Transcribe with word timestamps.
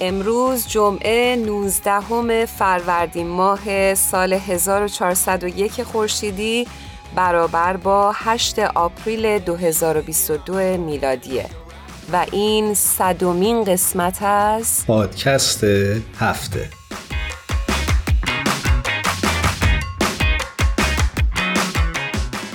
امروز 0.00 0.68
جمعه 0.68 1.36
19 1.36 2.46
فروردین 2.46 3.26
ماه 3.26 3.94
سال 3.94 4.32
1401 4.32 5.82
خورشیدی 5.82 6.66
برابر 7.14 7.76
با 7.76 8.12
8 8.14 8.58
آپریل 8.58 9.38
2022 9.38 10.54
میلادیه. 10.76 11.46
و 12.12 12.26
این 12.32 12.74
صدومین 12.74 13.64
قسمت 13.64 14.22
از 14.22 14.86
پادکست 14.86 15.64
هفته. 16.18 16.70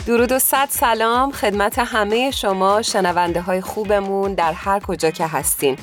درود 0.08 0.32
و 0.32 0.40
صد 0.40 0.68
سلام 0.72 1.32
خدمت 1.32 1.80
همه 1.80 2.32
شما 2.32 2.82
شنونده 2.82 3.42
های 3.42 3.62
خوبمون 3.62 4.34
در 4.34 4.54
هر 4.54 4.80
کجا 4.80 5.12
که 5.12 5.28
هستین. 5.28 5.78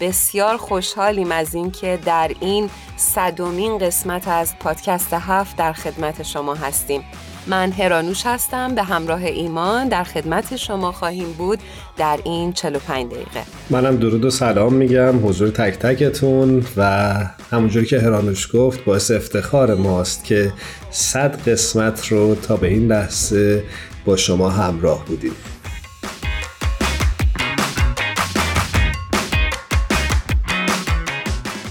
بسیار 0.00 0.56
خوشحالیم 0.56 1.32
از 1.32 1.54
اینکه 1.54 1.98
در 2.04 2.30
این 2.40 2.70
صدومین 2.96 3.78
قسمت 3.78 4.28
از 4.28 4.58
پادکست 4.58 5.12
هفت 5.12 5.56
در 5.56 5.72
خدمت 5.72 6.22
شما 6.22 6.54
هستیم. 6.54 7.02
من 7.46 7.72
هرانوش 7.72 8.26
هستم 8.26 8.74
به 8.74 8.82
همراه 8.82 9.24
ایمان 9.24 9.88
در 9.88 10.04
خدمت 10.04 10.56
شما 10.56 10.92
خواهیم 10.92 11.32
بود 11.32 11.58
در 11.96 12.18
این 12.24 12.52
45 12.52 13.12
دقیقه. 13.12 13.42
منم 13.70 13.96
درود 13.96 14.24
و 14.24 14.30
سلام 14.30 14.74
میگم 14.74 15.28
حضور 15.28 15.48
تک 15.48 15.78
تکتون 15.78 16.64
و 16.76 17.14
همونجوری 17.50 17.86
که 17.86 18.00
هرانوش 18.00 18.48
گفت 18.52 18.84
باعث 18.84 19.10
افتخار 19.10 19.74
ماست 19.74 20.24
که 20.24 20.52
صد 20.90 21.48
قسمت 21.48 22.06
رو 22.06 22.34
تا 22.34 22.56
به 22.56 22.68
این 22.68 22.86
لحظه 22.86 23.64
با 24.04 24.16
شما 24.16 24.50
همراه 24.50 25.04
بودیم. 25.04 25.32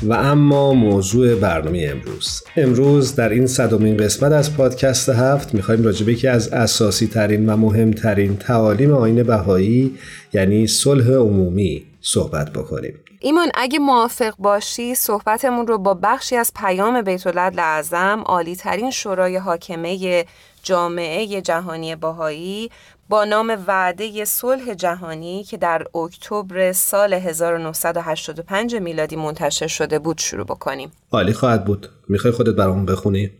و 0.08 0.14
اما 0.14 0.74
موضوع 0.74 1.36
برنامه 1.36 1.88
امروز. 1.92 2.44
امروز 2.58 3.16
در 3.16 3.30
این 3.30 3.48
صدومین 3.48 3.98
قسمت 3.98 4.32
از 4.32 4.58
پادکست 4.58 5.10
هفت 5.10 5.54
می‌خوایم 5.54 5.84
راجع 5.84 6.06
به 6.06 6.12
یکی 6.12 6.28
از 6.28 6.48
اساسی 6.54 7.08
ترین 7.08 7.50
و 7.50 7.58
مهمترین 7.58 8.38
تعالیم 8.38 8.94
آین 8.94 9.24
بهایی 9.24 9.96
یعنی 10.34 10.68
صلح 10.68 11.12
عمومی 11.12 11.86
صحبت 12.02 12.54
بکنیم. 12.54 12.94
ایمان 13.20 13.50
اگه 13.56 13.80
موافق 13.80 14.34
باشی 14.40 14.96
صحبتمون 14.96 15.68
رو 15.68 15.78
با 15.78 15.94
بخشی 15.94 16.36
از 16.36 16.52
پیام 16.56 17.02
بیت 17.02 17.28
اعظم 17.38 18.24
عالی 18.26 18.56
ترین 18.56 18.92
شورای 18.92 19.38
حاکمه 19.38 20.26
جامعه 20.64 21.42
جهانی 21.42 21.96
باهایی 21.96 22.70
با 23.10 23.26
نام 23.26 23.58
وعده 23.68 24.26
صلح 24.26 24.74
جهانی 24.74 25.44
که 25.44 25.58
در 25.58 25.86
اکتبر 25.96 26.72
سال 26.72 27.14
1985 27.14 28.76
میلادی 28.76 29.16
منتشر 29.16 29.68
شده 29.68 30.00
بود 30.00 30.18
شروع 30.18 30.46
بکنیم. 30.46 30.92
عالی 31.12 31.34
خواهد 31.34 31.66
بود. 31.66 31.90
می‌خوای 32.10 32.34
خودت 32.34 32.56
برامون 32.56 32.86
بخونی؟ 32.86 33.32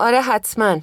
آره 0.00 0.20
حتما. 0.20 0.80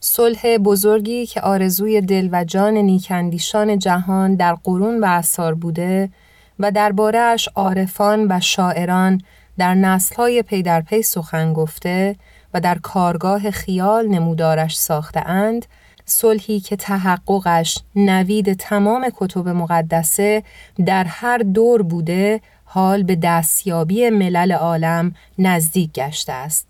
صلح 0.00 0.58
بزرگی 0.58 1.26
که 1.26 1.40
آرزوی 1.40 2.00
دل 2.00 2.28
و 2.32 2.44
جان 2.44 2.74
نیکندیشان 2.74 3.78
جهان 3.78 4.34
در 4.34 4.54
قرون 4.64 5.00
و 5.00 5.06
اثار 5.06 5.54
بوده 5.54 6.10
و 6.58 6.70
دربارهش 6.70 7.48
عارفان 7.54 8.26
و 8.30 8.40
شاعران 8.40 9.20
در 9.58 9.74
نسلهای 9.74 10.42
پی 10.42 10.62
در 10.62 10.80
پی 10.80 11.02
سخن 11.02 11.52
گفته 11.52 12.16
و 12.54 12.60
در 12.60 12.78
کارگاه 12.78 13.50
خیال 13.50 14.06
نمودارش 14.06 14.78
ساخته 14.78 15.20
اند 15.20 15.66
صلحی 16.06 16.60
که 16.60 16.76
تحققش 16.76 17.78
نوید 17.96 18.52
تمام 18.52 19.10
کتب 19.16 19.48
مقدسه 19.48 20.42
در 20.86 21.04
هر 21.04 21.38
دور 21.38 21.82
بوده 21.82 22.40
حال 22.64 23.02
به 23.02 23.16
دستیابی 23.16 24.10
ملل 24.10 24.52
عالم 24.52 25.14
نزدیک 25.38 25.92
گشته 25.92 26.32
است 26.32 26.66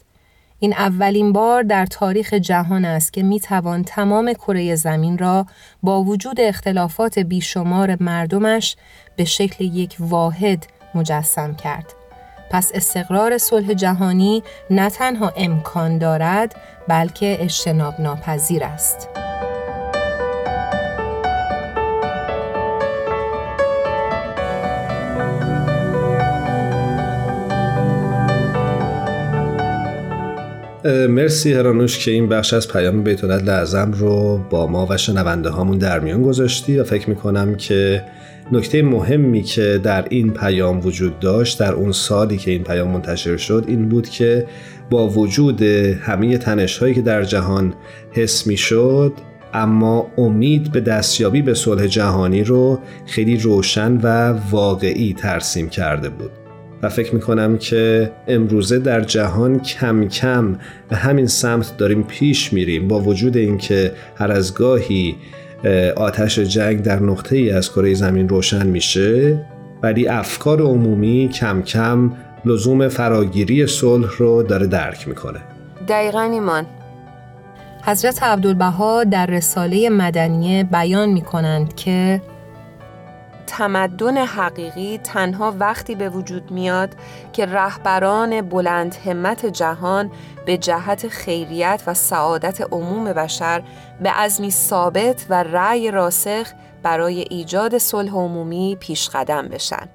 این 0.59 0.73
اولین 0.73 1.33
بار 1.33 1.63
در 1.63 1.87
تاریخ 1.87 2.35
جهان 2.35 2.85
است 2.85 3.13
که 3.13 3.23
می 3.23 3.41
توان 3.41 3.85
تمام 3.85 4.33
کره 4.33 4.75
زمین 4.75 5.19
را 5.19 5.47
با 5.83 6.03
وجود 6.03 6.41
اختلافات 6.41 7.19
بیشمار 7.19 7.97
مردمش 8.01 8.77
به 9.17 9.25
شکل 9.25 9.65
یک 9.65 9.97
واحد 10.01 10.67
مجسم 10.95 11.55
کرد. 11.55 11.96
پس 12.51 12.71
استقرار 12.75 13.39
صلح 13.39 13.75
جهانی 13.75 14.43
نه 14.71 14.91
تنها 14.91 15.33
امکان 15.37 15.99
دارد 15.99 16.55
بلکه 16.89 17.37
اجتناب 17.41 17.95
ناپذیر 18.01 18.65
است. 18.65 19.09
مرسی 31.09 31.53
هرانوش 31.53 32.05
که 32.05 32.11
این 32.11 32.29
بخش 32.29 32.55
از 32.55 32.69
پیام 32.69 33.03
بیت 33.03 33.25
لعظم 33.25 33.93
رو 33.93 34.39
با 34.51 34.67
ما 34.67 34.87
و 34.91 34.97
شنونده 34.97 35.51
هامون 35.51 35.79
در 35.79 36.01
میان 36.01 36.23
گذاشتی 36.23 36.79
و 36.79 36.85
فکر 36.85 37.11
می‌کنم 37.11 37.55
که 37.55 38.03
نکته 38.53 38.83
مهمی 38.83 39.43
که 39.43 39.81
در 39.83 40.07
این 40.11 40.31
پیام 40.33 40.87
وجود 40.87 41.19
داشت 41.19 41.61
در 41.61 41.73
اون 41.73 41.93
سالی 41.93 42.37
که 42.37 42.51
این 42.51 42.65
پیام 42.65 42.89
منتشر 42.89 43.37
شد 43.37 43.65
این 43.69 43.89
بود 43.89 44.09
که 44.09 44.47
با 44.91 45.09
وجود 45.09 45.63
همه 45.63 46.39
تنش 46.39 46.79
هایی 46.79 46.95
که 46.95 47.03
در 47.03 47.25
جهان 47.25 47.75
حس 48.13 48.47
می 48.47 48.57
شد 48.57 49.13
اما 49.55 50.07
امید 50.19 50.73
به 50.73 50.81
دستیابی 50.81 51.43
به 51.43 51.55
صلح 51.55 51.87
جهانی 51.87 52.45
رو 52.45 52.81
خیلی 53.07 53.37
روشن 53.37 54.01
و 54.03 54.39
واقعی 54.51 55.13
ترسیم 55.13 55.69
کرده 55.69 56.09
بود. 56.09 56.31
و 56.83 56.89
فکر 56.89 57.15
می‌کنم 57.15 57.59
که 57.59 58.13
امروزه 58.29 58.79
در 58.79 59.01
جهان 59.01 59.61
کم 59.61 60.09
کم 60.09 60.59
به 60.89 60.97
همین 60.97 61.27
سمت 61.27 61.77
داریم 61.77 62.03
پیش 62.03 62.53
میریم 62.53 62.89
با 62.89 63.01
وجود 63.01 63.37
اینکه 63.37 63.93
هر 64.17 64.33
از 64.33 64.55
گاهی 64.55 65.17
آتش 65.97 66.39
جنگ 66.39 66.83
در 66.83 66.99
نقطه 66.99 67.37
ای 67.37 67.51
از 67.51 67.73
کره 67.73 67.95
زمین 67.95 68.29
روشن 68.29 68.67
میشه 68.67 69.39
ولی 69.83 70.09
افکار 70.09 70.63
عمومی 70.63 71.31
کم 71.35 71.63
کم 71.63 72.13
لزوم 72.45 72.89
فراگیری 72.89 73.67
صلح 73.67 74.09
رو 74.19 74.43
داره 74.43 74.67
درک 74.67 75.09
می‌کنه. 75.09 75.41
دقیقا 75.89 76.21
ایمان. 76.21 76.67
حضرت 77.83 78.23
عبدالبها 78.23 79.05
در 79.05 79.27
رساله 79.27 79.89
مدنیه 79.89 80.65
بیان 80.65 81.09
می 81.09 81.21
کنند 81.21 81.75
که 81.75 82.23
تمدن 83.47 84.17
حقیقی 84.17 84.99
تنها 84.99 85.55
وقتی 85.59 85.95
به 85.95 86.09
وجود 86.09 86.51
میاد 86.51 86.97
که 87.33 87.47
رهبران 87.47 88.41
بلند 88.41 88.95
همت 88.95 89.47
جهان 89.47 90.11
به 90.47 90.57
جهت 90.57 91.09
خیریت 91.09 91.83
و 91.87 91.95
سعادت 91.95 92.61
عموم 92.73 93.13
بشر 93.13 93.63
به 94.03 94.11
عزمی 94.11 94.51
ثابت 94.51 95.27
و 95.31 95.43
رأی 95.43 95.91
راسخ 95.91 96.53
برای 96.83 97.25
ایجاد 97.31 97.79
صلح 97.79 98.13
عمومی 98.15 98.77
پیش 98.81 99.09
قدم 99.09 99.49
بشن. 99.49 99.89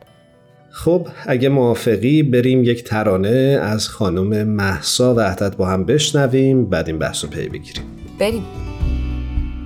خب 0.69 1.07
اگه 1.25 1.50
موافقی 1.50 2.24
بریم 2.24 2.63
یک 2.63 2.83
ترانه 2.83 3.59
از 3.62 3.88
خانم 3.88 4.47
محسا 4.47 5.15
وحدت 5.15 5.56
با 5.56 5.65
هم 5.65 5.86
بشنویم 5.86 6.65
بعد 6.65 6.88
این 6.88 7.00
بحث 7.00 7.24
رو 7.24 7.30
پی 7.30 7.50
بگیریم. 7.50 7.83
بریم. 8.19 8.45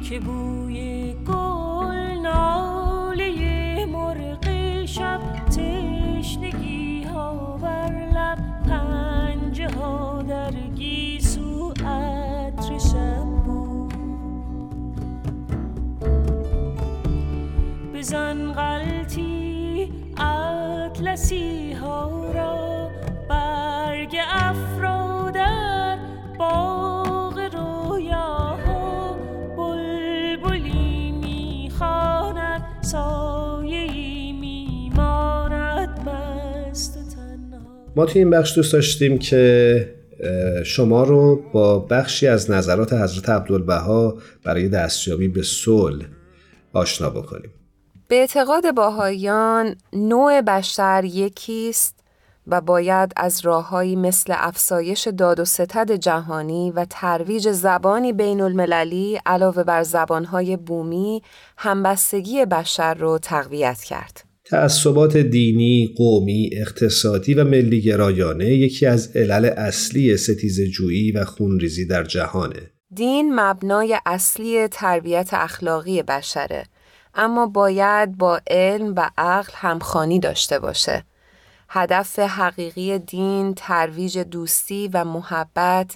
شب 0.04 0.20
تشنگی 0.20 0.45
بزن 18.06 18.52
غلطی 18.54 19.92
اطلسی 20.18 21.74
ها 21.74 22.32
را 22.32 22.90
برگ 23.30 24.16
افرا 24.28 25.32
در 25.36 25.98
باغ 26.40 27.40
رویا 27.40 28.58
ها 28.66 29.18
بلبلی 29.58 31.12
می‌خواند 31.12 32.62
سایه 32.82 34.34
میماند 34.34 35.90
مست 35.90 36.98
بست 36.98 37.16
تنها. 37.16 37.60
ما 37.96 38.06
توی 38.06 38.22
این 38.22 38.30
بخش 38.30 38.56
دوست 38.56 38.74
داشتیم 38.74 39.18
که 39.18 39.96
شما 40.66 41.04
رو 41.04 41.42
با 41.54 41.80
بخشی 41.80 42.28
از 42.28 42.52
نظرات 42.52 42.94
حضرت 42.94 43.30
عبدالبها 43.30 44.18
برای 44.44 44.70
دستیابی 44.70 45.28
به 45.28 45.44
صلح 45.44 46.06
آشنا 46.74 47.10
بکنیم. 47.10 47.52
به 48.08 48.16
اعتقاد 48.16 48.76
باهایان 48.76 49.76
نوع 49.94 50.42
بشر 50.42 51.04
یکیست 51.06 51.96
و 52.48 52.62
باید 52.62 53.12
از 53.16 53.46
راههایی 53.46 53.96
مثل 53.96 54.34
افسایش 54.38 55.08
داد 55.08 55.40
و 55.40 55.46
ستد 55.46 55.92
جهانی 55.92 56.72
و 56.72 56.86
ترویج 56.90 57.52
زبانی 57.52 58.14
بین 58.14 58.42
المللی 58.42 59.20
علاوه 59.26 59.64
بر 59.64 59.84
زبانهای 59.84 60.58
بومی 60.58 61.22
همبستگی 61.58 62.46
بشر 62.46 62.94
رو 62.94 63.18
تقویت 63.18 63.82
کرد. 63.82 64.24
تعصبات 64.46 65.18
دینی، 65.18 65.94
قومی، 65.98 66.50
اقتصادی 66.54 67.34
و 67.34 67.44
ملی 67.44 67.82
گرایانه 67.82 68.46
یکی 68.46 68.86
از 68.86 69.18
علل 69.18 69.46
اصلی 69.46 70.18
ستیز 70.18 70.62
جویی 70.62 71.12
و 71.12 71.26
خونریزی 71.26 71.88
در 71.88 72.04
جهانه. 72.04 72.72
دین 72.96 73.40
مبنای 73.40 73.98
اصلی 74.06 74.68
تربیت 74.68 75.30
اخلاقی 75.34 76.04
بشره 76.04 76.64
اما 77.16 77.48
باید 77.48 78.18
با 78.18 78.42
علم 78.48 78.94
و 78.96 79.10
عقل 79.18 79.54
همخانی 79.56 80.20
داشته 80.20 80.60
باشه. 80.60 81.04
هدف 81.70 82.20
حقیقی 82.20 83.00
دین 83.00 83.54
ترویج 83.54 84.20
دوستی 84.20 84.90
و 84.94 85.04
محبت 85.06 85.96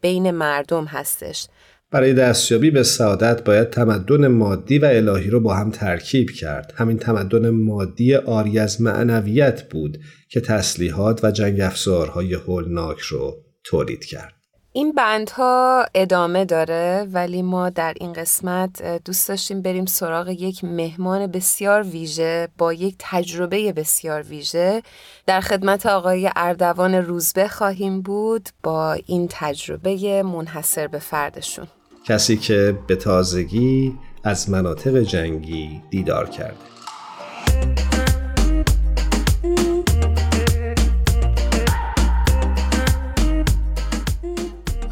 بین 0.00 0.30
مردم 0.30 0.84
هستش 0.84 1.48
برای 1.90 2.14
دستیابی 2.14 2.70
به 2.70 2.82
سعادت 2.82 3.44
باید 3.44 3.70
تمدن 3.70 4.26
مادی 4.28 4.78
و 4.78 4.84
الهی 4.84 5.30
رو 5.30 5.40
با 5.40 5.54
هم 5.54 5.70
ترکیب 5.70 6.30
کرد. 6.30 6.72
همین 6.76 6.98
تمدن 6.98 7.50
مادی 7.50 8.14
آری 8.14 8.58
از 8.58 8.80
معنویت 8.80 9.68
بود 9.68 9.98
که 10.28 10.40
تسلیحات 10.40 11.24
و 11.24 11.30
جنگ 11.30 11.60
افزارهای 11.60 12.34
هولناک 12.34 12.98
رو 13.00 13.36
تولید 13.64 14.04
کرد. 14.04 14.39
این 14.72 14.92
بندها 14.92 15.86
ادامه 15.94 16.44
داره 16.44 17.06
ولی 17.12 17.42
ما 17.42 17.70
در 17.70 17.94
این 18.00 18.12
قسمت 18.12 19.04
دوست 19.04 19.28
داشتیم 19.28 19.62
بریم 19.62 19.86
سراغ 19.86 20.28
یک 20.28 20.64
مهمان 20.64 21.26
بسیار 21.26 21.82
ویژه 21.82 22.48
با 22.58 22.72
یک 22.72 22.94
تجربه 22.98 23.72
بسیار 23.72 24.22
ویژه. 24.22 24.82
در 25.26 25.40
خدمت 25.40 25.86
آقای 25.86 26.30
اردوان 26.36 26.94
روزبه 26.94 27.48
خواهیم 27.48 28.02
بود 28.02 28.48
با 28.62 28.92
این 28.92 29.26
تجربه 29.30 30.22
منحصر 30.22 30.86
به 30.86 30.98
فردشون. 30.98 31.66
کسی 32.04 32.36
که 32.36 32.78
به 32.86 32.96
تازگی 32.96 33.98
از 34.24 34.50
مناطق 34.50 34.96
جنگی 34.96 35.82
دیدار 35.90 36.28
کرده. 36.28 36.56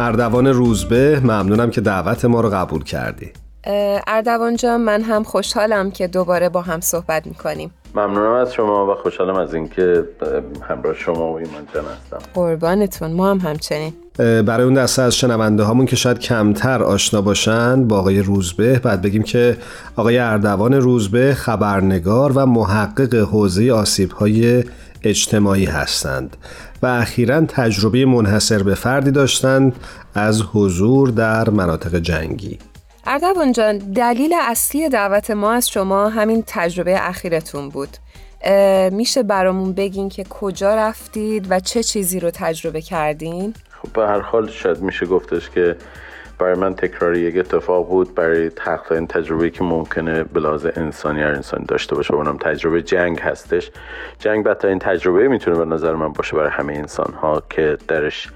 اردوان 0.00 0.46
روزبه 0.46 1.20
ممنونم 1.20 1.70
که 1.70 1.80
دعوت 1.80 2.24
ما 2.24 2.40
رو 2.40 2.50
قبول 2.50 2.84
کردی. 2.84 3.32
اردوان 4.06 4.56
جان 4.56 4.80
من 4.80 5.02
هم 5.02 5.22
خوشحالم 5.22 5.90
که 5.90 6.06
دوباره 6.06 6.48
با 6.48 6.62
هم 6.62 6.80
صحبت 6.80 7.26
می‌کنیم. 7.26 7.70
ممنونم 7.94 8.32
از 8.32 8.52
شما 8.52 8.92
و 8.92 8.94
خوشحالم 8.94 9.34
از 9.34 9.54
اینکه 9.54 10.04
همراه 10.68 10.94
شما 10.94 11.32
و 11.32 11.36
ایمان 11.36 11.66
جان 11.74 11.84
هستم. 11.84 12.18
قربانتون 12.34 13.12
ما 13.12 13.30
هم 13.30 13.38
همچنین. 13.38 13.92
برای 14.18 14.64
اون 14.64 14.74
دسته 14.74 15.02
از 15.02 15.16
شنونده 15.16 15.62
هامون 15.62 15.86
که 15.86 15.96
شاید 15.96 16.18
کمتر 16.18 16.82
آشنا 16.82 17.22
باشن 17.22 17.88
با 17.88 17.98
آقای 17.98 18.22
روزبه 18.22 18.78
بعد 18.78 19.02
بگیم 19.02 19.22
که 19.22 19.56
آقای 19.96 20.18
اردوان 20.18 20.74
روزبه 20.74 21.34
خبرنگار 21.34 22.32
و 22.32 22.46
محقق 22.46 23.14
حوزه 23.14 23.72
آسیب 23.72 24.12
های 24.12 24.64
اجتماعی 25.02 25.64
هستند. 25.64 26.36
و 26.82 26.86
اخیرا 26.86 27.40
تجربه 27.40 28.04
منحصر 28.04 28.62
به 28.62 28.74
فردی 28.74 29.10
داشتند 29.10 29.76
از 30.14 30.42
حضور 30.42 31.10
در 31.10 31.50
مناطق 31.50 31.94
جنگی 31.94 32.58
اردوان 33.06 33.52
جان 33.52 33.78
دلیل 33.78 34.34
اصلی 34.40 34.88
دعوت 34.88 35.30
ما 35.30 35.52
از 35.52 35.70
شما 35.70 36.08
همین 36.08 36.44
تجربه 36.46 37.08
اخیرتون 37.08 37.68
بود 37.68 37.88
میشه 38.92 39.22
برامون 39.22 39.72
بگین 39.72 40.08
که 40.08 40.24
کجا 40.24 40.74
رفتید 40.74 41.46
و 41.50 41.60
چه 41.60 41.82
چیزی 41.82 42.20
رو 42.20 42.30
تجربه 42.34 42.80
کردین؟ 42.80 43.54
خب 43.70 43.92
به 43.92 44.06
هر 44.06 44.20
حال 44.20 44.48
شاید 44.48 44.80
میشه 44.80 45.06
گفتش 45.06 45.50
که 45.50 45.76
برای 46.38 46.54
من 46.54 46.74
تکراری 46.74 47.20
یک 47.20 47.38
اتفاق 47.38 47.88
بود 47.88 48.14
برای 48.14 48.50
این 48.90 49.06
تجربه 49.06 49.50
که 49.50 49.64
ممکنه 49.64 50.24
بلاز 50.24 50.66
انسانی 50.66 51.22
هر 51.22 51.30
انسانی 51.30 51.64
داشته 51.64 51.94
باشه. 51.94 52.14
اونم 52.14 52.36
تجربه 52.36 52.82
جنگ 52.82 53.20
هستش. 53.20 53.70
جنگ 54.18 54.44
بدترین 54.44 54.78
تجربه 54.78 55.28
می‌تونه 55.28 55.58
به 55.58 55.64
نظر 55.64 55.94
من 55.94 56.08
باشه 56.08 56.36
برای 56.36 56.50
همه 56.50 56.72
انسان 56.72 57.14
ها 57.22 57.42
که 57.50 57.78
درش 57.88 58.28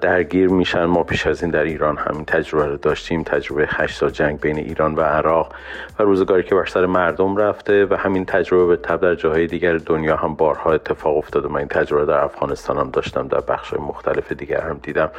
درگیر 0.00 0.48
میشن. 0.48 0.84
ما 0.84 1.02
پیش 1.02 1.26
از 1.26 1.42
این 1.42 1.50
در 1.50 1.62
ایران 1.62 1.96
همین 1.96 2.24
تجربه 2.24 2.66
رو 2.66 2.76
داشتیم. 2.76 3.22
تجربه 3.22 3.66
هشت 3.68 3.98
سال 3.98 4.10
جنگ 4.10 4.40
بین 4.40 4.56
ایران 4.56 4.94
و 4.94 5.00
عراق 5.00 5.52
و 5.98 6.02
روزگاری 6.02 6.42
که 6.42 6.54
بر 6.54 6.66
سر 6.66 6.86
مردم 6.86 7.36
رفته 7.36 7.86
و 7.86 7.94
همین 7.94 8.24
تجربه 8.24 8.66
به 8.66 8.76
تب 8.76 9.00
در 9.00 9.14
جاهای 9.14 9.46
دیگر 9.46 9.76
دنیا 9.76 10.16
هم 10.16 10.34
بارها 10.34 10.72
اتفاق 10.72 11.16
افتاده. 11.16 11.48
من 11.48 11.56
این 11.56 11.68
تجربه 11.68 12.04
در 12.04 12.24
افغانستان 12.24 12.78
هم 12.78 12.90
داشتم 12.90 13.28
در 13.28 13.40
بخش 13.40 13.74
مختلف 13.74 14.32
دیگر 14.32 14.60
هم 14.60 14.80
دیدم. 14.82 15.10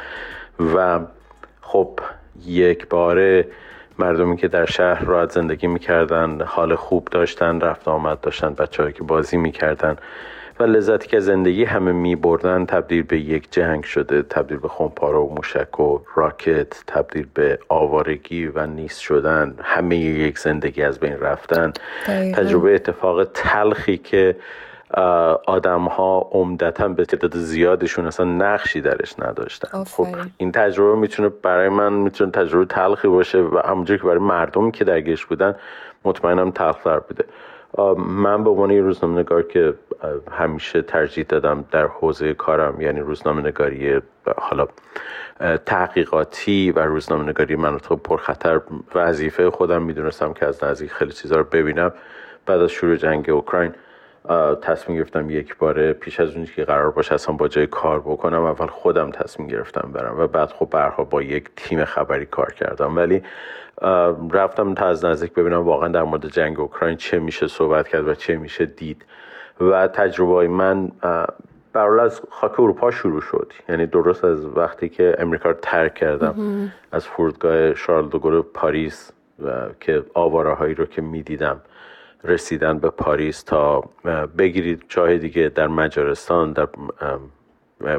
و 0.74 1.00
خب 1.66 2.00
یک 2.46 2.88
باره 2.88 3.46
مردمی 3.98 4.36
که 4.36 4.48
در 4.48 4.66
شهر 4.66 5.04
راحت 5.04 5.32
زندگی 5.32 5.66
می‌کردن 5.66 6.40
حال 6.40 6.74
خوب 6.74 7.08
داشتن 7.10 7.60
رفت 7.60 7.88
آمد 7.88 8.20
داشتن 8.20 8.54
بچه 8.54 8.92
که 8.92 9.02
بازی 9.02 9.36
می‌کردن 9.36 9.96
و 10.60 10.62
لذتی 10.62 11.08
که 11.08 11.20
زندگی 11.20 11.64
همه 11.64 11.92
می 11.92 12.16
بردن 12.16 12.66
تبدیل 12.66 13.02
به 13.02 13.18
یک 13.18 13.52
جنگ 13.52 13.84
شده 13.84 14.22
تبدیل 14.22 14.56
به 14.56 14.68
خونپاره 14.68 15.18
و 15.18 15.34
موشک 15.34 15.80
و 15.80 15.98
راکت 16.16 16.84
تبدیل 16.86 17.26
به 17.34 17.58
آوارگی 17.68 18.46
و 18.46 18.66
نیست 18.66 19.00
شدن 19.00 19.54
همه 19.62 19.96
یک 19.96 20.38
زندگی 20.38 20.82
از 20.82 21.00
بین 21.00 21.20
رفتن. 21.20 21.72
تجربه 22.06 22.74
اتفاق 22.74 23.24
تلخی 23.24 23.96
که 23.96 24.36
آدم 25.46 25.84
ها 25.84 26.28
عمدتا 26.32 26.88
به 26.88 27.04
تعداد 27.04 27.36
زیادشون 27.36 28.06
اصلا 28.06 28.26
نقشی 28.26 28.80
درش 28.80 29.20
نداشتن. 29.20 29.84
خب 29.84 30.06
این 30.36 30.52
تجربه 30.52 30.98
می‌تونه 30.98 31.28
برای 31.28 31.68
من 31.68 31.92
می‌تونه 31.92 32.30
تجربه 32.30 32.64
تلخی 32.64 33.08
باشه 33.08 33.38
و 33.38 33.60
همونجور 33.64 33.96
که 33.96 34.02
برای 34.02 34.18
مردم 34.18 34.70
که 34.70 34.84
درگیرش 34.84 35.26
بودن 35.26 35.54
مطمئنم 36.04 36.50
تلختر 36.50 36.98
بوده. 36.98 37.24
من 37.98 38.44
به 38.44 38.50
عنوان 38.50 38.70
یه 38.70 38.80
روزنامه 38.80 39.20
نگار 39.20 39.42
که 39.42 39.74
همیشه 40.30 40.82
ترجیح 40.82 41.24
دادم 41.28 41.64
در 41.70 41.86
حوزه 41.86 42.34
کارم 42.34 42.80
یعنی 42.80 43.00
روزنامه 43.00 43.42
نگاری 43.42 44.00
حالا 44.38 44.66
تحقیقاتی 45.66 46.70
و 46.70 46.78
روزنامه 46.78 47.24
نگاری 47.28 47.56
مناطق 47.56 47.94
پرخطر 47.94 48.60
وظیفه 48.94 49.50
خودم 49.50 49.82
می‌دونستم 49.82 50.32
که 50.32 50.46
از 50.46 50.64
نزدیک 50.64 50.92
خیلی 50.92 51.12
چیزا 51.12 51.36
رو 51.36 51.44
ببینم. 51.44 51.92
بعد 52.46 52.60
از 52.60 52.70
شروع 52.70 52.96
جنگ 52.96 53.30
اوکراین 53.30 53.72
تصمیم 54.62 54.98
گرفتم 54.98 55.30
یک 55.30 55.56
باره 55.56 55.92
پیش 55.92 56.20
از 56.20 56.34
اونی 56.34 56.46
که 56.46 56.64
قرار 56.64 56.90
باشه 56.90 57.14
اصلا 57.14 57.34
با 57.34 57.48
جای 57.48 57.66
کار 57.66 58.00
بکنم 58.00 58.44
اول 58.44 58.66
خودم 58.66 59.10
تصمیم 59.10 59.48
گرفتم 59.48 59.92
برم 59.92 60.20
و 60.20 60.26
بعد 60.26 60.48
خب 60.48 60.68
برها 60.70 61.04
با 61.04 61.22
یک 61.22 61.50
تیم 61.56 61.84
خبری 61.84 62.26
کار 62.26 62.52
کردم. 62.52 62.96
ولی 62.96 63.22
رفتم 64.32 64.74
تا 64.74 64.86
از 64.86 65.04
نزدیک 65.04 65.32
ببینم 65.32 65.62
واقعا 65.62 65.88
در 65.88 66.02
مورد 66.02 66.26
جنگ 66.26 66.60
اوکراین 66.60 66.96
چه 66.96 67.18
میشه 67.18 67.46
صحبت 67.46 67.88
کرد 67.88 68.08
و 68.08 68.14
چه 68.14 68.36
میشه 68.36 68.66
دید. 68.66 69.04
و 69.60 69.88
تجربه 69.88 70.48
من 70.48 70.92
برال 71.72 72.00
از 72.00 72.22
خاک 72.30 72.60
اروپا 72.60 72.90
شروع 72.90 73.20
شد. 73.20 73.52
یعنی 73.68 73.86
درست 73.86 74.24
از 74.24 74.46
وقتی 74.56 74.88
که 74.88 75.16
امریکا 75.18 75.48
رو 75.48 75.56
ترک 75.62 75.94
کردم. 75.94 76.70
از 76.92 77.06
فرودگاه 77.06 77.74
شارل 77.74 78.08
دوگل 78.08 78.42
پاریس 78.42 79.12
و 79.44 79.50
که 79.80 80.04
آواره 80.14 80.54
هایی 80.54 80.74
رو 80.74 80.86
که 80.86 81.02
می‌دیدم. 81.02 81.60
رسیدن 82.24 82.78
به 82.78 82.90
پاریس 82.90 83.42
تا 83.42 83.80
بگیرید 84.38 84.84
جای 84.88 85.18
دیگه 85.18 85.48
در 85.48 85.66
مجارستان 85.66 86.52
در 86.52 86.68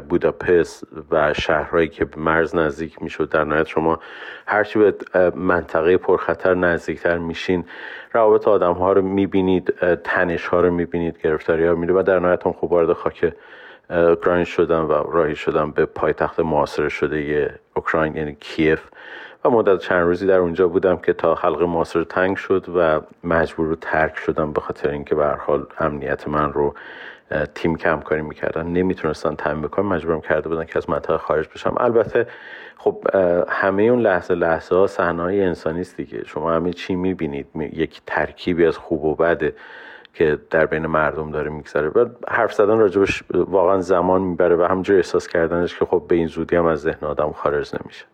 بوداپست 0.00 0.84
و 1.10 1.34
شهرهایی 1.34 1.88
که 1.88 2.06
مرز 2.16 2.54
نزدیک 2.56 3.02
می‌شد 3.02 3.28
در 3.28 3.44
نهایت 3.44 3.66
شما 3.66 4.00
هرچی 4.46 4.78
به 4.78 4.94
منطقه 5.34 5.96
پرخطر 5.96 6.54
نزدیکتر 6.54 7.18
میشین 7.18 7.64
روابط 8.12 8.48
آدم 8.48 8.72
ها 8.72 8.92
رو 8.92 9.02
می‌بینید 9.02 9.74
تنش 10.04 10.46
ها 10.46 10.60
رو 10.60 10.70
می‌بینید 10.70 11.18
گرفتاری 11.22 11.66
ها 11.66 11.74
میده 11.74 11.92
و 11.92 12.02
در 12.02 12.18
نهایت 12.18 12.46
هم 12.46 12.52
خوب 12.52 12.72
وارد 12.72 12.92
خاک 12.92 13.32
اوکراین 13.90 14.44
شدم 14.44 14.88
و 14.88 14.92
راهی 14.92 15.36
شدم 15.36 15.70
به 15.70 15.86
پایتخت 15.86 16.40
معاصر 16.40 16.88
شده 16.88 17.50
اوکراین 17.74 18.16
یعنی 18.16 18.36
کیف. 18.40 18.80
مدت 19.50 19.78
چند 19.78 20.02
روزی 20.02 20.26
در 20.26 20.38
اونجا 20.38 20.68
بودم 20.68 20.96
که 20.96 21.12
تا 21.12 21.34
حلقه 21.34 21.66
معاصر 21.66 22.04
تنگ 22.04 22.36
شد 22.36 22.66
و 22.76 23.00
مجبور 23.24 23.66
رو 23.66 23.74
ترک 23.74 24.16
شدم 24.16 24.52
به 24.52 24.60
خاطر 24.60 24.90
اینکه 24.90 25.14
به 25.14 25.26
حال 25.26 25.66
امنیت 25.78 26.28
من 26.28 26.52
رو 26.52 26.74
تیم 27.54 27.76
که 27.76 27.88
همکاری 27.88 28.22
می‌کردن. 28.22 28.66
نمی‌تونستن 28.66 29.34
تعمین 29.34 29.62
بکنن. 29.62 29.86
مجبورم 29.86 30.20
کرده 30.20 30.48
بودن 30.48 30.64
که 30.64 30.76
از 30.76 30.90
منطقه 30.90 31.18
خارج 31.18 31.48
بشم. 31.48 31.74
البته 31.76 32.26
خب 32.76 33.04
همه 33.48 33.82
اون 33.82 34.00
لحظه 34.00 34.34
لحظه 34.34 34.76
ها 34.76 34.86
صحنه 34.86 35.22
انسانی 35.22 35.80
است 35.80 35.96
دیگه. 35.96 36.24
شما 36.24 36.52
همه 36.52 36.72
چی 36.72 36.94
می‌بینید. 36.94 37.46
یک 37.54 38.00
ترکیبی 38.06 38.66
از 38.66 38.78
خوب 38.78 39.04
و 39.04 39.14
بده 39.14 39.54
که 40.14 40.38
در 40.50 40.66
بین 40.66 40.86
مردم 40.86 41.30
داره 41.30 41.50
میگذره. 41.50 41.88
و 41.88 42.06
حرف 42.28 42.52
زدن 42.52 42.78
راجبش 42.78 43.22
واقعا 43.30 43.80
زمان 43.80 44.22
می‌بره 44.22 44.56
و 44.56 44.62
همجور 44.62 44.96
احساس 44.96 45.28
کردنش 45.28 45.78
که 45.78 45.84
خب 45.84 46.02
به 46.08 46.14
این 46.14 46.26
زودی 46.26 46.56
هم 46.56 46.66
از 46.66 46.80
ذهن 46.80 47.06
آدم 47.06 47.32
خارج 47.32 47.74
نمیشه. 47.74 48.04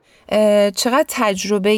چقدر 0.77 1.05
تجربه 1.09 1.71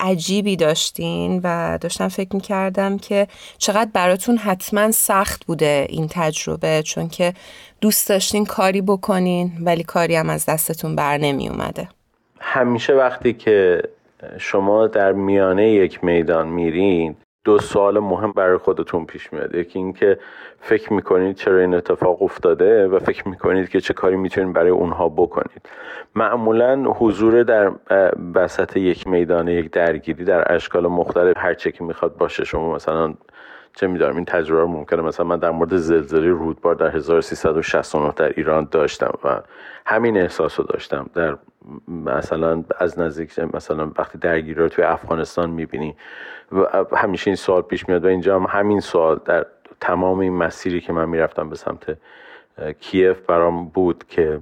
عجیبی 0.00 0.56
داشتین 0.56 1.40
و 1.44 1.78
داشتم 1.80 2.08
فکر 2.08 2.36
می‌کردم 2.36 2.98
که 2.98 3.26
چقدر 3.58 3.90
براتون 3.92 4.36
حتما 4.36 4.90
سخت 4.90 5.44
بوده 5.46 5.86
این 5.88 6.06
تجربه 6.10 6.82
چون 6.82 7.08
که 7.08 7.32
دوست 7.80 8.08
داشتین 8.08 8.44
کاری 8.44 8.80
بکنین 8.80 9.52
ولی 9.60 9.82
کاری 9.82 10.16
هم 10.16 10.30
از 10.30 10.46
دستتون 10.46 10.96
بر 10.96 11.18
نمی 11.18 11.48
اومده 11.48 11.88
همیشه 12.40 12.92
وقتی 12.92 13.32
که 13.32 13.82
شما 14.38 14.86
در 14.86 15.12
میانه 15.12 15.70
یک 15.70 16.04
میدان 16.04 16.48
میرین 16.48 17.14
دو 17.44 17.58
سوال 17.58 17.98
مهم 17.98 18.32
برای 18.32 18.56
خودتون 18.56 19.06
پیش 19.06 19.32
میاد. 19.32 19.54
یکی 19.54 19.78
اینکه 19.78 20.18
فکر 20.60 20.92
می‌کنید 20.92 21.36
چرا 21.36 21.58
این 21.58 21.74
اتفاق 21.74 22.22
افتاده 22.22 22.88
و 22.88 22.98
فکر 22.98 23.28
می‌کنید 23.28 23.68
که 23.68 23.80
چه 23.80 23.94
کاری 23.94 24.16
می‌تونید 24.16 24.52
برای 24.52 24.70
اونها 24.70 25.08
بکنید. 25.08 25.68
معمولا 26.14 26.82
حضور 26.82 27.42
در 27.42 27.72
وسط 28.34 28.76
یک 28.76 29.06
میدان 29.06 29.48
یک 29.48 29.70
درگیری 29.70 30.24
در 30.24 30.54
اشکال 30.54 30.86
مختلف 30.86 31.36
هر 31.36 31.54
چه 31.54 31.72
که 31.72 31.84
می‌خواد 31.84 32.16
باشه. 32.16 32.44
شما 32.44 32.74
مثلا 32.74 33.14
چه 33.74 33.86
میدارم 33.86 34.16
این 34.16 34.24
تجربه 34.24 34.60
رو 34.60 34.66
ممکنه 34.66 35.02
مثلا 35.02 35.26
من 35.26 35.38
در 35.38 35.50
مورد 35.50 35.76
زلزله 35.76 36.30
رودبار 36.30 36.74
در 36.74 36.96
1369 36.96 38.12
در 38.16 38.32
ایران 38.36 38.68
داشتم 38.70 39.18
و 39.24 39.40
همین 39.86 40.16
احساس 40.16 40.60
رو 40.60 40.66
داشتم. 40.66 41.10
در 41.14 41.36
مثلا 41.88 42.64
از 42.78 42.98
نزدیک 42.98 43.38
مثلا 43.38 43.90
وقتی 43.98 44.18
درگیری 44.18 44.54
رو 44.54 44.68
توی 44.68 44.84
افغانستان 44.84 45.50
می‌بینی 45.50 45.96
و 46.52 46.84
همیشه 46.96 47.28
این 47.28 47.36
سوال 47.36 47.62
پیش 47.62 47.88
میاد 47.88 48.04
و 48.04 48.08
اینجا 48.08 48.40
هم 48.40 48.46
همین 48.48 48.80
سوال 48.80 49.20
در 49.24 49.46
تمام 49.80 50.18
این 50.18 50.32
مسیری 50.32 50.80
که 50.80 50.92
من 50.92 51.08
می‌رفتم 51.08 51.48
به 51.48 51.56
سمت 51.56 51.98
کیف 52.80 53.20
برام 53.20 53.68
بود 53.68 54.04
که 54.08 54.40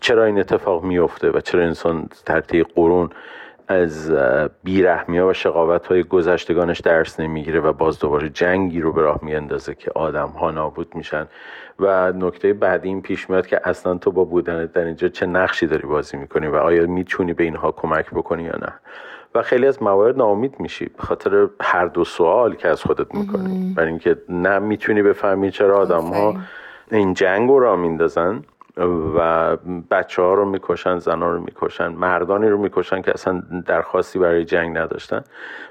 چرا 0.00 0.24
این 0.24 0.38
اتفاق 0.38 0.84
میفته 0.84 1.30
و 1.30 1.40
چرا 1.40 1.62
انسان 1.62 2.08
در 2.26 2.40
قرون 2.74 3.10
از 3.68 4.12
بیرحمی 4.64 5.18
ها 5.18 5.28
و 5.28 5.32
شقاوت 5.32 5.86
های 5.86 6.02
گذشتگانش 6.02 6.80
درس 6.80 7.20
نمی‌گیره 7.20 7.60
و 7.60 7.72
باز 7.72 7.98
دوباره 7.98 8.28
جنگی 8.28 8.80
رو 8.80 8.92
به 8.92 9.02
راه 9.02 9.18
میاندازه 9.22 9.74
که 9.74 9.90
آدم 9.94 10.28
ها 10.28 10.50
نابود 10.50 10.94
میشن. 10.94 11.26
و 11.78 12.12
نکته 12.12 12.52
بعدی 12.52 12.88
این 12.88 13.02
پیش 13.02 13.30
میاد 13.30 13.46
که 13.46 13.60
اصلا 13.64 13.94
تو 13.94 14.10
با 14.10 14.24
بودن 14.24 14.66
در 14.66 14.84
اینجا 14.84 15.08
چه 15.08 15.26
نقشی 15.26 15.66
داری 15.66 15.86
بازی 15.86 16.16
می‌کنی 16.16 16.46
و 16.46 16.56
آیا 16.56 16.86
می‌تونی 16.86 17.32
به 17.32 17.44
اینها 17.44 17.72
کمک 17.72 18.10
بکنی 18.10 18.42
یا 18.42 18.56
نه؟ 18.62 18.72
و 19.34 19.42
خیلی 19.42 19.66
از 19.66 19.82
موارد 19.82 20.16
ناامید 20.16 20.60
میشی 20.60 20.84
به 20.84 21.02
خاطر 21.02 21.48
هر 21.60 21.86
دو 21.86 22.04
سوال 22.04 22.54
که 22.54 22.68
از 22.68 22.82
خودت 22.82 23.14
می‌کنی. 23.14 23.74
برای 23.76 23.88
اینکه 23.88 24.16
نه 24.28 24.58
می‌تونی 24.58 25.02
بفهمی 25.02 25.50
چرا 25.50 25.78
آدم 25.78 26.02
ها 26.02 26.34
این 26.90 27.14
جنگ 27.14 27.48
رو 27.48 27.58
را 27.58 27.76
میندازن. 27.76 28.42
و 29.16 29.56
بچه 29.90 30.22
ها 30.22 30.34
رو 30.34 30.44
می‌کشن 30.44 30.98
زن 30.98 31.22
ها 31.22 31.30
رو 31.30 31.40
می‌کشن 31.40 31.88
مردانی 31.88 32.48
رو 32.48 32.58
می‌کشن 32.58 33.02
که 33.02 33.10
اصلا 33.10 33.42
درخواستی 33.66 34.18
برای 34.18 34.44
جنگ 34.44 34.78
نداشتن. 34.78 35.24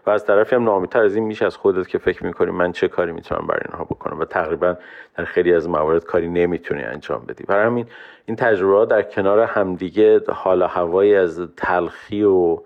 و 0.06 0.10
از 0.10 0.26
طرفی 0.26 0.56
هم 0.56 0.64
نامیتر 0.64 1.04
از 1.04 1.16
این 1.16 1.24
میشه 1.24 1.46
از 1.46 1.58
خودت 1.58 1.88
که 1.88 1.98
فکر 1.98 2.26
می‌کنی 2.26 2.52
من 2.52 2.72
چه 2.72 2.88
کاری 2.88 3.12
می‌تونم 3.12 3.48
برای 3.48 3.62
اینها 3.70 3.84
بکنم. 3.84 4.20
و 4.20 4.26
تقریبا 4.26 4.78
در 5.18 5.26
خیلی 5.26 5.54
از 5.54 5.70
موارد 5.70 6.06
کاری 6.06 6.28
نمی‌تونی 6.28 6.84
انجام 6.84 7.26
بدی. 7.28 7.44
برای 7.44 7.66
همین 7.66 7.86
این 8.26 8.36
تجربه 8.36 8.86
در 8.86 9.02
کنار 9.02 9.40
همدیگه 9.40 10.22
حال 10.30 10.64
هوایی 10.64 11.16
از 11.16 11.42
تلخی 11.58 12.24
و 12.24 12.58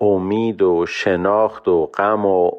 امید 0.00 0.62
و 0.62 0.86
شناخت 0.86 1.68
و 1.68 1.86
غم 1.86 2.26
و 2.26 2.50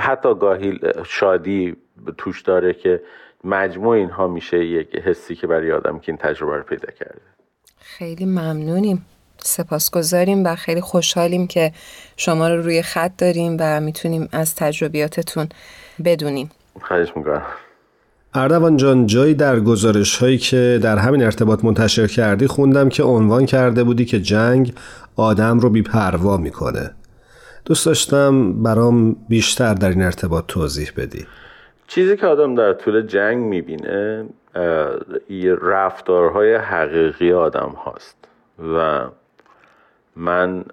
حتی 0.00 0.34
گاهی 0.34 0.80
شادی 1.06 1.76
توش 2.18 2.42
داره 2.42 2.72
که 2.72 3.02
مجموع 3.44 3.96
اینها 3.96 4.28
میشه 4.28 4.64
یک 4.64 4.96
حسی 4.96 5.34
که 5.34 5.46
برای 5.46 5.72
آدم 5.72 5.98
که 5.98 6.12
این 6.12 6.16
تجربه 6.16 6.56
رو 6.56 6.62
پیدا 6.62 6.92
کرده. 6.98 7.20
خیلی 7.78 8.24
ممنونیم. 8.24 9.06
سپاسگزاریم 9.38 10.44
و 10.44 10.54
خیلی 10.54 10.80
خوشحالیم 10.80 11.46
که 11.46 11.72
شما 12.16 12.48
رو 12.48 12.62
روی 12.62 12.82
خط 12.82 13.12
داریم 13.18 13.56
و 13.60 13.80
می‌تونیم 13.80 14.28
از 14.32 14.54
تجربیاتتون 14.54 15.48
بدونیم. 16.04 16.50
خواهش 16.82 17.08
می‌کنم. 17.16 17.42
اردوان 18.34 18.76
جان 18.76 19.06
جایی 19.06 19.34
در 19.34 19.60
گزارش 19.60 20.16
هایی 20.16 20.38
که 20.38 20.78
در 20.82 20.98
همین 20.98 21.22
ارتباط 21.22 21.64
منتشر 21.64 22.06
کردی 22.06 22.46
خوندم 22.46 22.88
که 22.88 23.02
عنوان 23.02 23.46
کرده 23.46 23.84
بودی 23.84 24.04
که 24.04 24.20
جنگ 24.20 24.74
آدم 25.16 25.58
رو 25.58 25.70
بیپروا 25.70 26.36
می‌کنه. 26.36 26.90
دوست 27.64 27.86
داشتم 27.86 28.62
برام 28.62 29.16
بیشتر 29.28 29.74
در 29.74 29.88
این 29.88 30.02
ارتباط 30.02 30.44
توضیح 30.48 30.90
بدی. 30.96 31.26
چیزی 31.94 32.16
که 32.16 32.26
آدم 32.26 32.54
در 32.54 32.72
طول 32.72 33.02
جنگ 33.02 33.36
می‌بینه 33.36 34.26
رفتارهای 35.60 36.54
حقیقی 36.54 37.32
آدم 37.32 37.68
هاست. 37.68 38.28
و 38.76 39.04
من 40.16 40.64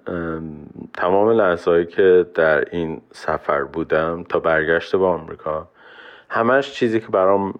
تمام 0.94 1.30
لحظه 1.30 1.84
که 1.84 2.26
در 2.34 2.64
این 2.70 3.00
سفر 3.12 3.64
بودم 3.64 4.24
تا 4.28 4.38
برگشت 4.38 4.96
به 4.96 5.06
آمریکا 5.06 5.68
همش 6.28 6.72
چیزی 6.72 7.00
که 7.00 7.08
برام 7.08 7.54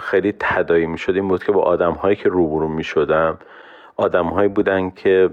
خیلی 0.00 0.34
تدایی 0.40 0.86
می 0.86 0.98
شد 0.98 1.14
این 1.14 1.28
بود 1.28 1.44
که 1.44 1.52
با 1.52 1.62
آدم 1.62 1.92
هایی 1.92 2.16
که 2.16 2.28
روبرو 2.28 2.68
می 2.68 2.84
شدم 2.84 3.38
آدم 3.96 4.26
هایی 4.26 4.48
بودن 4.48 4.90
که 4.90 5.30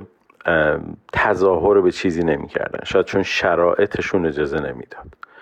تظاهر 1.13 1.81
به 1.81 1.91
چیزی 1.91 2.23
نمی 2.23 2.47
کردن 2.47 2.79
شاید 2.83 3.05
چون 3.05 3.23
شرایطشون 3.23 4.25
اجازه 4.25 4.59
نمی‌داد. 4.59 5.32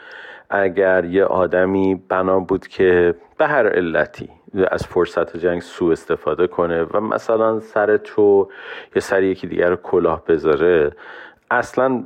اگر 0.52 1.06
یه 1.06 1.24
آدمی 1.24 2.02
بنا 2.10 2.40
بود 2.40 2.68
که 2.68 3.16
به 3.38 3.48
هر 3.48 3.70
علتی 3.70 4.30
از 4.72 4.88
فرصت 4.88 5.38
جنگ 5.38 5.62
سوء 5.62 5.92
استفاده 5.92 6.48
کنه 6.48 6.84
و 6.84 7.00
مثلا 7.00 7.60
سر 7.60 7.98
تو 7.98 8.50
یا 8.96 9.02
سر 9.02 9.24
یکی 9.24 9.48
دیگر 9.48 9.70
رو 9.70 9.76
کلاه 9.76 10.26
بذاره 10.26 10.92
اصلا 11.52 12.04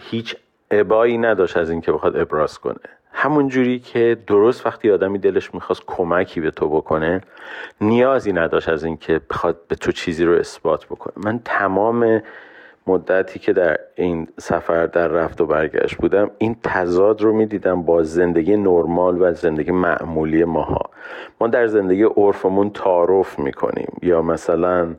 هیچ 0.00 0.36
عبایی 0.70 1.18
نداشت 1.18 1.56
از 1.56 1.70
اینکه 1.70 1.92
بخواد 1.92 2.16
ابراز 2.16 2.58
کنه. 2.58 2.80
همون 3.12 3.48
جوری 3.48 3.78
که 3.78 4.16
درست 4.26 4.66
وقتی 4.66 4.90
آدمی 4.90 5.18
دلش 5.18 5.54
می‌خواست 5.54 5.82
کمکی 5.86 6.40
به 6.40 6.50
تو 6.50 6.68
بکنه 6.68 7.20
نیازی 7.80 8.32
نداشت 8.32 8.68
از 8.68 8.84
اینکه 8.84 9.20
بخواد 9.30 9.56
به 9.68 9.74
تو 9.74 9.92
چیزی 9.92 10.24
رو 10.24 10.32
اثبات 10.32 10.86
بکنه. 10.86 11.14
من 11.24 11.40
تمام 11.44 12.22
مدتی 12.86 13.38
که 13.38 13.52
در 13.52 13.78
این 13.94 14.28
سفر 14.38 14.86
در 14.86 15.08
رفت 15.08 15.40
و 15.40 15.46
برگشت 15.46 15.96
بودم 15.96 16.30
این 16.38 16.56
تضاد 16.62 17.22
رو 17.22 17.32
می‌دیدم 17.32 17.82
با 17.82 18.02
زندگی 18.02 18.56
نرمال 18.56 19.22
و 19.22 19.32
زندگی 19.32 19.70
معمولی 19.70 20.44
ماها. 20.44 20.90
ما 21.40 21.46
در 21.46 21.66
زندگی 21.66 22.02
عرفمون 22.02 22.70
تعارف 22.70 23.38
می‌کنیم 23.38 23.96
یا 24.02 24.22
مثلا 24.22 24.94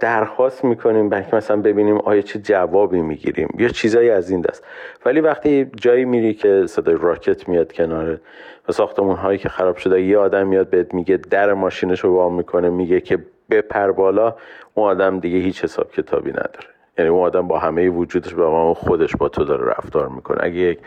درخواست 0.00 0.64
می‌کنیم 0.64 1.08
بلکه 1.08 1.36
مثلا 1.36 1.56
ببینیم 1.56 1.98
آیا 1.98 2.22
چه 2.22 2.38
جوابی 2.38 3.00
می‌گیریم 3.00 3.48
یا 3.58 3.68
چیزایی 3.68 4.10
از 4.10 4.30
این 4.30 4.40
دست. 4.40 4.64
ولی 5.06 5.20
وقتی 5.20 5.70
جایی 5.76 6.04
میری 6.04 6.34
که 6.34 6.66
صدای 6.66 6.96
راکت 7.00 7.48
میاد 7.48 7.72
کنار 7.72 8.20
و 8.68 8.72
ساختمون 8.72 9.16
هایی 9.16 9.38
که 9.38 9.48
خراب 9.48 9.76
شده 9.76 10.02
یه 10.02 10.18
آدم 10.18 10.46
میاد 10.46 10.70
بهت 10.70 10.94
میگه 10.94 11.16
در 11.16 11.52
ماشینش 11.52 12.00
رو 12.00 12.14
وام 12.14 12.34
می‌کنه 12.34 12.70
میگه 12.70 13.00
که 13.00 13.18
بپر 13.50 13.92
بالا 13.92 14.36
اون 14.74 14.90
آدم 14.90 15.20
دیگه 15.20 15.38
هیچ 15.38 15.64
حساب 15.64 15.90
کتابی 15.90 16.30
نداره. 16.30 16.79
یعنی 17.00 17.10
اون 17.10 17.26
آدم 17.26 17.48
با 17.48 17.58
همه 17.58 17.88
وجودش 17.88 18.34
با 18.34 18.74
خودش 18.74 19.16
با 19.16 19.28
تو 19.28 19.44
داره 19.44 19.64
رفتار 19.64 20.08
می‌کنه. 20.08 20.38
اگه 20.40 20.56
یک 20.56 20.78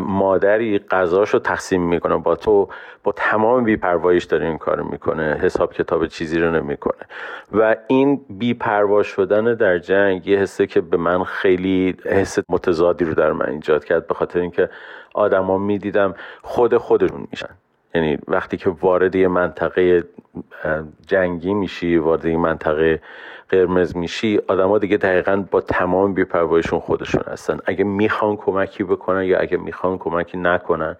مادری 0.00 0.78
غذاشو 0.78 1.38
تقسیم 1.38 1.82
می‌کنه 1.82 2.16
با 2.16 2.36
تو 2.36 2.68
با 3.02 3.12
تمام 3.12 3.64
بیپرواییش 3.64 4.24
داره 4.24 4.46
این 4.46 4.58
کار 4.58 4.82
می‌کنه 4.82 5.38
حساب 5.42 5.72
کتاب 5.72 6.06
چیزی 6.06 6.38
رو 6.38 6.50
نمی‌کنه. 6.50 7.02
و 7.52 7.76
این 7.86 8.20
بیپروا 8.28 9.02
شدن 9.02 9.54
در 9.54 9.78
جنگ 9.78 10.26
یه 10.26 10.38
حسه 10.38 10.66
که 10.66 10.80
به 10.80 10.96
من 10.96 11.24
خیلی 11.24 11.96
حس 12.04 12.38
متضادی 12.48 13.04
رو 13.04 13.14
در 13.14 13.32
من 13.32 13.48
ایجاد 13.48 13.84
کرد 13.84 14.06
به 14.06 14.14
خاطر 14.14 14.40
اینکه 14.40 14.68
آدما 15.14 15.58
می‌دیدم 15.58 16.14
خود 16.42 16.76
خودشون 16.76 17.26
میشن. 17.30 17.54
یعنی 17.94 18.18
وقتی 18.28 18.56
که 18.56 18.70
وارد 18.70 19.14
یه 19.14 19.28
منطقه 19.28 20.04
جنگی 21.06 21.54
میشی 21.54 21.96
وارد 21.96 22.24
یه 22.24 22.36
منطقه 22.36 23.00
قرمز 23.48 23.96
میشی 23.96 24.40
آدما 24.48 24.78
دیگه 24.78 24.96
دقیقا 24.96 25.44
با 25.50 25.60
تمام 25.60 26.14
بیپروایشون 26.14 26.80
خودشون 26.80 27.22
هستن. 27.26 27.58
اگه 27.66 27.84
می‌خوان 27.84 28.36
کمکی 28.36 28.84
بکنن 28.84 29.24
یا 29.24 29.38
اگه 29.38 29.56
می‌خوان 29.56 29.98
کمکی 29.98 30.38
نکنن 30.38 30.96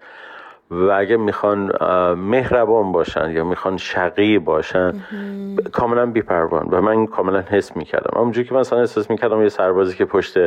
و 0.71 0.91
اگه 0.91 1.17
می‌خوان 1.17 1.71
مهربان 2.13 2.91
باشن 2.91 3.31
یا 3.31 3.43
می‌خوان 3.43 3.77
شقی 3.77 4.39
باشن 4.39 5.03
کاملا 5.71 6.05
بیپروان. 6.05 6.67
و 6.71 6.81
من 6.81 7.05
کاملا 7.05 7.41
حس 7.41 7.77
می‌کردم. 7.77 8.19
همونجوری 8.19 8.47
که 8.47 8.55
مثلا 8.55 8.79
احساس 8.79 9.09
می‌کردم 9.09 9.41
یه 9.41 9.49
سربازی 9.49 9.95
که 9.97 10.05
پشت 10.05 10.37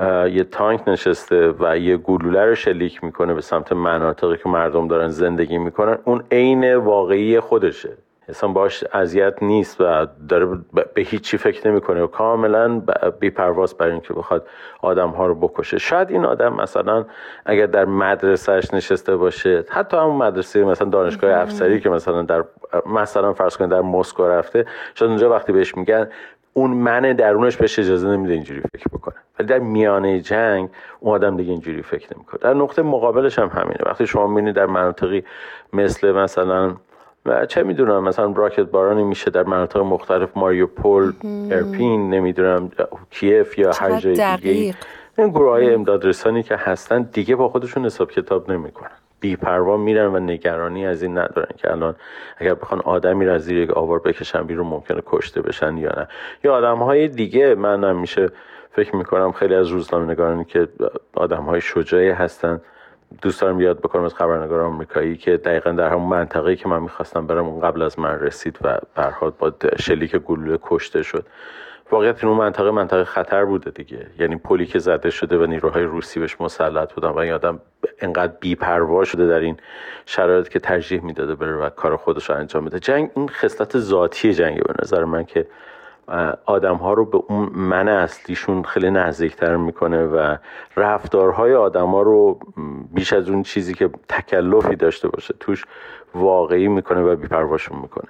یه 0.00 0.44
تانک 0.44 0.88
نشسته 0.88 1.54
و 1.60 1.78
یه 1.78 1.96
گلوله 1.96 2.44
رو 2.44 2.54
شلیک 2.54 3.04
می‌کنه 3.04 3.34
به 3.34 3.40
سمت 3.40 3.72
مناطقی 3.72 4.36
که 4.36 4.48
مردم 4.48 4.88
دارن 4.88 5.08
زندگی 5.08 5.58
می‌کنن. 5.58 5.98
اون 6.04 6.22
عین 6.30 6.74
واقعی 6.74 7.40
خودشه. 7.40 7.92
اصلا 8.28 8.50
باش 8.50 8.84
اذیت 8.92 9.42
نیست 9.42 9.80
و 9.80 10.06
داره 10.28 10.46
به 10.94 11.02
هیچی 11.02 11.38
فکر 11.38 11.68
نمی‌کنه 11.68 12.02
و 12.02 12.06
کاملا 12.06 12.82
بیپرواز 13.20 13.74
برای 13.74 13.92
اینکه 13.92 14.14
بخواد 14.14 14.46
آدم 14.80 15.08
ها 15.08 15.26
رو 15.26 15.34
بکشه. 15.34 15.78
شاید 15.78 16.10
این 16.10 16.24
آدم 16.24 16.54
مثلا 16.54 17.04
اگر 17.44 17.66
در 17.66 17.84
مدرسهش 17.84 18.74
نشسته 18.74 19.16
باشه 19.16 19.64
حتی 19.68 19.96
همون 19.96 20.16
مدرسه 20.16 20.64
مثلا 20.64 20.88
دانشگاه 20.88 21.40
افسری 21.40 21.80
که 21.80 21.90
مثلا 21.90 22.22
در 22.22 22.44
مثلا 22.86 23.32
فرض 23.32 23.56
کنید 23.56 23.70
در 23.70 23.80
مسکو 23.80 24.24
رفته 24.24 24.66
شاید 24.94 25.10
اونجا 25.10 25.30
وقتی 25.30 25.52
بهش 25.52 25.76
میگن 25.76 26.08
اون 26.56 26.70
من 26.70 27.12
درونش 27.12 27.56
بهش 27.56 27.78
اجازه 27.78 28.08
نمیده 28.08 28.34
اینجوری 28.34 28.60
فکر 28.60 28.88
بکنه. 28.92 29.14
ولی 29.38 29.48
در 29.48 29.58
میانه 29.58 30.20
جنگ 30.20 30.68
اون 31.00 31.14
آدم 31.14 31.36
دیگه 31.36 31.50
اینجوری 31.50 31.82
فکر 31.82 32.08
نمی‌کنه. 32.16 32.40
در 32.40 32.54
نقطه 32.54 32.82
مقابلش 32.82 33.38
هم 33.38 33.48
همینه. 33.48 33.78
وقتی 33.86 34.06
شما 34.06 34.26
می‌بینید 34.26 34.54
در 34.54 34.66
مناطقی 34.66 35.24
مثل 35.72 36.12
مثلا 36.12 36.76
و 37.26 37.46
چه 37.46 37.62
می‌دونم 37.62 38.04
مثلا 38.04 38.32
راکت 38.36 38.60
بارانی 38.60 39.04
میشه 39.04 39.30
در 39.30 39.42
مناطق 39.42 39.80
مختلف 39.80 40.36
ماریوپول 40.36 41.12
ارپین 41.50 42.10
نمی‌دونم 42.10 42.70
کیف 43.10 43.58
یا 43.58 43.70
هر 43.72 44.00
جای 44.00 44.36
دیگه 44.36 44.74
این 45.18 45.28
گروه 45.28 45.50
های 45.50 45.74
امداد 45.74 46.04
رسانی 46.04 46.42
که 46.42 46.56
هستن 46.56 47.02
دیگه 47.02 47.36
با 47.36 47.48
خودشون 47.48 47.84
حساب 47.84 48.10
کتاب 48.10 48.52
نمی‌کنن. 48.52 48.90
بیپروا 49.26 49.76
میرن 49.76 50.06
و 50.06 50.18
نگرانی 50.18 50.86
از 50.86 51.02
این 51.02 51.18
ندارن 51.18 51.48
که 51.56 51.70
الان 51.70 51.94
اگر 52.36 52.54
بخوان 52.54 52.80
آدمی 52.80 53.26
را 53.26 53.34
از 53.34 53.44
زیر 53.44 53.56
یک 53.56 53.70
آوار 53.70 53.98
بکشن 53.98 54.42
بیرون 54.42 54.66
ممکنه 54.66 55.02
کشته 55.06 55.42
بشن 55.42 55.76
یا 55.76 55.90
نه. 55.96 56.08
یا 56.44 56.54
آدم 56.54 56.78
های 56.78 57.08
دیگه 57.08 57.54
من 57.54 57.96
میشه 57.96 58.28
فکر 58.72 58.96
می‌کنم 58.96 59.32
خیلی 59.32 59.54
از 59.54 59.68
روزنامه 59.68 60.12
نگارانی 60.12 60.44
که 60.44 60.68
آدم 61.14 61.42
های 61.42 61.60
شجاعی 61.60 62.10
هستن 62.10 62.60
دوست 63.22 63.40
دارم 63.40 63.60
یاد 63.60 63.78
بکنم 63.78 64.02
از 64.02 64.14
خبرنگار 64.14 64.60
آمریکایی 64.60 65.16
که 65.16 65.36
دقیقا 65.36 65.70
در 65.70 65.88
همون 65.88 66.08
منطقه 66.08 66.56
که 66.56 66.68
من 66.68 66.82
می‌خواستم 66.82 67.26
برم 67.26 67.46
اون 67.46 67.60
قبل 67.60 67.82
از 67.82 67.98
من 67.98 68.20
رسید 68.20 68.58
و 68.62 68.78
برخواد 68.94 69.36
با 69.38 69.52
شلیک 69.78 70.16
گلوله 70.16 70.58
کشته 70.62 71.02
شد. 71.02 71.26
واقعیت 71.90 72.24
این 72.24 72.32
اون 72.32 72.38
منطقه 72.38 72.70
منطقه 72.70 73.04
خطر 73.04 73.44
بوده 73.44 73.70
دیگه. 73.70 74.06
یعنی 74.18 74.36
پلی 74.36 74.66
که 74.66 74.78
زده 74.78 75.10
شده 75.10 75.38
و 75.38 75.46
نیروهای 75.46 75.84
روسی 75.84 76.20
بهش 76.20 76.40
مسلط 76.40 76.94
بودن 76.94 77.08
و 77.08 77.18
این 77.18 77.32
آدم 77.32 77.60
انقدر 78.00 78.32
بیپروا 78.40 79.04
شده 79.04 79.26
در 79.26 79.40
این 79.40 79.56
شرایط 80.06 80.48
که 80.48 80.58
ترجیح 80.58 81.04
می‌داده 81.04 81.34
بره 81.34 81.56
و 81.56 81.68
کار 81.68 81.96
خودش 81.96 82.30
رو 82.30 82.36
انجام 82.36 82.64
بده. 82.64 82.80
جنگ 82.80 83.10
این 83.16 83.28
خصلت 83.28 83.78
ذاتی 83.78 84.34
جنگه 84.34 84.62
به 84.62 84.74
نظر 84.82 85.04
من 85.04 85.24
که 85.24 85.46
آدم 86.46 86.76
ها 86.76 86.92
رو 86.92 87.04
به 87.04 87.18
اون 87.28 87.50
من 87.54 87.88
اصلیشون 87.88 88.62
خیلی 88.62 88.90
نزدیکتر 88.90 89.56
می‌کنه 89.56 90.06
و 90.06 90.36
رفتارهای 90.76 91.54
آدم 91.54 91.86
ها 91.86 92.02
رو 92.02 92.38
بیش 92.92 93.12
از 93.12 93.28
اون 93.28 93.42
چیزی 93.42 93.74
که 93.74 93.90
تکلفی 94.08 94.76
داشته 94.76 95.08
باشه 95.08 95.34
توش 95.40 95.64
واقعی 96.14 96.68
می‌کنه 96.68 97.00
و 97.00 97.16
بیپرواشون 97.16 97.78
می‌کنه. 97.78 98.08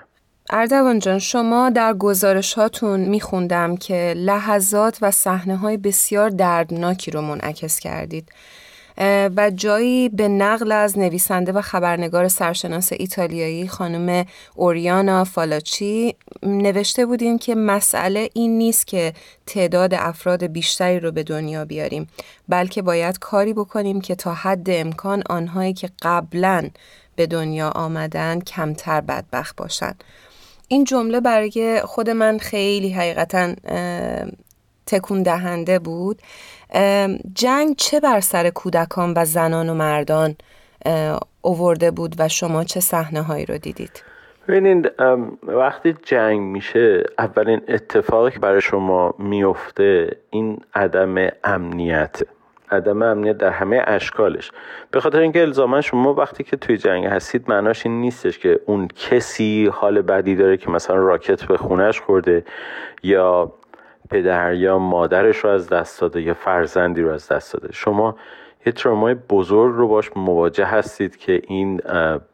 اردوان 0.50 0.98
جان 0.98 1.18
شما 1.18 1.70
در 1.70 1.94
گزارش 1.94 2.54
هاتون 2.54 3.00
میخوندم 3.00 3.76
که 3.76 4.14
لحظات 4.16 4.98
و 5.02 5.10
صحنه 5.10 5.56
های 5.56 5.76
بسیار 5.76 6.30
دردناکی 6.30 7.10
رو 7.10 7.20
منعکس 7.20 7.80
کردید 7.80 8.28
و 9.36 9.50
جایی 9.54 10.08
به 10.08 10.28
نقل 10.28 10.72
از 10.72 10.98
نویسنده 10.98 11.52
و 11.52 11.60
خبرنگار 11.60 12.28
سرشناس 12.28 12.92
ایتالیایی 12.92 13.68
خانم 13.68 14.26
اوریانا 14.54 15.24
فالاچی 15.24 16.14
نوشته 16.42 17.06
بودین 17.06 17.38
که 17.38 17.54
مسئله 17.54 18.30
این 18.34 18.58
نیست 18.58 18.86
که 18.86 19.12
تعداد 19.46 19.94
افراد 19.94 20.44
بیشتری 20.44 21.00
رو 21.00 21.12
به 21.12 21.22
دنیا 21.22 21.64
بیاریم 21.64 22.08
بلکه 22.48 22.82
باید 22.82 23.18
کاری 23.18 23.52
بکنیم 23.52 24.00
که 24.00 24.14
تا 24.14 24.34
حد 24.34 24.70
امکان 24.70 25.22
آنهایی 25.30 25.72
که 25.72 25.90
قبلا 26.02 26.70
به 27.16 27.26
دنیا 27.26 27.70
آمدن 27.70 28.40
کمتر 28.40 29.00
بدبخت 29.00 29.56
باشن 29.56 29.94
این 30.68 30.84
جمله 30.84 31.20
برای 31.20 31.80
خود 31.84 32.10
من 32.10 32.38
خیلی 32.38 32.90
حقیقتا 32.90 33.54
تکون 34.86 35.22
دهنده 35.22 35.78
بود 35.78 36.22
جنگ 37.34 37.76
چه 37.76 38.00
بر 38.00 38.20
سر 38.20 38.50
کودکان 38.50 39.14
و 39.16 39.24
زنان 39.24 39.68
و 39.68 39.74
مردان 39.74 40.36
اوورده 41.42 41.90
بود 41.90 42.14
و 42.18 42.28
شما 42.28 42.64
چه 42.64 42.80
صحنه 42.80 43.22
هایی 43.22 43.46
رو 43.46 43.58
دیدید؟ 43.58 44.02
ببینید 44.48 44.92
وقتی 45.42 45.94
جنگ 46.02 46.40
میشه 46.40 47.04
اولین 47.18 47.60
اتفاقی 47.68 48.30
که 48.30 48.38
برای 48.38 48.60
شما 48.60 49.14
میفته 49.18 50.16
این 50.30 50.60
عدم 50.74 51.28
امنیت 51.44 52.22
عدم 52.70 53.02
امنیت 53.02 53.38
در 53.38 53.50
همه 53.50 53.82
اشکالش. 53.86 54.52
به 54.90 55.00
خاطر 55.00 55.18
اینکه 55.18 55.40
الزاما 55.40 55.80
شما 55.80 56.14
وقتی 56.14 56.44
که 56.44 56.56
توی 56.56 56.76
جنگ 56.76 57.04
هستید 57.04 57.50
معناش 57.50 57.86
این 57.86 58.00
نیستش 58.00 58.38
که 58.38 58.60
اون 58.66 58.88
کسی 58.88 59.70
حال 59.72 60.02
بدی 60.02 60.36
داره 60.36 60.56
که 60.56 60.70
مثلا 60.70 60.96
راکت 60.96 61.44
به 61.44 61.56
خونش 61.56 62.00
خورده 62.00 62.44
یا 63.02 63.52
پدر 64.10 64.54
یا 64.54 64.78
مادرش 64.78 65.36
رو 65.36 65.50
از 65.50 65.68
دست 65.68 66.00
داده 66.00 66.22
یا 66.22 66.34
فرزندی 66.34 67.02
رو 67.02 67.10
از 67.12 67.28
دست 67.28 67.52
داده. 67.52 67.72
شما 67.72 68.16
یه 68.66 68.72
ترامای 68.72 69.14
بزرگ 69.14 69.74
رو 69.74 69.88
باش 69.88 70.10
مواجه 70.16 70.64
هستید 70.64 71.16
که 71.16 71.42
این 71.48 71.80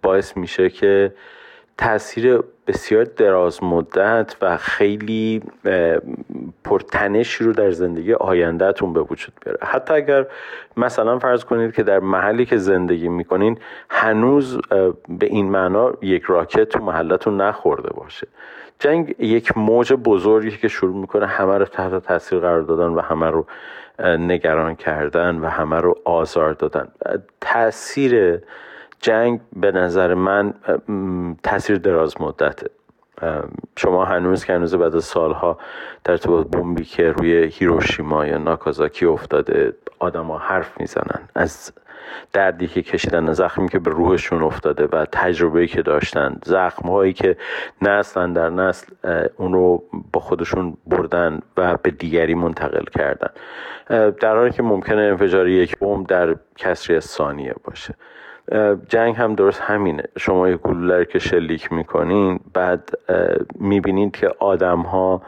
باعث 0.03 0.37
میشه 0.37 0.71
که 0.71 1.13
تاثیر 1.83 2.43
بسیار 2.67 3.05
دراز 3.05 3.65
مدت 3.65 4.37
و 4.43 4.57
خیلی 4.57 5.43
پرتنشی 6.65 7.45
رو 7.45 7.53
در 7.53 7.71
زندگی 7.71 8.15
آیندهتون 8.15 8.93
به 8.93 9.01
وجود 9.01 9.33
بیاره. 9.45 9.59
حتی 9.63 9.95
اگر 9.95 10.27
مثلا 10.77 11.19
فرض 11.19 11.45
کنید 11.45 11.75
که 11.75 11.83
در 11.83 11.99
محلی 11.99 12.47
که 12.47 12.57
زندگی 12.57 13.09
می‌کنین 13.09 13.59
هنوز 13.91 14.59
به 15.09 15.27
این 15.27 15.51
معنا 15.51 15.93
یک 16.03 16.23
راکت 16.23 16.65
تو 16.65 16.85
محلتون 16.85 17.41
نخورده 17.41 17.91
باشه. 17.93 18.27
جنگ 18.79 19.15
یک 19.19 19.59
موج 19.59 19.93
بزرگی 19.93 20.57
که 20.57 20.69
شروع 20.69 21.01
می‌کنه 21.01 21.27
همه 21.27 21.59
رو 21.59 21.65
تحت 21.65 22.05
تاثیر 22.05 22.39
قرار 22.39 22.63
دادن 22.63 22.89
و 22.89 23.01
همه 23.01 23.31
رو 23.31 23.47
نگران 24.19 24.75
کردن 24.75 25.37
و 25.37 25.47
همه 25.47 25.77
رو 25.77 25.99
آزار 26.05 26.53
دادن. 26.53 26.89
تاثیر 27.41 28.41
جنگ 29.03 29.41
به 29.57 29.73
نظر 29.73 30.15
من 30.15 30.55
تاثیر 31.43 31.77
دراز 31.77 32.21
مدته 32.21 32.67
شما 33.77 34.05
هنوز 34.05 34.45
که 34.45 34.53
هنوز 34.53 34.75
بعد 34.75 34.97
از 34.97 35.05
سالها 35.05 35.59
در 36.05 36.17
تو 36.17 36.45
بمبی 36.45 36.85
که 36.85 37.13
روی 37.13 37.33
هیروشیما 37.33 38.27
یا 38.27 38.39
ناکازاکی 38.39 39.07
افتاده 39.07 39.73
آدما 39.99 40.39
حرف 40.39 40.81
می‌زنن. 40.81 41.29
از 41.35 41.73
دردی 42.33 42.67
که 42.67 42.83
کشیدن 42.83 43.33
زخمی 43.33 43.69
که 43.69 43.79
به 43.79 43.91
روحشون 43.91 44.43
افتاده 44.43 44.87
و 44.93 45.07
تجربه 45.13 45.67
که 45.67 45.83
داشتن 45.83 46.39
زخم 46.45 46.89
هایی 46.89 47.13
که 47.13 47.37
نسل 47.83 48.33
در 48.33 48.51
نسل 48.51 48.87
اون 49.37 49.53
رو 49.53 49.85
با 50.13 50.21
خودشون 50.21 50.77
بردن 50.87 51.41
و 51.57 51.77
به 51.77 51.91
دیگری 51.91 52.35
منتقل 52.35 52.85
کردن. 52.85 53.31
در 54.11 54.37
حالی 54.37 54.51
که 54.51 54.63
ممکنه 54.63 55.03
انفجار 55.03 55.49
یک 55.49 55.79
بمب 55.79 56.07
در 56.07 56.37
کسری 56.57 57.01
ثانیه 57.01 57.55
باشه. 57.65 57.95
جنگ 58.89 59.17
هم 59.17 59.35
درست 59.35 59.61
همینه. 59.61 60.03
شما 60.19 60.49
یک 60.49 60.61
گلوله 60.61 61.05
که 61.05 61.19
شلیک 61.19 61.73
می‌کنین 61.73 62.41
بعد 62.55 62.91
می‌بینید 63.55 64.13
که 64.13 64.29
آدم 64.39 64.81
ها 64.81 65.23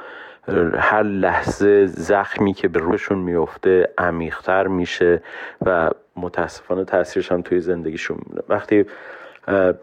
هر 0.79 1.03
لحظه 1.03 1.87
زخمی 1.87 2.53
که 2.53 2.69
به 2.69 2.79
روشون 2.79 3.19
میفته 3.19 3.89
عمیقتر 3.99 4.67
میشه 4.67 5.23
و 5.67 5.91
متاسفانه 6.17 6.85
تاثیرش 6.85 7.33
هم 7.33 7.43
توی 7.43 7.61
زندگیشون 7.61 8.19
میمونه. 8.23 8.43
وقتی 8.49 8.87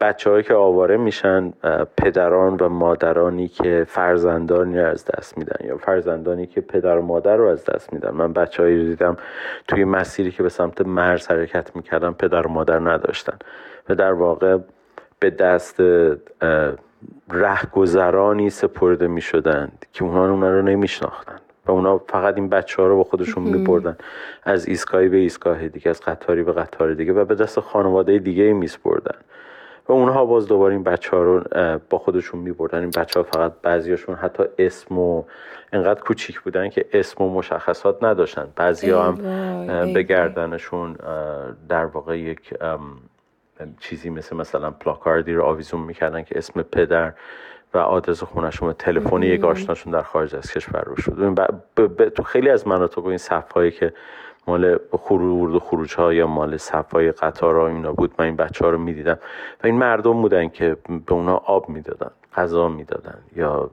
بچه 0.02 0.44
که 0.44 0.54
آواره 0.54 0.98
میشن 0.98 1.54
پدران 1.98 2.58
و 2.60 2.70
مادرانی 2.70 3.48
که 3.48 3.86
فرزندانی 3.88 4.80
رو 4.80 4.88
از 4.88 5.06
دست 5.06 5.38
میدن 5.38 5.68
یا 5.68 5.78
فرزندانی 5.78 6.48
که 6.48 6.62
پدر 6.62 6.98
و 6.98 7.02
مادر 7.02 7.36
رو 7.36 7.48
از 7.48 7.66
دست 7.66 7.94
میدن. 7.94 8.12
من 8.12 8.34
بچه 8.34 8.64
هایی 8.64 8.86
دیدم 8.86 9.18
توی 9.68 9.84
مسیری 9.84 10.32
که 10.32 10.44
به 10.44 10.50
سمت 10.50 10.82
مرز 10.82 11.28
حرکت 11.28 11.76
می‌کردن 11.76 12.12
پدر 12.12 12.48
و 12.48 12.50
مادر 12.50 12.80
نداشتن 12.80 13.38
و 13.90 13.96
در 13.96 14.14
واقع 14.14 14.58
به 15.20 15.30
دست 15.30 15.84
رهگذرانی 17.32 18.50
سپرده 18.50 19.08
می‌شدند 19.08 19.86
که 19.94 20.04
اونها 20.04 20.30
اونا 20.30 20.50
رو 20.50 20.62
نمیشناختن 20.62 21.38
و 21.66 21.72
اونا 21.72 21.98
فقط 21.98 22.36
این 22.36 22.50
بچه 22.50 22.82
ها 22.82 22.88
رو 22.88 22.98
با 22.98 23.04
خودشون 23.04 23.44
میبردن 23.44 23.98
از 24.44 24.68
ایستگاهی 24.68 25.10
به 25.10 25.18
ایستگاه 25.18 25.68
دیگه 25.68 25.90
از 25.90 26.02
قطاری 26.02 26.44
به 26.44 26.52
قطار 26.52 26.94
دیگه 26.94 27.14
و 27.14 27.26
به 27.26 27.36
دست 27.36 27.60
خانواده 27.60 28.20
دیگه 28.20 28.54
میسپردن. 28.54 29.16
و 29.92 29.94
اونها 29.94 30.26
باز 30.26 30.48
دوباره 30.48 30.74
این 30.74 30.84
بچه 30.84 31.18
ها 31.18 31.24
رو 31.24 31.44
با 31.90 31.98
خودشون 31.98 32.40
میبردن. 32.40 32.80
این 32.80 32.90
بچه 32.90 33.20
ها 33.20 33.24
فقط 33.24 33.54
بعضیاشون 33.62 34.16
حتی 34.16 34.44
اسم 34.60 34.98
و 34.98 35.24
انقدر 35.74 36.02
کوچیک 36.02 36.42
بودن 36.42 36.70
که 36.70 36.86
اسم 36.94 37.24
و 37.24 37.30
مشخصات 37.30 38.04
نداشتن. 38.04 38.48
بعضی 38.56 38.90
ها 38.90 39.12
هم 39.12 39.94
به 39.94 40.04
گردنشون 40.04 40.96
در 41.70 41.86
واقع 41.86 42.20
یک 42.20 42.54
چیزی 43.80 44.10
مثل 44.10 44.36
مثلا 44.36 44.72
پلاکاردی 44.72 45.34
رو 45.34 45.44
آویزون 45.44 45.82
می‌کردن 45.82 46.24
که 46.24 46.38
اسم 46.38 46.62
پدر 46.62 47.14
و 47.74 47.78
آدرس 47.78 48.24
خونشون 48.24 48.70
و 48.70 48.74
تلفنی 48.74 49.28
یک 49.28 49.44
آشناشون 49.44 49.94
در 49.94 50.02
خارج 50.02 50.36
از 50.36 50.52
کشور 50.52 50.82
رو 50.82 50.96
شد. 50.96 51.40
تو 52.16 52.24
خیلی 52.24 52.50
از 52.50 52.68
مناطق 52.68 53.06
این 53.06 53.18
صفهایی 53.18 53.72
که 53.72 53.94
مال 54.48 54.78
خروج 54.92 55.56
و 55.56 55.60
خروج 55.60 55.96
ها 55.96 56.14
یا 56.14 56.28
مال 56.28 56.58
صفای 56.58 57.12
قطار 57.12 57.56
ها 57.56 57.68
اینا 57.68 57.94
بود. 57.94 58.14
من 58.20 58.26
این 58.26 58.36
بچه 58.36 58.66
ها 58.66 58.72
رو 58.72 58.78
می‌دیدم. 58.78 59.18
و 59.64 59.68
این 59.68 59.76
مردم 59.76 60.22
بودن 60.22 60.50
که 60.50 60.78
به 61.06 61.14
اونا 61.14 61.36
آب 61.36 61.70
می‌دادن 61.70 62.12
غذا 62.36 62.68
می‌دادن 62.68 63.18
یا 63.36 63.70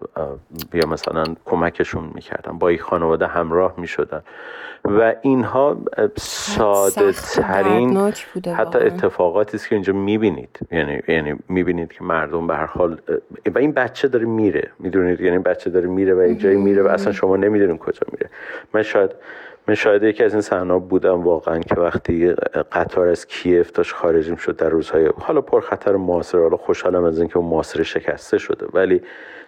یا 0.74 0.87
مثلا 0.88 1.24
کمکشون 1.44 2.11
می‌کردن 2.14 2.59
با 2.59 2.68
این 2.68 2.78
خانواده 2.78 3.26
همراه 3.26 3.74
می‌شدن. 3.76 4.22
و 4.85 5.14
اینها 5.22 5.76
ساده 6.16 7.12
ترین 7.12 8.12
حتی 8.57 8.78
اتفاقاتی 8.78 9.57
است 9.57 9.68
که 9.68 9.74
اینجا 9.74 9.92
می‌بینید. 9.92 10.59
یعنی 10.70 11.00
یعنی 11.09 11.35
می‌بینید 11.48 11.92
که 11.92 12.04
مردم 12.04 12.46
به 12.46 12.57
هر 12.57 12.66
حال 12.66 12.98
و 13.54 13.59
این 13.59 13.72
بچه 13.72 14.09
داره 14.09 14.24
میره. 14.26 14.70
می‌دونید؟ 14.78 15.20
یعنی 15.20 15.38
بچه 15.38 15.70
داره 15.70 15.87
میره 15.87 16.14
و 16.14 16.22
یک 16.22 16.40
جایی 16.40 16.57
میره 16.57 16.83
و 16.83 16.87
اصلا 16.87 17.12
شما 17.12 17.37
نمی‌دونید 17.37 17.78
کجا 17.78 18.07
میره. 18.12 18.31
من 18.74 18.83
شاید 18.83 19.11
من 19.68 19.74
شاید 19.74 20.02
یکی 20.02 20.24
از 20.24 20.33
این 20.33 20.40
صحنه 20.40 20.78
بودم 20.78 21.22
واقعا 21.22 21.61
که 21.61 21.74
وقتی 21.74 22.33
قطار 22.72 23.09
از 23.09 23.26
کیف 23.26 23.72
داشت 23.72 23.94
خارج 23.94 24.37
شد 24.37 24.57
در 24.57 24.68
روزهای 24.68 25.11
حالا 25.20 25.40
پرخطر 25.40 25.96
معاصر 25.96 26.38
حالا 26.38 26.57
خوشحالم 26.57 27.04
از 27.04 27.18
اینکه 27.18 27.37
اون 27.37 27.46
معاصر 27.46 27.83
شکسته 27.83 28.38
شده 28.38 28.66
ولی 28.72 29.02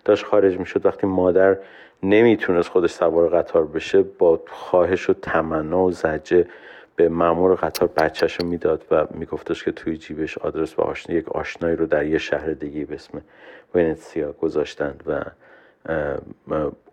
داشت 0.04 0.24
خارج 0.24 0.58
می‌شد 0.58 0.86
وقتی 0.86 1.06
مادر 1.06 1.56
نمی‌تونست 2.02 2.68
خودش 2.68 2.90
سوار 2.90 3.28
قطار 3.28 3.66
بشه 3.66 4.02
با 4.02 4.40
خواهش 4.48 5.10
و 5.10 5.12
تمنا 5.12 5.82
و 5.82 5.92
زجه 5.92 6.46
به 6.96 7.08
مامور 7.08 7.54
قطار 7.54 7.90
بچهش 7.96 8.36
رو 8.40 8.46
می‌داد 8.46 8.84
و 8.90 9.06
میگفتش 9.10 9.64
که 9.64 9.72
توی 9.72 9.96
جیبش 9.96 10.38
آدرس 10.38 10.78
و 10.78 10.82
آشنا 10.82 11.16
یک 11.16 11.28
آشنایی 11.28 11.76
رو 11.76 11.86
در 11.86 12.06
یه 12.06 12.18
شهر 12.18 12.50
دیگه 12.50 12.84
به 12.84 12.94
اسم 12.94 13.20
ونتسیا 13.74 14.32
گذاشتند 14.32 15.02
و 15.06 15.20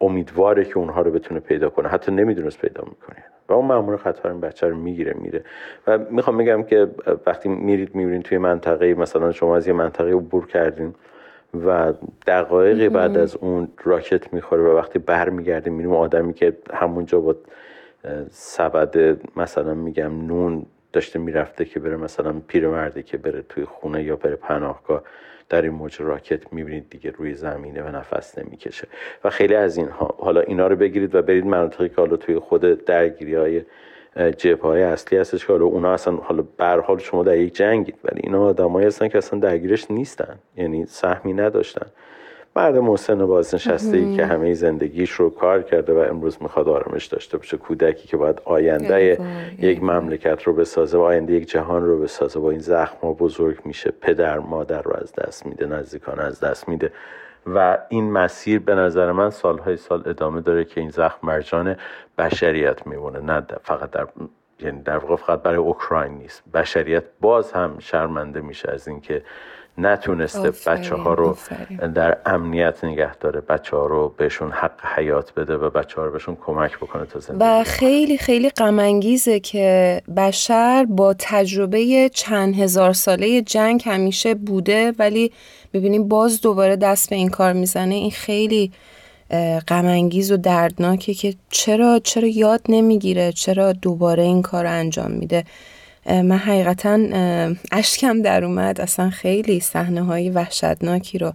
امیدواره 0.01 0.65
که 0.65 0.77
اونها 0.77 1.01
رو 1.01 1.11
بتونه 1.11 1.39
پیدا 1.39 1.69
کنه. 1.69 1.89
حتی 1.89 2.11
نمی‌دونست 2.11 2.59
پیدا 2.59 2.83
می‌کنه. 2.83 3.23
و 3.49 3.53
اون 3.53 3.65
مامور 3.65 3.95
قطار 3.95 4.31
این 4.31 4.41
بچه 4.41 4.67
رو 4.67 4.77
می‌گیره 4.77 5.13
میره 5.13 5.43
و 5.87 5.97
می‌خوام 5.97 6.37
بگم 6.37 6.63
که 6.63 6.87
وقتی 7.25 7.49
میرید 7.49 7.95
می‌بینید 7.95 8.21
توی 8.21 8.37
منطقه 8.37 8.93
مثلا 8.93 9.31
شما 9.31 9.55
از 9.55 9.67
یه 9.67 9.73
منطقه 9.73 10.11
عبور 10.11 10.47
کردین 10.47 10.95
و 11.65 11.93
دقایقی 12.27 12.89
بعد 12.89 13.17
از 13.17 13.35
اون 13.35 13.67
راکت 13.83 14.33
می‌خوره 14.33 14.63
و 14.63 14.77
وقتی 14.77 14.99
برمیگردیم 14.99 15.73
میریم 15.73 15.93
آدمی 15.93 16.33
که 16.33 16.57
همونجا 16.73 17.19
با 17.19 17.35
سبد 18.29 19.17
مثلا 19.35 19.73
میگم 19.73 20.27
نون 20.27 20.65
داشته 20.93 21.19
می‌رفته 21.19 21.65
که 21.65 21.79
بره 21.79 21.97
مثلا 21.97 22.35
پیرمرده 22.47 23.03
که 23.03 23.17
بره 23.17 23.41
توی 23.49 23.65
خونه 23.65 24.03
یا 24.03 24.15
بره 24.15 24.35
پناهگاه. 24.35 25.03
در 25.49 25.61
این 25.61 25.71
موج 25.71 26.01
راکت 26.01 26.53
می‌بینید 26.53 26.89
دیگه 26.89 27.11
روی 27.11 27.33
زمینه 27.33 27.83
و 27.83 27.87
نفس 27.87 28.37
نمی‌کشه. 28.37 28.87
و 29.23 29.29
خیلی 29.29 29.55
از 29.55 29.77
اینها 29.77 30.15
حالا 30.19 30.41
اینا 30.41 30.67
رو 30.67 30.75
بگیرید 30.75 31.15
و 31.15 31.21
برید 31.21 31.45
مناطقی 31.45 31.89
که 31.89 31.95
حالا 31.95 32.17
توی 32.17 32.39
خود 32.39 32.61
درگیری 32.61 33.35
های 33.35 33.61
های 34.61 34.83
اصلی 34.83 35.17
هستش 35.17 35.45
که 35.45 35.53
حالا 35.53 35.65
اونا 35.65 35.93
اصلا 35.93 36.13
حالا 36.15 36.43
حال 36.81 36.99
شما 36.99 37.23
در 37.23 37.37
یک 37.37 37.55
جنگید 37.55 37.95
ولی 38.03 38.21
اینا 38.23 38.43
آدمایی 38.43 38.87
هستن 38.87 39.07
که 39.07 39.17
اصلا 39.17 39.39
درگیرش 39.39 39.91
نیستن 39.91 40.39
یعنی 40.55 40.85
سهمی 40.85 41.33
نداشتن. 41.33 41.87
مرد 42.57 42.77
محسن 42.77 43.25
بازنشسته 43.25 43.97
ای 43.97 44.15
که 44.15 44.25
همه 44.25 44.53
زندگیش 44.53 45.11
رو 45.11 45.29
کار 45.29 45.61
کرده 45.61 45.93
و 45.93 45.97
امروز 45.97 46.37
می‌خواد 46.41 46.69
آرامش 46.69 47.05
داشته 47.05 47.37
باشه. 47.37 47.57
کودکی 47.57 48.07
که 48.07 48.17
باید 48.17 48.41
آینده 48.45 49.17
یک 49.59 49.83
مملکت 49.83 50.43
رو 50.43 50.53
بسازه 50.53 50.97
و 50.97 51.01
آینده 51.01 51.33
یک 51.33 51.49
جهان 51.49 51.85
رو 51.85 52.01
بسازه. 52.01 52.39
با 52.39 52.51
این 52.51 52.59
زخم 52.59 52.97
ها 53.01 53.13
بزرگ 53.13 53.57
میشه. 53.65 53.91
پدر 54.01 54.39
مادر 54.39 54.81
رو 54.81 54.93
از 55.01 55.13
دست 55.13 55.45
میده. 55.45 55.65
نزدیکان 55.65 56.19
از 56.19 56.39
دست 56.39 56.69
میده. 56.69 56.91
و 57.45 57.77
این 57.89 58.11
مسیر 58.11 58.59
به 58.59 58.75
نظر 58.75 59.11
من 59.11 59.29
سالهای 59.29 59.77
سال 59.77 60.03
ادامه 60.05 60.41
داره 60.41 60.65
که 60.65 60.81
این 60.81 60.89
زخم 60.89 61.27
مرجان 61.27 61.75
بشریت 62.17 62.87
میمونه. 62.87 63.19
نه 63.19 63.45
فقط 63.63 63.91
در 63.91 64.07
یعنی 64.59 64.81
در 64.81 64.97
واقع 64.97 65.15
فقط 65.15 65.41
برای 65.41 65.57
اوکراین 65.57 66.13
نیست. 66.13 66.43
بشریت 66.53 67.03
باز 67.21 67.51
هم 67.51 67.75
شرمنده 67.79 68.41
میشه 68.41 68.71
از 68.71 68.87
اینکه 68.87 69.23
نتونسته 69.77 70.51
بچه 70.71 70.95
ها 70.95 71.13
رو 71.13 71.37
در 71.95 72.17
امنیت 72.25 72.83
نگه 72.83 73.15
داره. 73.15 73.41
بچه 73.41 73.77
ها 73.77 73.85
رو 73.85 74.13
بهشون 74.17 74.51
حق 74.51 74.85
حیات 74.95 75.33
بده 75.33 75.57
و 75.57 75.69
بچه 75.69 75.95
ها 75.95 76.05
رو 76.05 76.11
بهشون 76.11 76.37
کمک 76.45 76.77
بکنه 76.77 77.05
تا 77.05 77.19
زندگی 77.19 77.45
و 77.45 77.63
خیلی 77.63 78.17
خیلی 78.17 78.49
غمانگیزه 78.49 79.39
که 79.39 80.01
بشر 80.17 80.85
با 80.89 81.15
تجربه 81.19 82.09
چند 82.13 82.55
هزار 82.55 82.93
ساله 82.93 83.41
جنگ 83.41 83.83
همیشه 83.85 84.35
بوده 84.35 84.93
ولی 84.99 85.31
ببینیم 85.73 86.07
باز 86.07 86.41
دوباره 86.41 86.75
دست 86.75 87.09
به 87.09 87.15
این 87.15 87.29
کار 87.29 87.53
می‌زنه. 87.53 87.95
این 87.95 88.11
خیلی 88.11 88.71
غمانگیز 89.67 90.31
و 90.31 90.37
دردناکه 90.37 91.13
که 91.13 91.33
چرا 91.49 91.99
چرا 91.99 92.27
یاد 92.27 92.61
نمی‌گیره؟ 92.69 93.31
چرا 93.31 93.71
دوباره 93.71 94.23
این 94.23 94.41
کار 94.41 94.63
رو 94.63 94.71
انجام 94.71 95.11
میده؟ 95.11 95.43
من 96.07 96.37
حقیقتا 96.37 96.99
اشکم 97.71 98.21
در 98.21 98.45
اومد. 98.45 98.81
اصلا 98.81 99.09
خیلی 99.09 99.59
صحنه 99.59 100.03
های 100.03 100.29
وحشتناکی 100.29 101.17
رو 101.17 101.33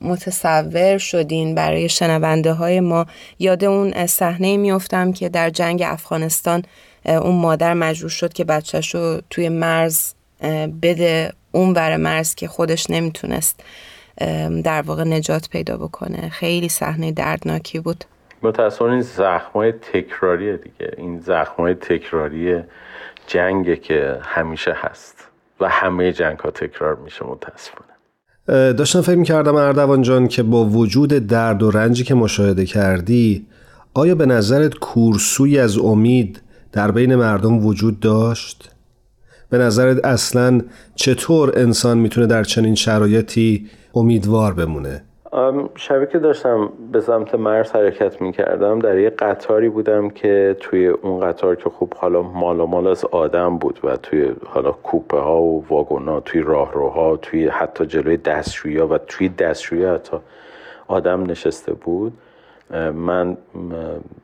متصور 0.00 0.98
شدین 0.98 1.54
برای 1.54 1.88
شنونده 1.88 2.52
های 2.52 2.80
ما. 2.80 3.06
یاد 3.38 3.64
اون 3.64 4.06
صحنه 4.06 4.56
میفتم 4.56 5.12
که 5.12 5.28
در 5.28 5.50
جنگ 5.50 5.82
افغانستان 5.86 6.62
اون 7.04 7.34
مادر 7.34 7.74
مجبور 7.74 8.10
شد 8.10 8.32
که 8.32 8.44
بچهش 8.44 8.94
رو 8.94 9.20
توی 9.30 9.48
مرز 9.48 10.14
بده. 10.82 11.32
اون 11.52 11.72
ور 11.72 11.96
مرز 11.96 12.34
که 12.34 12.48
خودش 12.48 12.90
نمی‌تونست 12.90 13.60
در 14.64 14.82
واقع 14.82 15.04
نجات 15.04 15.48
پیدا 15.48 15.76
بکنه. 15.76 16.28
خیلی 16.28 16.68
صحنه 16.68 17.12
دردناکی 17.12 17.78
بود. 17.78 18.04
متاسفانه 18.42 18.92
این 18.92 19.02
زخمای 19.02 19.72
تکراریه 19.72 20.56
دیگه 20.56 20.92
این 20.96 21.20
زخمای 21.20 21.74
تکراری 21.74 22.62
جنگه 23.26 23.76
که 23.76 24.18
همیشه 24.22 24.76
هست 24.76 25.28
و 25.60 25.68
همه 25.68 26.12
جنگ 26.12 26.38
ها 26.38 26.50
تکرار 26.50 26.94
میشه 26.94 27.24
متاسفانه 27.24 27.88
داشتم 28.72 29.00
فکر 29.00 29.16
می‌کردم 29.16 29.54
اردوان 29.54 30.02
جان 30.02 30.28
که 30.28 30.42
با 30.42 30.64
وجود 30.64 31.08
درد 31.08 31.62
و 31.62 31.70
رنجی 31.70 32.04
که 32.04 32.14
مشاهده 32.14 32.66
کردی 32.66 33.46
آیا 33.94 34.14
به 34.14 34.26
نظرت 34.26 34.74
کورسوی 34.74 35.58
از 35.58 35.78
امید 35.78 36.42
در 36.72 36.90
بین 36.90 37.14
مردم 37.14 37.66
وجود 37.66 38.00
داشت؟ 38.00 38.70
به 39.50 39.58
نظرت 39.58 40.04
اصلا 40.04 40.60
چطور 40.94 41.52
انسان 41.56 41.98
می‌تونه 41.98 42.26
در 42.26 42.44
چنین 42.44 42.74
شرایطی 42.74 43.66
امیدوار 43.94 44.54
بمونه؟ 44.54 45.04
شبیه 45.74 46.06
که 46.06 46.18
داشتم 46.18 46.72
به 46.92 47.00
سمت 47.00 47.34
مرز 47.34 47.72
حرکت 47.72 48.22
می 48.22 48.32
کردم 48.32 48.78
در 48.78 48.98
یه 48.98 49.10
قطاری 49.10 49.68
بودم 49.68 50.10
که 50.10 50.56
توی 50.60 50.86
اون 50.86 51.20
قطار 51.20 51.56
که 51.56 51.70
خوب 51.70 51.94
حالا 51.94 52.22
مال 52.22 52.56
مال 52.56 52.86
از 52.86 53.04
آدم 53.04 53.58
بود 53.58 53.80
و 53.84 53.96
توی 53.96 54.32
حالا 54.46 54.72
کوپه 54.72 55.18
ها 55.18 55.42
و 55.42 55.64
واگن 55.68 56.08
ها 56.08 56.20
توی 56.20 56.40
راهروها 56.40 57.16
توی 57.16 57.48
حتی 57.48 57.86
جلوی 57.86 58.16
دستشویی 58.16 58.76
ها 58.76 58.86
و 58.86 58.98
توی 58.98 59.28
دستشویی 59.28 59.84
حتی 59.84 60.16
آدم 60.88 61.22
نشسته 61.22 61.72
بود. 61.74 62.12
من 62.94 63.36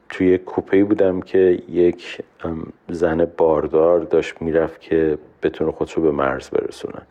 توی 0.08 0.38
کوپه 0.38 0.84
بودم 0.84 1.20
که 1.20 1.62
یک 1.68 2.22
زن 2.88 3.28
باردار 3.36 4.00
داشت 4.00 4.42
می‌رفت 4.42 4.80
که 4.80 5.18
بتونه 5.42 5.72
خودشو 5.72 6.00
به 6.02 6.10
مرز 6.10 6.50
برسونه. 6.50 7.02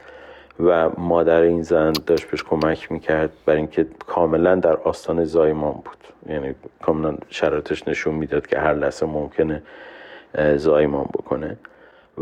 و 0.60 0.90
مادر 0.98 1.42
این 1.42 1.62
زن 1.62 1.94
داشت 2.06 2.32
بهش 2.32 2.44
کمک 2.44 2.92
می‌کرد 2.92 3.30
برای 3.46 3.58
اینکه 3.58 3.88
کاملا 4.08 4.56
در 4.56 4.76
آستان 4.76 5.24
زایمان 5.24 5.74
بود. 5.74 5.98
یعنی 6.34 6.56
کاملا 6.82 7.18
شرایطش 7.30 7.88
نشون 7.88 8.16
می‌داد 8.16 8.48
که 8.48 8.60
هر 8.60 8.74
لحظه 8.74 9.06
ممکنه 9.06 9.64
زایمان 10.56 11.06
بکنه. 11.06 11.58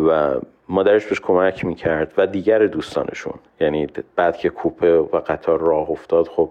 و 0.08 0.36
مادرش 0.70 1.06
بهش 1.06 1.20
کمک 1.20 1.65
می‌کرد 1.65 2.13
و 2.17 2.28
دیگر 2.28 2.67
دوستانشون. 2.67 3.34
یعنی 3.60 3.88
بعد 4.15 4.38
که 4.38 4.50
کوپه 4.50 4.98
و 4.98 5.20
قطار 5.28 5.60
راه 5.60 5.89
افتاد 5.89 6.28
خب 6.28 6.50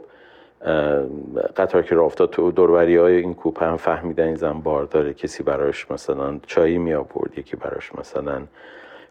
قطار 1.56 1.82
که 1.82 1.94
راه 1.94 2.04
افتاد 2.04 2.30
تو 2.30 2.50
دوروری 2.50 2.96
های 2.96 3.16
این 3.16 3.34
کوپه 3.34 3.66
هم 3.66 3.76
فهمیدن 3.76 4.24
این 4.24 4.34
زن 4.34 4.52
بار 4.52 4.84
داره 4.84 5.14
کسی 5.14 5.42
براش 5.42 5.90
مثلا 5.90 6.40
چایی 6.46 6.78
می 6.78 6.94
آورد 6.94 7.38
یکی 7.38 7.56
براش 7.56 7.94
مثلا 7.94 8.42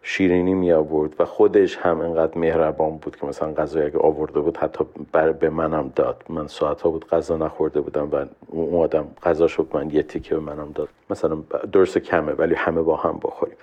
شیرینی 0.01 0.53
می 0.53 0.71
آورد 0.71 1.13
و 1.19 1.25
خودش 1.25 1.77
هم 1.77 2.01
انقدر 2.01 2.37
مهربان 2.37 2.97
بود 2.97 3.15
که 3.15 3.25
مثلا 3.25 3.53
غذا 3.53 3.81
اگه 3.81 3.99
آورده 3.99 4.39
بود 4.39 4.57
حتی 4.57 4.85
بر 5.11 5.31
به 5.31 5.49
منم 5.49 5.91
داد. 5.95 6.23
من 6.29 6.47
ساعت 6.47 6.81
ها 6.81 6.89
بود 6.89 7.07
غذا 7.07 7.37
نخورده 7.37 7.81
بودم 7.81 8.09
و 8.11 8.25
اون 8.47 8.83
آدم 8.83 9.07
غذا 9.23 9.47
شد 9.47 9.67
من 9.73 9.89
یه 9.89 10.03
تیکه 10.03 10.35
به 10.35 10.41
منم 10.41 10.71
داد. 10.75 10.89
مثلا 11.09 11.37
درست 11.71 11.97
کمه 11.97 12.31
ولی 12.31 12.55
همه 12.55 12.81
با 12.81 12.95
هم 12.95 13.19
بخوریم. 13.23 13.55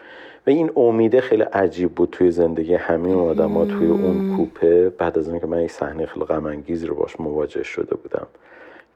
و 0.46 0.51
این 0.51 0.70
امیده 0.77 1.20
خیلی 1.20 1.42
عجیب 1.42 1.94
بود 1.94 2.09
توی 2.12 2.31
زندگی 2.31 2.75
همه 2.75 3.14
آدم 3.14 3.53
ها 3.53 3.64
توی 3.64 3.87
اون 3.87 4.37
کوپه. 4.37 4.88
بعد 4.88 5.18
از 5.18 5.29
اینکه 5.29 5.46
من 5.46 5.62
یک 5.62 5.70
صحنه 5.70 6.07
خیلی 6.07 6.27
غم 6.27 6.64
رو 6.87 6.94
باش 6.94 7.20
مواجه 7.20 7.62
شده 7.62 7.96
بودم. 7.96 8.27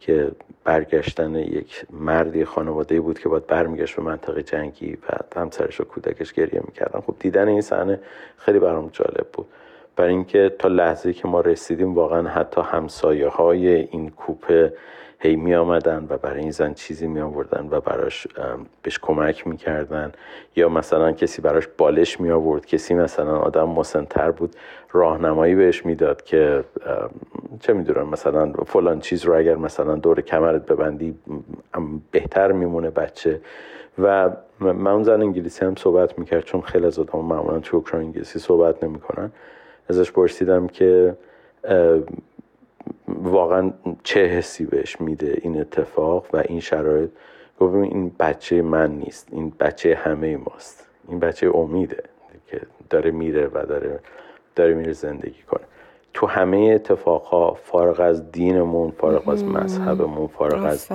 که 0.00 0.30
برگشتن 0.64 1.34
یک 1.34 1.86
مردی 1.90 2.44
خانواده 2.44 3.00
بود 3.00 3.18
که 3.18 3.28
باید 3.28 3.46
برمیگشت 3.46 3.96
به 3.96 4.02
منطقه 4.02 4.42
جنگی 4.42 4.92
و 4.94 5.38
همسرش 5.40 5.80
و 5.80 5.84
کودکش 5.84 6.32
گریه 6.32 6.62
می‌کردن. 6.66 7.00
خب 7.00 7.14
دیدن 7.18 7.48
این 7.48 7.60
صحنه 7.60 8.00
خیلی 8.36 8.58
برام 8.58 8.90
جالب 8.92 9.26
بود. 9.32 9.46
برای 9.96 10.10
اینکه 10.10 10.54
تا 10.58 10.68
لحظه 10.68 11.12
که 11.12 11.28
ما 11.28 11.40
رسیدیم 11.40 11.94
واقعا 11.94 12.28
حتی 12.28 12.60
همسایه 12.60 13.28
های 13.28 13.68
این 13.68 14.10
کوپه 14.10 14.72
هی 15.22 15.36
می 15.36 15.54
آمدن 15.54 16.06
و 16.08 16.16
برای 16.16 16.40
این 16.40 16.50
زن 16.50 16.74
چیزی 16.74 17.06
می 17.06 17.20
آوردن 17.20 17.68
و 17.70 17.80
براش 17.80 18.26
بهش 18.82 18.98
کمک 19.02 19.46
می 19.46 19.56
کردن 19.56 20.12
یا 20.56 20.68
مثلا 20.68 21.12
کسی 21.12 21.42
براش 21.42 21.68
بالش 21.78 22.20
می 22.20 22.30
آورد 22.30 22.66
کسی 22.66 22.94
مثلا 22.94 23.38
آدم 23.38 23.68
مسنتر 23.68 24.30
بود 24.30 24.56
راهنمایی 24.92 25.54
بهش 25.54 25.86
می‌داد 25.86 26.22
که 26.22 26.64
چه 27.60 27.72
می‌دونم 27.72 28.08
مثلا 28.08 28.52
فلان 28.52 29.00
چیز 29.00 29.24
رو 29.24 29.36
اگر 29.38 29.56
مثلا 29.56 29.94
دور 29.94 30.20
کمرت 30.20 30.66
ببندی 30.66 31.14
بهتر 32.10 32.52
میمونه 32.52 32.90
بچه. 32.90 33.40
و 33.98 34.30
من 34.60 34.86
اون 34.86 35.02
زن 35.02 35.20
انگلیسی 35.22 35.64
هم 35.64 35.74
صحبت 35.76 36.18
می‌کرد 36.18 36.44
چون 36.44 36.60
خیلی 36.60 36.86
از 36.86 36.98
آدم 36.98 37.18
معمولا 37.18 37.58
تو 37.58 37.84
انگلیسی 37.92 38.38
صحبت 38.38 38.84
نمی‌کنن. 38.84 39.32
ازش 39.88 40.12
پرسیدم 40.12 40.66
که 40.66 41.14
واقعا 43.22 43.72
چه 44.02 44.24
حسی 44.24 44.64
بهش 44.64 45.00
میده 45.00 45.38
این 45.42 45.60
اتفاق 45.60 46.26
و 46.32 46.42
این 46.48 46.60
شرایط؟ 46.60 47.10
گفت 47.60 47.74
این 47.74 48.12
بچه 48.20 48.62
من 48.62 48.90
نیست 48.90 49.28
این 49.32 49.52
بچه 49.60 49.94
همه 49.94 50.36
ماست 50.36 50.88
این 51.08 51.18
بچه 51.18 51.56
امیده 51.56 52.02
که 52.50 52.60
داره 52.90 53.10
میره 53.10 53.46
و 53.46 53.66
داره 53.66 54.00
داره 54.56 54.74
میره 54.74 54.92
زندگی 54.92 55.42
کنه. 55.42 55.64
تو 56.14 56.26
همه 56.26 56.72
اتفاقها 56.74 57.54
فارغ 57.54 58.00
از 58.00 58.32
دینمون 58.32 58.90
فارغ 58.90 59.28
از 59.28 59.44
مذهبمون 59.44 60.26
فارغ 60.26 60.64
از 60.64 60.88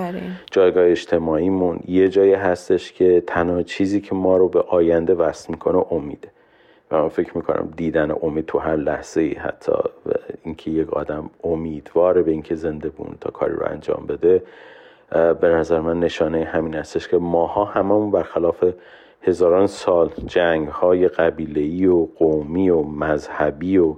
جایگاه 0.50 0.84
اجتماعیمون 0.86 1.80
یه 1.88 2.08
جایی 2.08 2.34
هستش 2.34 2.92
که 2.92 3.22
تنها 3.26 3.62
چیزی 3.62 4.00
که 4.00 4.14
ما 4.14 4.36
رو 4.36 4.48
به 4.48 4.60
آینده 4.60 5.14
وصل 5.14 5.52
می‌کنه 5.52 5.92
امیده. 5.92 6.28
و 6.90 7.02
من 7.02 7.08
فکر 7.08 7.36
می‌کنم 7.36 7.72
دیدن 7.76 8.10
امید 8.22 8.46
تو 8.46 8.58
هر 8.58 8.76
لحظه 8.76 9.20
ای 9.20 9.34
حتی 9.34 9.72
اینکه 10.44 10.70
یک 10.70 10.92
آدم 10.92 11.30
امیدواره 11.44 12.22
به 12.22 12.30
اینکه 12.30 12.54
زنده 12.54 12.88
بون 12.88 13.14
تا 13.20 13.30
کاری 13.30 13.54
رو 13.54 13.66
انجام 13.66 14.06
بده 14.06 14.42
به 15.40 15.48
نظر 15.48 15.80
من 15.80 16.00
نشانه 16.00 16.44
همین 16.44 16.74
هستش 16.74 17.08
که 17.08 17.16
ماها 17.16 17.64
هممون 17.64 18.10
برخلاف 18.10 18.64
هزاران 19.22 19.66
سال 19.66 20.10
جنگ 20.26 20.68
های 20.68 21.08
قبیله 21.08 21.88
و 21.88 22.06
قومی 22.18 22.70
و 22.70 22.82
مذهبی 22.82 23.78
و 23.78 23.94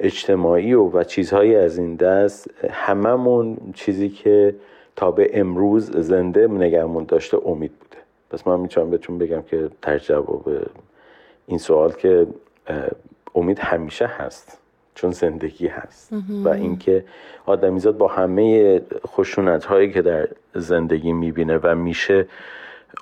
اجتماعی 0.00 0.72
و 0.72 0.82
و 0.82 1.04
چیزهایی 1.04 1.56
از 1.56 1.78
این 1.78 1.96
دست 1.96 2.50
هممون 2.70 3.56
چیزی 3.74 4.08
که 4.08 4.54
تا 4.96 5.10
به 5.10 5.30
امروز 5.40 5.90
زنده 5.90 6.46
نگهمون 6.46 7.04
داشته 7.04 7.38
امید 7.46 7.72
بوده. 7.72 8.02
پس 8.30 8.46
من 8.46 8.60
می‌تونم 8.60 8.90
بهتون 8.90 9.18
بگم 9.18 9.42
که 9.42 9.70
جواب 9.98 10.44
این 11.46 11.58
سوال 11.58 11.92
که 11.92 12.26
امید 13.34 13.58
همیشه 13.58 14.06
هست 14.06 14.58
چون 14.94 15.10
زندگی 15.10 15.66
هست. 15.66 16.12
و 16.44 16.48
اینکه 16.48 17.04
آدمیزاد 17.46 17.96
با 17.96 18.08
همه 18.08 18.80
خشونت 19.06 19.64
هایی 19.64 19.92
که 19.92 20.02
در 20.02 20.28
زندگی 20.54 21.12
می‌بینه 21.12 21.58
و 21.62 21.74
میشه 21.74 22.26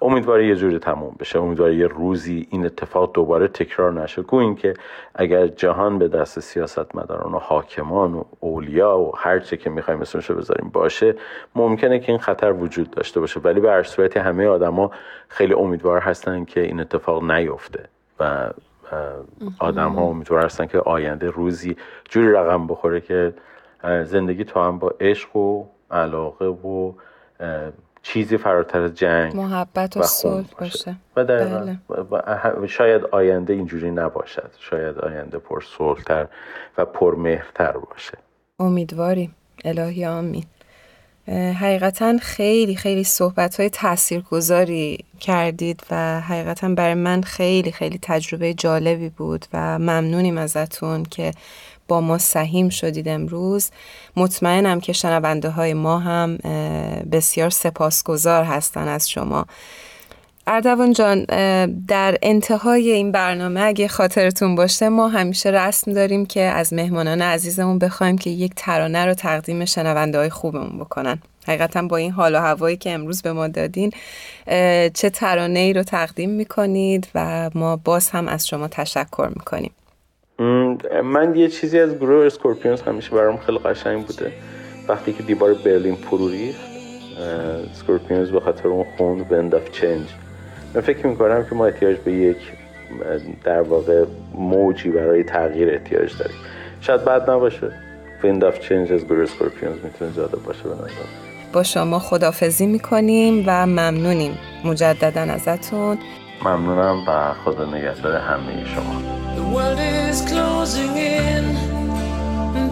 امیدواره 0.03 0.47
یه 0.47 0.55
جوری 0.55 0.79
تموم 0.79 1.17
بشه. 1.21 1.39
امیدواره 1.39 1.77
یه 1.77 1.87
روزی 1.87 2.47
این 2.51 2.67
اتفاق 2.67 3.13
دوباره 3.13 3.49
تکرار 3.49 3.93
نشه. 3.93 4.23
گو 4.23 4.37
اینکه 4.37 4.75
اگر 5.15 5.47
جهان 5.47 5.99
به 5.99 6.09
دست 6.09 6.41
سیاستمداران 6.41 7.33
و 7.33 7.39
حاکمان 7.39 8.15
و 8.15 8.25
اولیا 8.41 8.99
و 8.99 9.17
هر 9.17 9.39
چه 9.39 9.57
که 9.57 9.71
می‌خوایم 9.71 10.01
اسمشو 10.01 10.35
بذاریم 10.35 10.71
باشه 10.73 11.15
ممکنه 11.55 11.99
که 11.99 12.13
این 12.13 12.21
خطر 12.21 12.53
وجود 12.53 12.91
داشته 12.91 13.21
باشه. 13.21 13.41
ولی 13.41 13.61
به 13.61 13.71
هر 13.71 13.83
صورت 13.83 14.17
همه 14.17 14.47
آدما 14.47 14.91
خیلی 15.29 15.55
امیدوار 15.55 16.01
هستن 16.01 16.45
که 16.45 16.61
این 16.61 16.81
اتفاق 16.81 17.31
نیفته. 17.31 17.89
و 18.21 18.51
آدم 19.59 19.93
ها 19.93 20.03
امیدوار 20.03 20.45
هستن 20.45 20.67
که 20.67 20.79
آینده 20.79 21.31
روزی 21.31 21.77
جوری 22.09 22.33
رقم 22.33 22.67
بخوره 22.67 23.01
که 23.01 23.35
زندگی 24.05 24.45
تو 24.45 24.61
هم 24.61 24.79
با 24.79 24.95
عشق 25.01 25.37
و 25.37 25.65
علاقه 25.91 26.47
و 26.47 26.93
چیزی 28.03 28.37
فراتر 28.37 28.81
از 28.81 28.95
جنگ 28.95 29.37
محبت 29.37 29.97
و, 29.97 30.03
صلح 30.03 30.47
باشه. 30.61 30.97
و 31.17 31.25
در 31.25 31.45
بله. 31.47 32.67
شاید 32.67 33.05
آینده 33.05 33.53
اینجوری 33.53 33.91
نباشد. 33.91 34.51
شاید 34.59 34.99
آینده 34.99 35.39
پر 35.39 35.61
صلحتر 35.79 36.27
و 36.79 36.85
پر 36.85 37.15
مهرتر 37.15 37.73
باشه. 37.73 38.19
امیدواریم. 38.59 39.35
الهی 39.65 40.07
آمین. 40.07 40.45
حقیقتا 41.31 42.17
خیلی 42.23 42.77
خیلی 42.77 43.05
صحبت 43.05 43.61
های 43.61 43.71
تأثیر 43.71 44.21
گذاری 44.21 45.05
کردید 45.21 45.83
و 45.91 46.21
حقیقتا 46.21 46.69
برای 46.69 46.95
من 46.95 47.23
خیلی 47.23 47.73
خیلی 47.73 47.99
تجربه 48.03 48.55
جالبی 48.55 49.09
بود 49.09 49.47
و 49.53 49.79
ممنونیم 49.79 50.39
ازتون 50.39 51.03
که 51.03 51.33
با 51.89 52.01
ما 52.01 52.19
سهیم 52.19 52.69
شدید 52.69 53.09
امروز. 53.09 53.71
مطمئنم 54.17 54.81
که 54.81 54.93
شنونده 54.93 55.51
های 55.51 55.75
ما 55.75 55.99
هم 55.99 56.37
بسیار 57.13 57.51
سپاسگزار 57.51 58.45
هستن 58.45 58.89
از 58.89 59.11
شما. 59.11 59.47
اردوان 60.53 60.93
جان 60.93 61.25
در 61.89 62.19
انتهای 62.23 62.91
این 62.91 63.13
برنامه 63.13 63.61
اگه 63.61 63.89
خاطرتون 63.89 64.55
باشه 64.55 64.89
ما 64.89 65.09
همیشه 65.09 65.51
رسم 65.51 65.93
داریم 65.93 66.27
که 66.27 66.41
از 66.41 66.73
مهمانان 66.73 67.23
عزیزمون 67.23 67.79
بخوایم 67.79 68.19
که 68.19 68.31
یک 68.31 68.53
ترانه 68.57 69.07
رو 69.07 69.15
تقدیم 69.15 69.65
شنونده 69.65 70.19
های 70.19 70.31
خوبمون 70.31 70.79
بکنن. 70.79 71.19
حقیقتا 71.47 71.83
با 71.83 71.97
این 71.97 72.11
حال 72.11 72.35
و 72.35 72.39
هوایی 72.39 72.77
که 72.77 72.91
امروز 72.91 73.23
به 73.23 73.33
ما 73.33 73.49
دادین 73.49 73.91
چه 74.95 75.11
ترانه 75.11 75.59
ای 75.59 75.73
رو 75.73 75.83
تقدیم 75.83 76.31
می‌کنید 76.31 77.09
و 77.15 77.51
ما 77.55 77.77
باز 77.77 78.11
هم 78.11 78.29
از 78.29 78.49
شما 78.49 78.69
تشکر 78.69 79.29
می‌کنیم. 79.37 79.73
من 81.05 81.35
یه 81.37 81.49
چیزی 81.49 81.79
از 81.79 81.95
گروه 81.95 82.27
اسکورپیونز 82.27 82.83
همیشه 82.83 83.11
برام 83.11 83.37
خیلی 83.37 83.59
قشنگ 83.59 84.07
بوده. 84.07 84.33
وقتی 84.89 85.13
که 85.13 85.23
دیوار 85.23 85.55
برلین 85.55 85.95
فرو 85.95 86.29
ریخت 86.29 86.61
اسکورپیونز 87.75 88.31
به 88.31 88.41
خاطر 88.41 88.69
اون 88.69 88.87
خوند 88.97 89.25
Wind 89.25 89.55
of 89.55 89.71
Change 89.71 90.07
من 90.75 90.81
فکر 90.81 91.07
می‌کنم 91.07 91.45
که 91.49 91.55
ما 91.55 91.67
احتیاج 91.67 91.97
به 91.97 92.13
یک 92.13 92.37
در 93.45 93.63
واقع 93.63 94.05
موجی 94.35 94.91
برای 94.91 95.25
تغییر 95.25 95.71
احتیاج 95.71 96.19
داریم. 96.19 96.37
شاید 96.81 97.05
بد 97.05 97.31
نباشه. 97.31 97.73
Wind 98.23 98.45
of 98.45 98.61
Change 98.61 98.93
از 98.93 99.05
گروه 99.05 99.23
اسکورپیونز 99.23 99.77
می‌تونه 99.85 100.11
زیاده 100.11 100.37
باشه 100.37 100.63
به 100.63 100.75
نظر. 100.75 100.87
با 101.53 101.63
شما 101.63 101.99
خداحافظی 101.99 102.67
می‌کنیم 102.67 103.45
و 103.47 103.67
ممنونیم. 103.67 104.39
مجددا 104.65 105.21
ازتون. 105.21 105.99
ممنونم 106.45 107.09
و 107.09 107.35
خدا 107.45 107.67
نگهدار 107.67 108.17
همه 108.17 108.65
شما. 108.75 109.03
The 109.37 109.57
world 109.57 109.79
is 109.79 110.21
closing 110.31 110.97
in. 110.97 111.45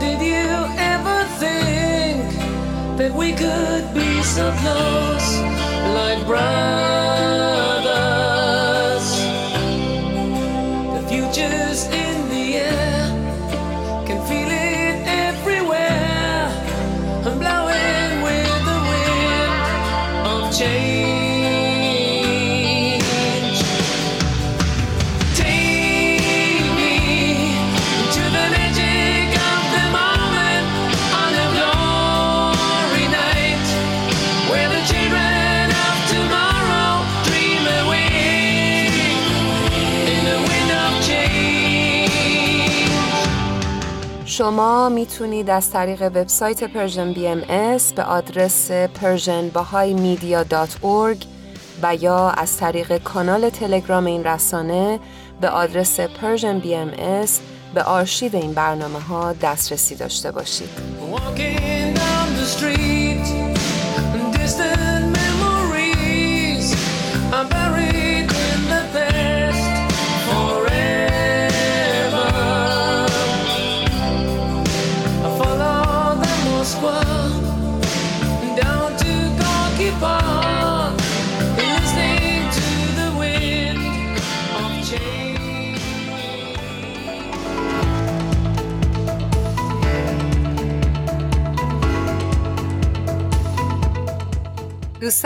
Did 0.00 0.20
you 0.32 0.48
ever 0.94 1.18
think 1.40 2.24
That 2.98 3.14
we 3.14 3.30
could 3.32 3.94
be 3.94 4.22
so 4.24 4.50
close? 4.60 5.28
Like 5.94 6.26
brothers 6.26 7.67
just 11.38 11.97
شما 44.38 44.88
می‌تونید 44.88 45.50
از 45.50 45.70
طریق 45.70 46.02
وبسایت 46.02 46.64
Persian 46.64 47.12
BMS 47.12 47.92
به 47.92 48.02
آدرس 48.02 48.70
persianbahaimedia.org 48.70 51.24
و 51.82 51.94
یا 51.94 52.30
از 52.30 52.56
طریق 52.56 52.98
کانال 52.98 53.50
تلگرام 53.50 54.06
این 54.06 54.24
رسانه 54.24 55.00
به 55.40 55.48
آدرس 55.48 56.00
Persian 56.00 56.58
BMS 56.58 57.40
به 57.74 57.82
آرشیو 57.82 58.36
این 58.36 58.52
برنامه 58.52 59.00
ها 59.00 59.32
دسترسی 59.32 59.94
داشته 59.94 60.30
باشید. 60.30 60.68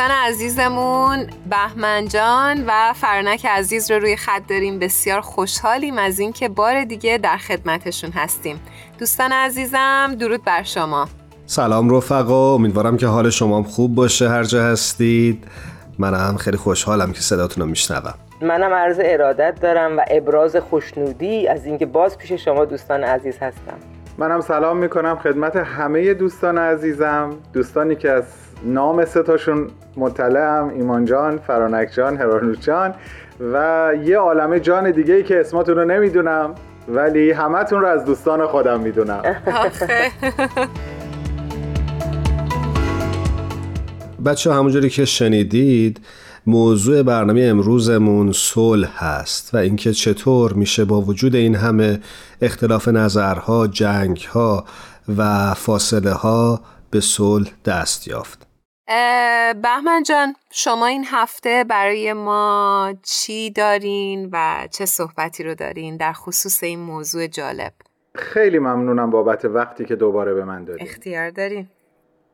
دوستان 0.02 0.16
عزیزمون 0.26 1.26
بهمن 1.50 2.08
جان 2.08 2.64
و 2.66 2.92
فرنک 2.92 3.46
عزیز 3.46 3.90
رو 3.90 3.98
روی 3.98 4.16
خط 4.16 4.42
داریم. 4.48 4.78
بسیار 4.78 5.20
خوشحالیم 5.20 5.98
از 5.98 6.18
اینکه 6.18 6.48
بار 6.48 6.84
دیگه 6.84 7.18
در 7.18 7.36
خدمتشون 7.36 8.10
هستیم. 8.10 8.60
دوستان 8.98 9.32
عزیزم 9.32 10.16
درود 10.20 10.44
بر 10.44 10.62
شما. 10.62 11.08
سلام 11.46 11.96
رفقا 11.96 12.54
امیدوارم 12.54 12.96
که 12.96 13.06
حال 13.06 13.30
شما 13.30 13.62
خوب 13.62 13.94
باشه 13.94 14.28
هر 14.28 14.44
جا 14.44 14.62
هستید. 14.62 15.44
منم 15.98 16.36
خیلی 16.36 16.56
خوشحالم 16.56 17.12
که 17.12 17.20
صداتون 17.20 17.62
رو 17.62 17.70
میشنوم. 17.70 18.14
منم 18.40 18.72
عرض 18.72 19.00
ارادت 19.02 19.60
دارم 19.60 19.98
و 19.98 20.04
ابراز 20.10 20.56
خوشنودی 20.56 21.48
از 21.48 21.66
اینکه 21.66 21.86
باز 21.86 22.18
پیش 22.18 22.32
شما 22.32 22.64
دوستان 22.64 23.04
عزیز 23.04 23.38
هستم. 23.38 23.78
منم 24.18 24.40
سلام 24.40 24.76
می‌کنم 24.76 25.18
خدمت 25.18 25.56
همه 25.56 26.14
دوستان 26.14 26.58
عزیزم 26.58 27.30
دوستانی 27.52 27.96
که 27.96 28.10
از 28.10 28.24
نام 28.64 29.04
ستاشون 29.04 29.66
مطلعم 29.96 30.68
ایمان 30.68 31.04
جان، 31.04 31.38
فرانک 31.38 31.88
جان، 31.96 32.16
هرانوش 32.16 32.58
جان 32.58 32.94
و 33.52 33.88
یه 34.04 34.18
عالمه 34.18 34.60
جان 34.60 34.90
دیگه 34.90 35.14
ای 35.14 35.22
که 35.22 35.40
اسماتون 35.40 35.76
رو 35.76 35.84
نمی‌دونم 35.84 36.54
ولی 36.88 37.30
همتون 37.30 37.80
رو 37.80 37.86
از 37.86 38.04
دوستان 38.04 38.46
خودم 38.46 38.80
می‌دونم 38.80 39.22
بچه 44.24 44.52
همونجوری 44.52 44.90
که 44.90 45.04
شنیدید 45.04 46.00
موضوع 46.46 47.02
برنامه 47.02 47.42
امروزمون 47.42 48.32
صلح 48.32 49.04
هست 49.04 49.54
و 49.54 49.56
اینکه 49.56 49.92
چطور 49.92 50.52
میشه 50.52 50.84
با 50.84 51.00
وجود 51.00 51.34
این 51.34 51.54
همه 51.54 52.00
اختلاف 52.42 52.88
نظرها، 52.88 53.66
جنگها 53.66 54.64
و 55.18 55.54
فاصله 55.54 56.12
ها 56.12 56.60
به 56.90 57.00
صلح 57.00 57.50
دست 57.64 58.08
یافت. 58.08 58.51
بهمن 59.62 60.02
جان 60.02 60.34
شما 60.50 60.86
این 60.86 61.04
هفته 61.06 61.64
برای 61.68 62.12
ما 62.12 62.94
چی 63.02 63.50
دارین 63.50 64.28
و 64.32 64.68
چه 64.70 64.86
صحبتی 64.86 65.42
رو 65.44 65.54
دارین 65.54 65.96
در 65.96 66.12
خصوص 66.12 66.62
این 66.62 66.78
موضوع 66.78 67.26
جالب؟ 67.26 67.72
خیلی 68.14 68.58
ممنونم 68.58 69.10
بابت 69.10 69.44
وقتی 69.44 69.84
که 69.84 69.96
دوباره 69.96 70.34
به 70.34 70.44
من 70.44 70.64
دادین. 70.64 70.86
اختیار 70.86 71.30
دارین. 71.30 71.68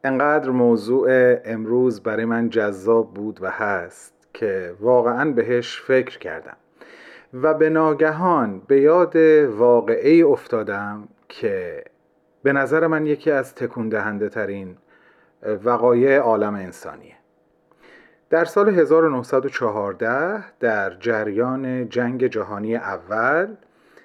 انقدر 0.05 0.51
موضوع 0.51 1.09
امروز 1.45 2.03
برای 2.03 2.25
من 2.25 2.51
جذاب 2.51 3.15
بود 3.15 3.39
و 3.43 3.51
هست 3.51 4.15
که 4.35 4.75
واقعا 4.81 5.31
بهش 5.31 5.81
فکر 5.81 6.19
کردم. 6.19 6.57
و 7.35 7.55
به 7.55 7.71
ناگهان 7.71 8.63
به 8.67 8.81
یاد 8.81 9.17
واقعه 9.47 10.27
افتادم 10.27 11.09
که 11.29 11.85
به 12.43 12.53
نظر 12.53 12.87
من 12.87 13.07
یکی 13.07 13.31
از 13.31 13.55
تکون 13.55 13.89
دهنده 13.89 14.29
ترین 14.29 14.77
وقایع 15.43 16.19
عالم 16.19 16.55
انسانیه 16.55 17.15
در 18.31 18.45
سال 18.45 18.69
1914 18.69 20.45
در 20.61 20.91
جریان 20.91 21.89
جنگ 21.89 22.27
جهانی 22.27 22.77
اول 22.77 23.55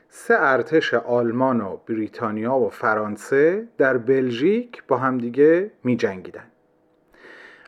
سه 0.10 0.36
ارتش 0.40 0.94
آلمان 0.94 1.62
و 1.62 1.78
بریتانیا 1.88 2.56
و 2.56 2.70
فرانسه 2.70 3.68
در 3.78 3.98
بلژیک 3.98 4.84
با 4.88 4.98
همدیگه 4.98 5.72
می 5.84 5.98
جنگیدن. 5.98 6.44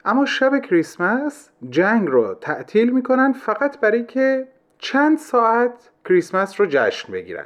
اما 0.06 0.26
شب 0.26 0.60
کریسمس 0.60 1.50
جنگ 1.70 2.08
رو 2.08 2.34
تعطیل 2.34 2.90
می‌کنن 2.90 3.34
فقط 3.34 3.80
برای 3.80 4.06
که 4.06 4.48
چند 4.78 5.18
ساعت 5.18 5.90
کریسمس 6.06 6.62
رو 6.62 6.68
جشن 6.70 7.14
بگیرن 7.14 7.46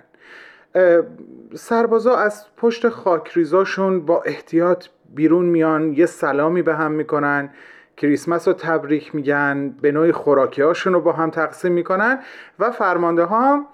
سربازا 1.55 2.15
از 2.15 2.45
پشت 2.57 2.89
خاکریزاشون 2.89 4.05
با 4.05 4.21
احتیاط 4.21 4.87
بیرون 5.15 5.45
میان 5.45 5.93
یه 5.93 6.05
سلامی 6.05 6.61
به 6.61 6.75
هم 6.75 6.91
می‌کنن 6.91 7.49
کریسمس 7.97 8.47
رو 8.47 8.53
تبریک 8.53 9.15
میگن 9.15 9.69
به 9.81 9.91
نوعی 9.91 10.11
خوراکی 10.11 10.61
هاشون 10.61 10.93
رو 10.93 11.01
با 11.01 11.11
هم 11.11 11.29
تقسیم 11.29 11.71
می‌کنن 11.71 12.19
و 12.59 12.71
فرمانده 12.71 13.23
ها 13.23 13.65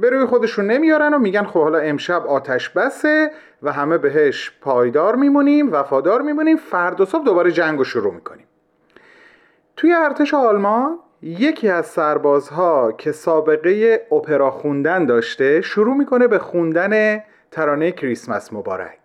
به 0.00 0.10
روی 0.10 0.24
خودشون 0.24 0.66
نمیارن 0.66 1.14
و 1.14 1.18
میگن 1.18 1.44
خب 1.44 1.62
حالا 1.62 1.78
امشب 1.78 2.26
آتش 2.26 2.68
بسه 2.68 3.30
و 3.62 3.72
همه 3.72 3.98
بهش 3.98 4.52
پایدار 4.60 5.16
میمونیم 5.16 5.72
وفادار 5.72 6.22
میمونیم 6.22 6.56
فردا 6.56 7.04
صبح 7.04 7.24
دوباره 7.24 7.52
جنگ 7.52 7.78
رو 7.78 7.84
شروع 7.84 8.14
می‌کنیم. 8.14 8.46
توی 9.76 9.92
ارتش 9.92 10.34
آلمان 10.34 10.98
یکی 11.22 11.68
از 11.68 11.86
سربازها 11.86 12.92
که 12.92 13.12
سابقه 13.12 14.06
اپرا 14.12 14.50
خوندن 14.50 15.06
داشته 15.06 15.60
شروع 15.60 15.96
می‌کنه 15.96 16.28
به 16.28 16.38
خوندن 16.38 17.22
ترانه 17.50 17.92
کریسمس 17.92 18.52
مبارک. 18.52 19.03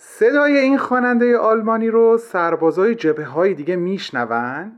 صدای 0.00 0.58
این 0.58 0.78
خواننده 0.78 1.38
آلمانی 1.38 1.88
رو 1.88 2.18
سربازای 2.18 2.94
جبه 2.94 3.24
های 3.24 3.54
دیگه 3.54 3.76
میشنون 3.76 4.72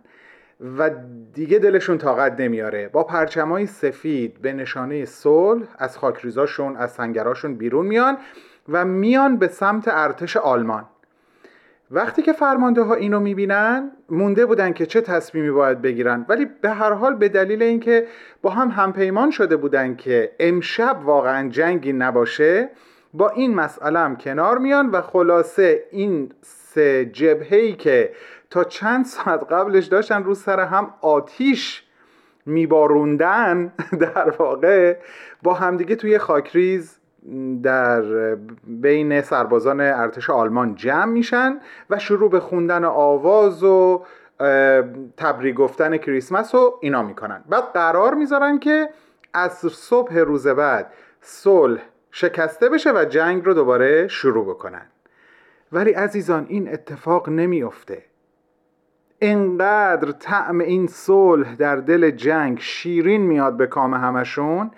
و 0.79 0.91
دیگه 1.35 1.59
دلشون 1.59 1.99
طاقت 1.99 2.41
نمیاره. 2.41 2.89
با 2.89 3.05
پرچمای 3.05 3.67
سفید 3.67 4.43
به 4.43 4.53
نشانه 4.53 5.05
صلح 5.05 5.67
از 5.79 5.99
خاکریزاشون 5.99 6.77
از 6.77 6.93
سنگراشون 6.93 7.55
بیرون 7.55 7.87
میان 7.87 8.17
و 8.69 8.85
میان 8.85 9.37
به 9.37 9.49
سمت 9.49 9.85
ارتش 9.89 10.37
آلمان. 10.37 10.85
وقتی 11.91 12.23
که 12.23 12.33
فرمانده 12.33 12.83
ها 12.83 12.95
اینو 12.95 13.21
می‌بینن 13.21 13.91
مونده 14.11 14.47
بودن 14.47 14.73
که 14.73 14.87
چه 14.87 15.01
تصمیمی 15.01 15.51
باید 15.51 15.83
بگیرن. 15.83 16.27
ولی 16.29 16.47
به 16.61 16.71
هر 16.71 16.93
حال 16.93 17.15
به 17.15 17.29
دلیل 17.29 17.63
اینکه 17.63 18.07
با 18.43 18.51
هم 18.51 18.69
همپیمان 18.69 19.31
شده 19.31 19.57
بودن 19.57 19.97
که 19.97 20.33
امشب 20.41 20.97
واقعا 21.05 21.49
جنگی 21.49 21.93
نباشه 21.93 22.71
با 23.15 23.29
این 23.29 23.55
مسئله 23.55 23.99
هم 23.99 24.17
کنار 24.17 24.59
میان 24.59 24.91
و 24.91 25.01
خلاصه 25.01 25.85
این 25.91 26.33
سه 26.43 27.05
جبهه‌ای 27.05 27.73
که 27.73 28.13
تا 28.51 28.65
چند 28.65 29.05
ساعت 29.05 29.53
قبلش 29.53 29.87
داشتن 29.87 30.25
رو 30.25 30.35
سر 30.35 30.61
هم 30.61 30.95
آتیش 31.01 31.85
میباروندن 32.47 33.73
در 34.15 34.31
واقع 34.39 34.97
با 35.43 35.55
همدیگه 35.55 35.97
توی 35.97 36.19
خاکریز 36.19 36.97
در 37.63 38.03
بین 38.65 39.23
سربازان 39.23 39.81
ارتش 39.81 40.31
آلمان 40.31 40.75
جمع 40.75 41.05
میشن 41.05 41.61
و 41.91 41.99
شروع 41.99 42.31
به 42.31 42.41
خوندن 42.41 42.85
آواز 42.85 43.65
و 43.65 44.05
تبریک 45.17 45.55
گفتن 45.55 45.97
کریسمس 45.97 46.55
و 46.55 46.79
اینا 46.81 47.03
می‌کنن. 47.03 47.45
بعد 47.49 47.65
قرار 47.75 48.15
می‌ذارن 48.15 48.59
که 48.59 48.89
از 49.35 49.53
صبح 49.53 50.15
روز 50.15 50.47
بعد 50.47 50.93
صلح 51.21 51.81
شکسته 52.13 52.69
بشه 52.69 52.93
و 52.93 53.05
جنگ 53.05 53.45
رو 53.45 53.55
دوباره 53.55 54.09
شروع 54.09 54.45
بکنن. 54.45 54.87
ولی 55.73 55.93
عزیزان 55.93 56.47
این 56.49 56.73
اتفاق 56.73 57.29
نمیافته. 57.29 58.05
انقدر 59.21 60.13
طعم 60.13 60.59
این 60.59 60.87
صلح 60.87 61.55
در 61.55 61.77
دل 61.77 62.11
جنگ 62.11 62.59
شیرین 62.61 63.21
میاد 63.21 63.57
به 63.57 63.67
کام 63.67 63.95
همشون 63.95 64.71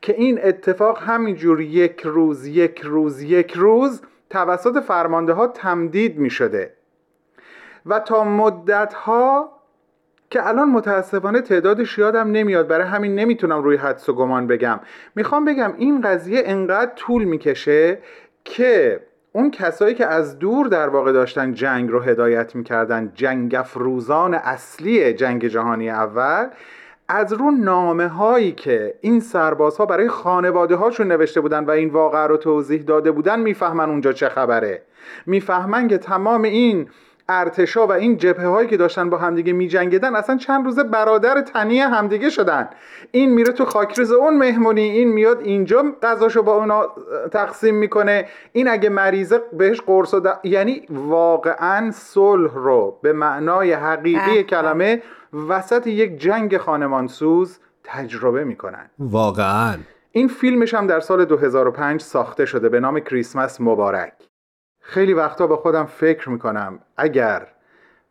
که 0.00 0.14
این 0.14 0.40
اتفاق 0.44 0.98
همینجور 1.02 1.60
یک 1.60 2.00
روز 2.04 2.46
یک 2.46 2.80
روز 2.80 3.22
یک 3.22 3.52
روز 3.52 4.02
توسط 4.30 4.82
فرمانده 4.82 5.32
ها 5.32 5.46
تمدید 5.46 6.18
می 6.18 6.30
شده 6.30 6.74
و 7.86 8.00
تا 8.00 8.24
مدت 8.24 8.94
ها 8.94 9.59
که 10.30 10.48
الان 10.48 10.68
متاسفانه 10.68 11.40
تعدادش 11.40 11.98
یادم 11.98 12.30
نمیاد. 12.30 12.68
برای 12.68 12.86
همین 12.86 13.14
نمی‌تونم 13.14 13.62
روی 13.62 13.76
حدس 13.76 14.08
و 14.08 14.12
گمان 14.12 14.46
بگم. 14.46 14.80
می‌خوام 15.14 15.44
بگم 15.44 15.72
این 15.76 16.00
قضیه 16.00 16.42
انقدر 16.44 16.92
طول 16.96 17.24
می‌کشه 17.24 17.98
که 18.44 19.00
اون 19.32 19.50
کسایی 19.50 19.94
که 19.94 20.06
از 20.06 20.38
دور 20.38 20.66
در 20.66 20.88
واقع 20.88 21.12
داشتن 21.12 21.54
جنگ 21.54 21.90
رو 21.90 22.00
هدایت 22.00 22.54
می‌کردن 22.54 23.12
جنگ 23.14 23.54
افروزان 23.54 24.34
اصلی 24.34 25.12
جنگ 25.12 25.46
جهانی 25.46 25.90
اول 25.90 26.46
از 27.08 27.32
رو 27.32 27.50
نامه 27.50 28.08
هایی 28.08 28.52
که 28.52 28.94
این 29.00 29.20
سربازها 29.20 29.86
برای 29.86 30.08
خانواده 30.08 30.74
هاشون 30.74 31.12
نوشته 31.12 31.40
بودن 31.40 31.64
و 31.64 31.70
این 31.70 31.90
واقعه 31.90 32.26
رو 32.26 32.36
توضیح 32.36 32.82
داده 32.82 33.10
بودن 33.10 33.40
می‌فهمن 33.40 33.90
اونجا 33.90 34.12
چه 34.12 34.28
خبره. 34.28 34.82
می‌فهمن 35.26 35.88
که 35.88 35.98
تمام 35.98 36.42
این 36.42 36.88
ارتشا 37.30 37.86
و 37.86 37.92
این 37.92 38.16
جبهه 38.16 38.46
هایی 38.46 38.68
که 38.68 38.76
داشتن 38.76 39.10
با 39.10 39.18
همدیگه 39.18 39.52
میجنگیدن 39.52 40.16
اصلا 40.16 40.36
چند 40.36 40.64
روزه 40.64 40.82
برادر 40.82 41.40
تنی 41.40 41.78
همدیگه 41.78 42.30
شدن. 42.30 42.68
این 43.10 43.34
میره 43.34 43.52
تو 43.52 43.64
خاکریز 43.64 44.12
اون 44.12 44.36
مهمونی 44.36 44.80
این 44.80 45.08
میاد 45.08 45.40
اینجا 45.40 45.84
غذاشو 46.02 46.42
با 46.42 46.54
اونا 46.56 46.88
تقسیم 47.32 47.74
می‌کنه. 47.74 48.26
این 48.52 48.68
اگه 48.68 48.88
مریضه 48.88 49.40
بهش 49.52 49.80
قرص 49.80 50.14
یعنی 50.44 50.86
واقعا 50.90 51.90
صلح 51.90 52.54
رو 52.54 52.98
به 53.02 53.12
معنای 53.12 53.72
حقیقی 53.72 54.42
کلمه 54.42 55.02
وسط 55.48 55.86
یک 55.86 56.18
جنگ 56.18 56.56
خانمانسوز 56.56 57.58
تجربه 57.84 58.44
می‌کنن. 58.44 58.90
واقعا. 58.98 59.74
این 60.12 60.28
فیلمش 60.28 60.74
هم 60.74 60.86
در 60.86 61.00
سال 61.00 61.24
2005 61.24 62.00
ساخته 62.00 62.46
شده 62.46 62.68
به 62.68 62.80
نام 62.80 63.00
کریسمس 63.00 63.60
مبارک. 63.60 64.12
خیلی 64.90 65.14
وقتا 65.14 65.46
به 65.46 65.56
خودم 65.56 65.84
فکر 65.84 66.30
می‌کنم 66.30 66.78
اگر 66.96 67.46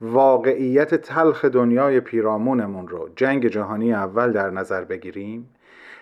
واقعیت 0.02 0.96
تلخ 0.96 1.46
دنیای 1.46 2.00
پیرامونمون 2.00 2.88
رو 2.88 3.10
جنگ 3.16 3.48
جهانی 3.48 3.94
اول 3.94 4.32
در 4.32 4.50
نظر 4.50 4.84
بگیریم 4.84 5.50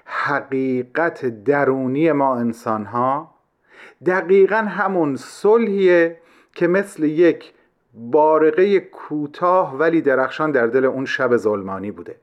حقیقت 0.06 1.26
درونی 1.26 2.12
ما 2.12 2.36
انسان 2.36 2.86
ها 2.86 3.34
دقیقا 4.06 4.56
همون 4.56 5.16
صلحیه 5.16 6.18
که 6.54 6.68
مثل 6.68 7.04
یک 7.04 7.54
بارقه 7.94 8.80
کوتاه 8.80 9.78
ولی 9.78 10.02
درخشان 10.02 10.52
در 10.52 10.68
دل 10.68 10.86
اون 10.86 11.06
شب 11.06 11.38
ظلمانی 11.38 11.92
بوده. 11.92 12.16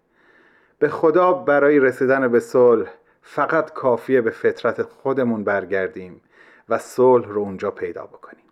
به 0.79 0.89
خدا 0.89 1.33
برای 1.33 1.81
رسیدن 1.81 2.29
به 2.29 2.41
صلح 2.41 2.89
فقط 3.23 3.73
کافیه 3.73 4.21
به 4.21 4.31
فطرت 4.31 4.83
خودمون 4.83 5.45
برگردیم 5.45 6.21
و 6.69 6.79
صلح 6.79 7.29
رو 7.29 7.41
اونجا 7.41 7.71
پیدا 7.71 8.07
بکنیم. 8.07 8.44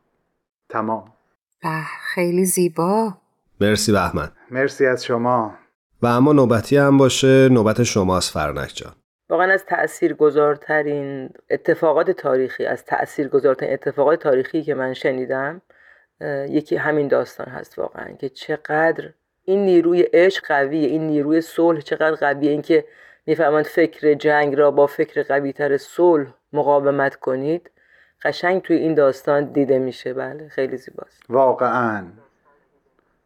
تمام. 0.73 1.13
خیلی 2.15 2.45
زیبا. 2.45 3.15
مرسی 3.61 3.93
بهمن 3.93 4.29
مرسی 4.51 4.87
از 4.87 5.05
شما. 5.05 5.55
و 6.03 6.07
اما 6.07 6.33
نوبتی 6.33 6.77
هم 6.77 6.99
باشه 6.99 7.49
نوبت 7.49 7.83
شماست 7.83 8.33
فرنک 8.33 8.73
جان. 8.75 8.93
واقعا 9.31 9.53
از 9.53 9.65
تأثیر 9.65 10.15
گذارترین 10.15 11.31
اتفاقات 11.51 12.11
تاریخی 12.11 12.67
از 12.67 12.85
تأثیر 12.85 13.29
گذارترین 13.29 13.73
اتفاقات 13.73 14.23
تاریخی 14.23 14.63
که 14.63 14.75
من 14.75 14.95
شنیدم 14.95 15.63
یکی 16.49 16.77
همین 16.77 17.09
داستان 17.09 17.47
هست 17.47 17.79
واقعا 17.79 18.13
که 18.13 18.29
چقدر 18.29 19.11
این 19.45 19.65
نیروی 19.65 20.03
عشق 20.03 20.47
قویه 20.47 20.89
این 20.89 21.07
نیروی 21.07 21.41
صلح 21.41 21.81
چقدر 21.81 22.15
قویه. 22.15 22.51
اینکه 22.51 22.85
می‌فهمند 23.27 23.65
فکر 23.65 24.15
جنگ 24.15 24.55
را 24.55 24.71
با 24.71 24.87
فکر 24.87 25.23
قویتر 25.23 25.77
صلح 25.77 26.35
مقاومت 26.53 27.17
کنید. 27.17 27.71
قشنگ 28.25 28.63
توی 28.63 28.77
این 28.77 28.95
داستان 28.95 29.45
دیده 29.45 29.79
میشه. 29.79 30.15
بله 30.15 30.49
خیلی 30.49 30.77
زیباست. 30.77 31.23
واقعا. 31.29 32.05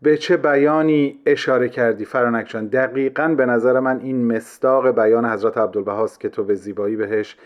به 0.02 0.16
چه 0.16 0.36
بیانی 0.36 1.18
اشاره 1.26 1.68
کردی 1.68 2.04
فرانک 2.04 2.48
جان 2.48 2.66
دقیقا 2.66 3.28
به 3.28 3.46
نظر 3.46 3.80
من 3.80 4.00
این 4.00 4.32
مستاق 4.32 4.90
بیان 4.90 5.26
حضرت 5.26 5.58
عبدالبهاست 5.58 6.20
که 6.20 6.28
تو 6.28 6.44
به 6.44 6.54
زیبایی 6.54 6.96
بهش 6.96 7.36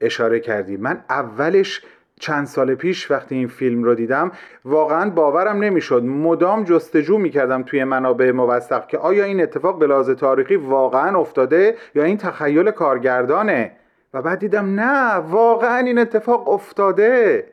اشاره 0.00 0.40
کردی. 0.40 0.76
من 0.76 1.04
اولش 1.10 1.82
چند 2.20 2.46
سال 2.46 2.74
پیش 2.74 3.10
وقتی 3.10 3.34
این 3.34 3.48
فیلم 3.48 3.84
رو 3.84 3.94
دیدم 3.94 4.32
واقعا 4.64 5.10
باورم 5.10 5.58
نمی‌شد. 5.58 6.02
مدام 6.02 6.64
جستجو 6.64 7.18
می‌کردم 7.18 7.62
توی 7.62 7.84
منابع 7.84 8.30
موثق 8.30 8.86
که 8.86 8.98
آیا 8.98 9.24
این 9.24 9.40
اتفاق 9.40 9.78
به 9.78 9.86
لحاظ 9.86 10.10
تاریخی 10.10 10.56
واقعا 10.56 11.20
افتاده 11.20 11.74
یا 11.94 12.04
این 12.04 12.16
تخیل 12.16 12.70
کارگردانه؟ 12.70 13.72
و 14.16 14.22
بعد 14.22 14.38
دیدم 14.38 14.80
نه 14.80 15.14
واقعا 15.14 15.78
این 15.78 15.98
اتفاق 15.98 16.48
افتاده. 16.48 17.46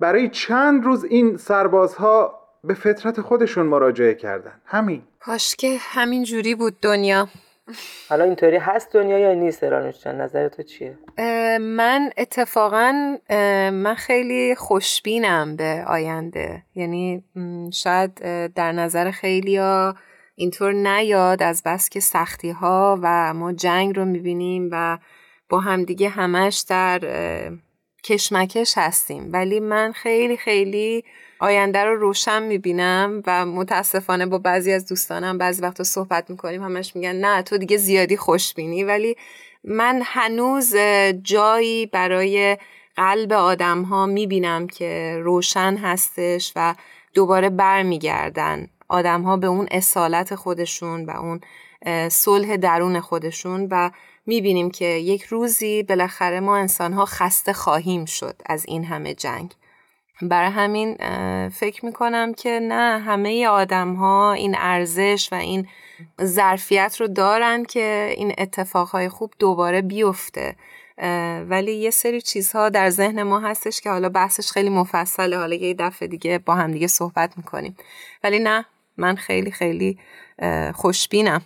برای 0.00 0.28
چند 0.28 0.84
روز 0.84 1.04
این 1.04 1.36
سربازها 1.36 2.40
به 2.64 2.74
فطرت 2.74 3.20
خودشون 3.20 3.66
مراجعه 3.66 4.14
کردن. 4.14 4.60
همین. 4.64 5.02
کاش 5.20 5.56
که 5.56 5.76
همین 5.80 6.24
جوری 6.24 6.54
بود 6.54 6.80
دنیا. 6.80 7.28
حالا 8.08 8.24
اینطوری 8.24 8.56
هست 8.56 8.92
دنیا 8.92 9.18
یا 9.18 9.34
نیست 9.34 9.64
رانوش 9.64 10.04
جان؟ 10.04 10.20
نظر 10.20 10.48
تو 10.48 10.62
چیه؟ 10.62 10.98
من 11.60 12.10
اتفاقا 12.16 13.16
من 13.72 13.94
خیلی 13.94 14.54
خوشبینم 14.54 15.56
به 15.56 15.84
آینده. 15.86 16.62
یعنی 16.74 17.24
شاید 17.72 18.14
در 18.54 18.72
نظر 18.72 19.10
خیلی 19.10 19.56
ها 19.56 19.94
اینطور 20.34 20.72
نیاد 20.72 21.42
از 21.42 21.62
بس 21.66 21.88
که 21.88 22.00
سختی 22.00 22.50
ها 22.50 22.98
و 23.02 23.34
ما 23.34 23.52
جنگ 23.52 23.96
رو 23.96 24.04
می‌بینیم 24.04 24.68
و 24.72 24.98
با 25.52 25.60
همدیگه 25.60 26.08
همش 26.08 26.64
در 26.68 27.00
کشمکش 28.04 28.78
هستیم. 28.78 29.28
ولی 29.32 29.60
من 29.60 29.92
خیلی 29.92 30.36
خیلی 30.36 31.04
آینده 31.40 31.84
رو 31.84 31.96
روشن 31.96 32.42
می‌بینم 32.42 33.22
و 33.26 33.46
متاسفانه 33.46 34.26
با 34.26 34.38
بعضی 34.38 34.72
از 34.72 34.88
دوستانم 34.88 35.38
بعضی 35.38 35.62
وقتا 35.62 35.84
صحبت 35.84 36.30
می‌کنیم 36.30 36.62
همش 36.62 36.96
میگن 36.96 37.16
نه 37.16 37.42
تو 37.42 37.58
دیگه 37.58 37.76
زیادی 37.76 38.16
خوشبینی. 38.16 38.84
ولی 38.84 39.16
من 39.64 40.02
هنوز 40.04 40.76
جایی 41.22 41.86
برای 41.86 42.58
قلب 42.96 43.32
آدم 43.32 43.82
ها 43.82 44.06
می‌بینم 44.06 44.66
که 44.66 45.20
روشن 45.22 45.76
هستش 45.76 46.52
و 46.56 46.74
دوباره 47.14 47.50
برمیگردن. 47.50 48.68
آدم 48.88 49.22
ها 49.22 49.36
به 49.36 49.46
اون 49.46 49.68
اصالت 49.70 50.34
خودشون 50.34 51.04
و 51.04 51.10
اون 51.10 51.40
صلح 52.08 52.56
درون 52.56 53.00
خودشون 53.00 53.68
و 53.70 53.90
می‌بینیم 54.26 54.70
که 54.70 54.84
یک 54.84 55.22
روزی 55.22 55.82
بالاخره 55.82 56.40
ما 56.40 56.56
انسان 56.56 56.92
ها 56.92 57.04
خسته 57.04 57.52
خواهیم 57.52 58.04
شد 58.04 58.36
از 58.46 58.64
این 58.68 58.84
همه 58.84 59.14
جنگ. 59.14 59.54
برای 60.22 60.50
همین 60.50 60.96
فکر 61.48 61.84
می‌کنم 61.84 62.34
که 62.34 62.60
نه 62.62 62.98
همه 62.98 63.46
آدم 63.46 63.94
ها 63.94 64.32
این 64.32 64.54
ارزش 64.58 65.28
و 65.32 65.34
این 65.34 65.68
ظرفیت 66.22 66.96
رو 67.00 67.08
دارن 67.08 67.64
که 67.64 68.14
این 68.16 68.34
اتفاقهای 68.38 69.08
خوب 69.08 69.32
دوباره 69.38 69.82
بیفته. 69.82 70.56
ولی 71.48 71.72
یه 71.72 71.90
سری 71.90 72.20
چیزها 72.20 72.68
در 72.68 72.90
ذهن 72.90 73.22
ما 73.22 73.40
هستش 73.40 73.80
که 73.80 73.90
حالا 73.90 74.08
بحثش 74.08 74.50
خیلی 74.50 74.70
مفصله. 74.70 75.38
حالا 75.38 75.54
یه 75.54 75.74
دفعه 75.74 76.08
دیگه 76.08 76.38
با 76.38 76.54
هم 76.54 76.72
دیگه 76.72 76.86
صحبت 76.86 77.36
می‌کنیم. 77.36 77.76
ولی 78.24 78.38
نه 78.38 78.64
من 78.96 79.16
خیلی 79.16 79.50
خیلی 79.50 79.98
خوشبینم. 80.74 81.42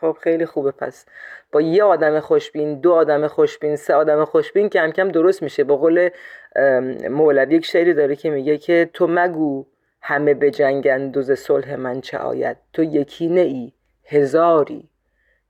خب 0.00 0.16
خیلی 0.22 0.46
خوبه. 0.46 0.70
پس 0.70 1.04
با 1.52 1.60
یه 1.60 1.84
آدم 1.84 2.20
خوشبین 2.20 2.80
دو 2.80 2.92
آدم 2.92 3.26
خوشبین 3.26 3.76
سه 3.76 3.94
آدم 3.94 4.24
خوشبین 4.24 4.68
کم 4.68 4.90
کم 4.90 5.08
درست 5.08 5.42
میشه. 5.42 5.64
با 5.64 5.76
قول 5.76 6.10
مولوی 7.10 7.54
یک 7.54 7.64
شعری 7.64 7.94
داره 7.94 8.16
که 8.16 8.30
میگه 8.30 8.58
که 8.58 8.90
تو 8.92 9.06
مگو 9.10 9.66
همه 10.02 10.34
به 10.34 10.50
جنگن 10.50 11.10
دوز 11.10 11.32
صلح 11.32 11.76
من 11.76 12.00
چه 12.00 12.18
آید؟ 12.18 12.56
تو 12.72 12.82
یکی 12.82 13.26
ای 13.26 13.72
هزاری. 14.04 14.88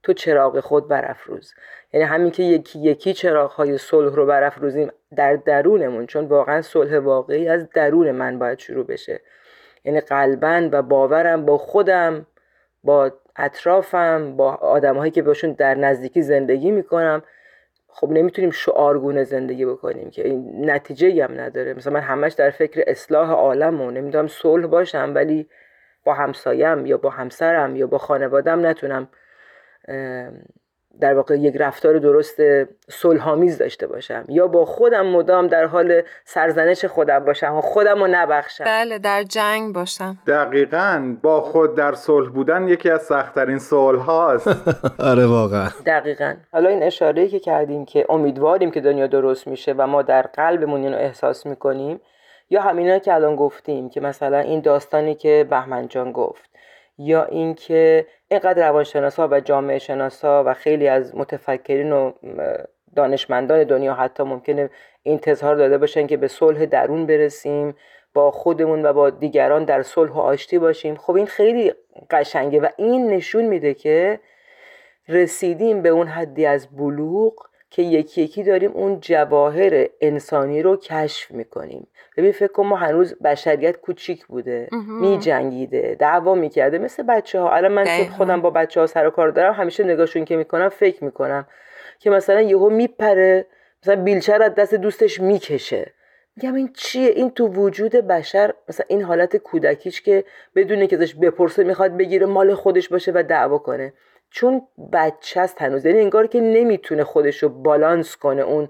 تو 0.03 0.13
چراغ 0.13 0.59
خود 0.59 0.87
برافروز. 0.87 1.53
یعنی 1.93 2.05
همین 2.05 2.31
که 2.31 2.43
یکی 2.43 2.79
یکی 2.79 3.13
چراغ 3.13 3.51
های 3.51 3.77
صلح 3.77 4.15
رو 4.15 4.25
برافروزیم 4.25 4.91
در 5.15 5.35
درونمون 5.35 6.05
چون 6.05 6.25
واقعا 6.25 6.61
صلح 6.61 6.97
واقعی 6.97 7.47
از 7.47 7.69
درون 7.69 8.11
من 8.11 8.39
باید 8.39 8.59
شروع 8.59 8.85
بشه. 8.85 9.21
یعنی 9.83 10.01
قلبا 10.01 10.69
و 10.71 10.81
باورم 10.81 11.45
با 11.45 11.57
خودم 11.57 12.25
با 12.83 13.11
اطرافم 13.35 14.35
با 14.37 14.53
آدمهایی 14.53 15.11
که 15.11 15.21
باشون 15.21 15.51
در 15.51 15.75
نزدیکی 15.75 16.21
زندگی 16.21 16.71
می‌کنم 16.71 17.23
خب 17.87 18.09
نمی‌تونیم 18.09 18.51
شعارگونه 18.51 19.23
زندگی 19.23 19.65
بکنیم 19.65 20.09
که 20.09 20.27
این 20.27 20.69
نتیجه 20.69 21.23
هم 21.23 21.41
نداره. 21.41 21.73
مثلا 21.73 21.93
من 21.93 21.99
همش 21.99 22.33
در 22.33 22.49
فکر 22.49 22.83
اصلاح 22.87 23.31
عالم 23.31 23.81
و 23.81 23.91
نمی‌دونم 23.91 24.27
صلح 24.27 24.67
باشم 24.67 25.11
ولی 25.15 25.49
با 26.05 26.13
همسایم 26.13 26.85
یا 26.85 26.97
با 26.97 27.09
همسرم 27.09 27.75
یا 27.75 27.87
با 27.87 27.97
خانوادم 27.97 28.65
نتونم 28.65 29.07
در 31.01 31.13
واقع 31.13 31.35
یک 31.35 31.55
رفتار 31.57 31.99
درست 31.99 32.41
صلحآمیز 32.89 33.57
داشته 33.57 33.87
باشم 33.87 34.25
یا 34.27 34.47
با 34.47 34.65
خودم 34.65 35.05
مدام 35.05 35.47
در 35.47 35.65
حال 35.65 36.01
سرزنش 36.25 36.85
خودم 36.85 37.19
باشم 37.19 37.55
و 37.55 37.61
خودم 37.61 37.99
رو 37.99 38.07
نبخشم. 38.07 38.63
بله 38.63 38.99
در 38.99 39.23
جنگ 39.23 39.75
باشم. 39.75 40.17
دقیقا 40.27 41.15
با 41.21 41.41
خود 41.41 41.75
در 41.75 41.93
صلح 41.93 42.29
بودن 42.29 42.67
یکی 42.67 42.89
از 42.89 43.01
سختترین 43.01 43.59
صلح 43.59 43.99
هاست 43.99 44.47
آره 45.11 45.25
واقعا. 45.25 45.69
دقیقا. 45.85 46.33
حالا 46.51 46.69
این 46.69 46.83
اشاره 46.83 47.27
که 47.27 47.39
کردیم 47.39 47.85
که 47.85 48.05
امیدواریم 48.09 48.71
که 48.71 48.81
دنیا 48.81 49.07
درست 49.07 49.47
میشه 49.47 49.73
و 49.77 49.87
ما 49.87 50.01
در 50.01 50.21
قلبمون 50.21 50.83
اینو 50.83 50.97
احساس 50.97 51.45
می‌کنیم 51.45 52.01
یا 52.49 52.61
همینا 52.61 52.99
که 52.99 53.13
الان 53.13 53.35
گفتیم 53.35 53.89
که 53.89 54.01
مثلا 54.01 54.39
این 54.39 54.61
داستانی 54.61 55.15
که 55.15 55.47
بهمن 55.49 55.87
جان 55.87 56.11
گفت 56.11 56.49
یا 56.97 57.25
اینکه 57.25 58.07
اینقدر 58.31 58.67
روانشناسا 58.67 59.27
و 59.27 59.39
جامعه 59.39 59.79
شناسا 59.79 60.43
و 60.43 60.53
خیلی 60.53 60.87
از 60.87 61.15
متفکرین 61.15 61.91
و 61.91 62.11
دانشمندان 62.95 63.63
دنیا 63.63 63.93
حتی 63.93 64.23
ممکنه 64.23 64.69
این 65.03 65.19
تظهار 65.19 65.55
داده 65.55 65.77
باشن 65.77 66.07
که 66.07 66.17
به 66.17 66.27
صلح 66.27 66.65
درون 66.65 67.05
برسیم 67.05 67.75
با 68.13 68.31
خودمون 68.31 68.85
و 68.85 68.93
با 68.93 69.09
دیگران 69.09 69.65
در 69.65 69.81
صلح 69.81 70.11
و 70.11 70.19
آشتی 70.19 70.59
باشیم. 70.59 70.95
خب 70.95 71.13
این 71.13 71.25
خیلی 71.25 71.73
قشنگه 72.09 72.59
و 72.59 72.67
این 72.77 73.07
نشون 73.07 73.45
میده 73.45 73.73
که 73.73 74.19
رسیدیم 75.07 75.81
به 75.81 75.89
اون 75.89 76.07
حدی 76.07 76.45
از 76.45 76.67
بلوغ 76.77 77.48
که 77.71 77.81
یکی 77.81 78.21
یکی 78.21 78.43
داریم 78.43 78.71
اون 78.71 78.99
جواهر 78.99 79.87
انسانی 80.01 80.61
رو 80.61 80.77
کشف 80.77 81.31
می‌کنیم. 81.31 81.87
ببین 82.17 82.31
فکر 82.31 82.51
کن 82.51 82.65
ما 82.65 82.75
هنوز 82.75 83.15
بشریت 83.23 83.77
کوچیک 83.77 84.25
بوده 84.25 84.67
می 85.01 85.17
جنگیده 85.17 85.95
دعوا 85.99 86.35
می‌کرده 86.35 86.77
مثل 86.77 87.03
بچه 87.03 87.39
ها 87.39 87.51
الان 87.51 87.71
من 87.71 87.85
خودم 88.17 88.41
با 88.41 88.49
بچه 88.49 88.79
ها 88.79 88.85
سر 88.85 89.07
و 89.07 89.09
کار 89.09 89.29
دارم 89.29 89.53
همیشه 89.53 89.83
نگاهشون 89.83 90.25
که 90.25 90.35
می‌کنم 90.35 90.69
فکر 90.69 91.03
می‌کنم 91.03 91.47
که 91.99 92.09
مثلا 92.09 92.41
یهو 92.41 92.69
میپره 92.69 93.45
مثلا 93.83 94.03
بیلچر 94.03 94.41
از 94.41 94.55
دست 94.55 94.75
دوستش 94.75 95.19
می‌کشه. 95.19 95.93
میگم 96.35 96.55
این 96.55 96.69
چیه؟ 96.73 97.09
این 97.09 97.31
تو 97.31 97.47
وجود 97.47 97.91
بشر 97.91 98.53
مثلا 98.69 98.85
این 98.89 99.01
حالت 99.01 99.37
کودکیش 99.37 100.01
که 100.01 100.23
بدونه 100.55 100.87
که 100.87 100.95
ازش 100.95 101.15
بپرسه 101.15 101.63
می‌خواد 101.63 101.97
بگیره 101.97 102.25
مال 102.25 102.53
خودش 102.53 102.89
باشه 102.89 103.11
و 103.15 103.23
دعوا 103.23 103.57
کنه. 103.57 103.93
چون 104.31 104.61
بچه 104.93 105.41
است 105.41 105.61
هنوز 105.61 105.85
یعنی 105.85 105.99
انگار 105.99 106.27
که 106.27 106.39
نمی‌تونه 106.39 107.03
خودش 107.03 107.43
رو 107.43 107.49
بالانس 107.49 108.15
کنه 108.15 108.41
اون 108.41 108.67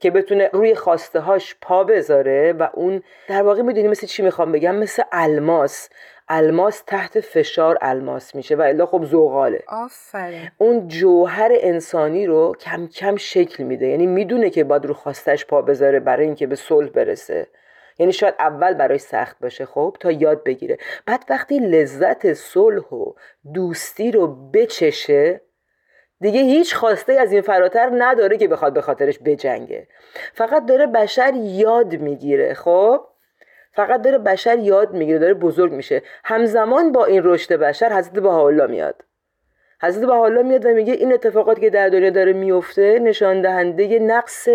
که 0.00 0.10
بتونه 0.10 0.50
روی 0.52 0.74
خواسته 0.74 1.20
هاش 1.20 1.56
پا 1.62 1.84
بذاره 1.84 2.52
و 2.52 2.68
اون 2.74 3.02
در 3.28 3.42
واقع 3.42 3.62
می‌دونی 3.62 3.88
مثل 3.88 4.06
چی 4.06 4.22
می‌خوام 4.22 4.52
بگم؟ 4.52 4.74
مثل 4.74 5.02
الماس. 5.12 5.88
الماس 6.28 6.82
تحت 6.86 7.20
فشار 7.20 7.78
الماس 7.80 8.34
میشه 8.34 8.56
و 8.56 8.62
الا 8.62 8.86
خب 8.86 9.04
زغاله. 9.04 9.62
آفرین. 9.68 10.50
اون 10.58 10.88
جوهر 10.88 11.50
انسانی 11.60 12.26
رو 12.26 12.54
کم 12.60 12.86
کم 12.86 13.16
شکل 13.16 13.64
میده. 13.64 13.86
یعنی 13.86 14.06
می‌دونه 14.06 14.50
که 14.50 14.64
باید 14.64 14.84
رو 14.84 14.94
خواستش 14.94 15.46
پا 15.46 15.62
بذاره 15.62 16.00
برای 16.00 16.26
اینکه 16.26 16.46
به 16.46 16.56
صلح 16.56 16.88
برسه. 16.88 17.46
یعنی 18.00 18.12
شاید 18.12 18.34
اول 18.38 18.74
براش 18.74 19.00
سخت 19.00 19.36
باشه 19.40 19.66
خب 19.66 19.96
تا 20.00 20.10
یاد 20.10 20.44
بگیره. 20.44 20.78
بعد 21.06 21.24
وقتی 21.30 21.58
لذت 21.58 22.32
صلح 22.32 22.88
و 22.88 23.12
دوستی 23.54 24.10
رو 24.10 24.50
بچشه 24.50 25.40
دیگه 26.20 26.40
هیچ 26.40 26.74
خواسته 26.74 27.12
از 27.12 27.32
این 27.32 27.42
فراتر 27.42 27.90
نداره 27.98 28.36
که 28.36 28.48
بخواد 28.48 28.72
به 28.72 28.80
خاطرش 28.80 29.18
بجنگه. 29.24 29.88
فقط 30.34 30.66
داره 30.66 30.86
بشر 30.86 31.32
یاد 31.34 31.94
می‌گیره 31.94 32.54
خب؟ 32.54 33.00
فقط 33.72 34.02
داره 34.02 34.18
بشر 34.18 34.58
یاد 34.58 34.92
می‌گیره 34.92 35.18
داره 35.18 35.34
بزرگ 35.34 35.72
میشه. 35.72 36.02
همزمان 36.24 36.92
با 36.92 37.04
این 37.04 37.22
رشد 37.24 37.52
بشر 37.52 37.92
حضرت 37.92 38.12
بهاءالله 38.12 38.66
میاد. 38.66 39.04
حضرت 39.82 40.04
بهاءالله 40.06 40.42
میاد 40.42 40.66
و 40.66 40.68
میگه 40.68 40.92
این 40.92 41.12
اتفاقاتی 41.12 41.60
که 41.60 41.70
در 41.70 41.88
دنیا 41.88 42.10
داره 42.10 42.32
میفته 42.32 42.98
نشان 42.98 43.42
دهنده 43.42 43.98
نقص 43.98 44.48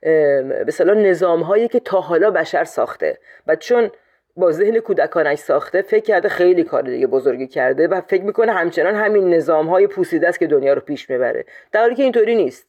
به 0.00 0.84
نظام 0.84 1.42
هایی 1.42 1.68
که 1.68 1.80
تا 1.80 2.00
حالا 2.00 2.30
بشر 2.30 2.64
ساخته. 2.64 3.18
و 3.46 3.56
چون 3.56 3.90
با 4.36 4.52
ذهن 4.52 4.78
کودکانش 4.78 5.38
ساخته 5.38 5.82
فکر 5.82 6.04
کرده 6.04 6.28
خیلی 6.28 6.64
کار 6.64 6.82
دیگه 6.82 7.06
بزرگی 7.06 7.46
کرده 7.46 7.88
و 7.88 8.00
فکر 8.00 8.22
می‌کنه 8.22 8.52
همچنان 8.52 8.94
همین 8.94 9.34
نظام 9.34 9.66
های 9.66 9.86
پوسیده 9.86 10.28
است 10.28 10.38
که 10.38 10.46
دنیا 10.46 10.72
رو 10.72 10.80
پیش 10.80 11.10
می‌بره. 11.10 11.44
در 11.72 11.80
حالی 11.80 11.94
که 11.94 12.02
اینطوری 12.02 12.34
نیست. 12.34 12.66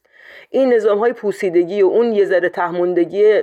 این 0.50 0.74
نظام 0.74 0.98
های 0.98 1.12
پوسیدگی 1.12 1.82
و 1.82 1.86
اون 1.86 2.12
یه 2.12 2.24
ذره 2.24 2.48
تهموندگی 2.48 3.42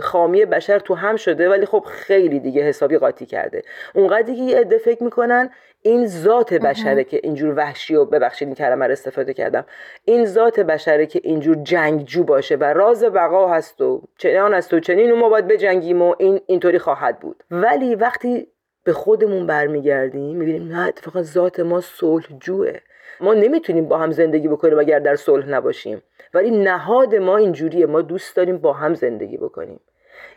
خامی 0.00 0.44
بشر 0.44 0.78
تو 0.78 0.94
هم 0.94 1.16
شده 1.16 1.48
ولی 1.48 1.66
خب 1.66 1.84
خیلی 1.88 2.40
دیگه 2.40 2.62
حسابی 2.62 2.98
قاطی 2.98 3.26
کرده. 3.26 3.62
اونقدری 3.94 4.36
که 4.36 4.42
یه 4.42 4.58
عده 4.58 4.78
فکر 4.78 5.04
می‌کنن 5.04 5.50
این 5.82 6.06
ذات 6.06 6.54
بشره 6.54 7.04
که 7.04 7.20
اینجور 7.22 7.54
وحشی 7.56 7.94
و 7.94 8.04
ببخشید 8.04 8.48
این 8.48 8.54
کلمه 8.54 8.86
رو 8.86 8.92
استفاده 8.92 9.34
کردم. 9.34 9.64
این 10.04 10.26
ذات 10.26 10.60
بشره 10.60 11.06
که 11.06 11.20
اینجور 11.24 11.56
جنگجو 11.62 12.24
باشه 12.24 12.56
و 12.56 12.64
راز 12.64 13.04
بقا 13.04 13.48
هست 13.48 13.80
و 13.80 14.02
چنان 14.18 14.54
است 14.54 14.74
و 14.74 14.80
چنین 14.80 15.12
و 15.12 15.16
ما 15.16 15.28
باید 15.28 15.46
بجنگیم 15.46 16.02
و 16.02 16.14
این 16.18 16.40
اینطوری 16.46 16.78
خواهد 16.78 17.20
بود. 17.20 17.44
ولی 17.50 17.94
وقتی 17.94 18.46
به 18.84 18.92
خودمون 18.92 19.46
برمیگردیم 19.46 20.36
می‌بینیم 20.36 20.68
نه 20.68 20.88
اتفاقا 20.88 21.22
ذات 21.22 21.60
ما 21.60 21.80
صلح 21.80 22.26
جوه 22.40 22.72
ما 23.20 23.34
نمی‌تونیم 23.34 23.88
با 23.88 23.98
هم 23.98 24.10
زندگی 24.10 24.48
بکنیم 24.48 24.78
اگر 24.78 24.98
در 24.98 25.16
صلح 25.16 25.48
نباشیم. 25.48 26.02
ولی 26.34 26.50
نهاد 26.50 27.14
ما 27.14 27.36
اینجوریه. 27.36 27.86
ما 27.86 28.02
دوست 28.02 28.36
داریم 28.36 28.58
با 28.58 28.72
هم 28.72 28.94
زندگی 28.94 29.36
بکنیم. 29.36 29.80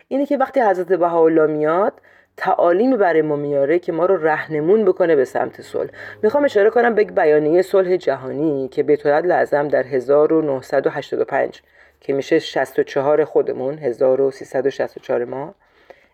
اینه 0.07 0.25
که 0.25 0.37
وقتی 0.37 0.61
حضرت 0.61 0.93
بهاءالله 0.93 1.45
میاد 1.45 1.93
تعالیمی 2.37 2.97
برای 2.97 3.21
ما 3.21 3.35
میاره 3.35 3.79
که 3.79 3.91
ما 3.91 4.05
رو 4.05 4.17
رهنمون 4.17 4.85
بکنه 4.85 5.15
به 5.15 5.25
سمت 5.25 5.61
صلح. 5.61 5.89
می‌خوام 6.23 6.45
اشاره 6.45 6.69
کنم 6.69 6.95
به 6.95 7.03
بیانیه 7.03 7.61
صلح 7.61 7.97
جهانی 7.97 8.67
که 8.67 8.83
به 8.83 8.95
طورت 8.95 9.25
لازم 9.25 9.67
در 9.67 9.83
1985 9.83 11.61
که 11.99 12.13
میشه 12.13 12.39
64 12.39 13.23
خودمون 13.23 13.77
1364 13.77 15.25
ما 15.25 15.55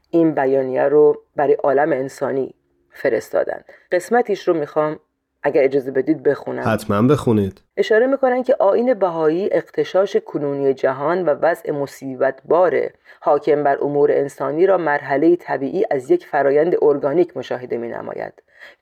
این 0.10 0.32
بیانیه 0.32 0.84
رو 0.84 1.22
برای 1.36 1.54
عالم 1.54 1.92
انسانی 1.92 2.56
فرستادن. 2.92 3.64
قسمتیش 3.92 4.48
رو 4.48 4.54
می‌خوام 4.54 5.00
اگر 5.44 5.64
اجازه 5.64 5.92
بدید 5.92 6.24
بخونم. 6.24 6.64
حتما 6.66 7.02
بخونید. 7.02 7.62
اشاره 7.78 8.08
می‌کنن 8.08 8.44
که 8.44 8.56
آین 8.60 8.94
بهایی 8.94 9.50
اقتشاش 9.52 10.18
کنونی 10.18 10.74
جهان 10.74 11.26
و 11.26 11.30
وضع 11.30 11.72
مصیبت 11.72 12.42
باره. 12.46 12.94
حاکم 13.22 13.64
بر 13.64 13.78
امور 13.82 14.12
انسانی 14.12 14.66
را 14.66 14.78
مرحله 14.78 15.36
طبیعی 15.36 15.86
از 15.92 16.12
یک 16.12 16.26
فرایند 16.26 16.76
ارگانیک 16.82 17.38
مشاهده 17.38 17.78
می 17.78 17.88
نماید 17.88 18.34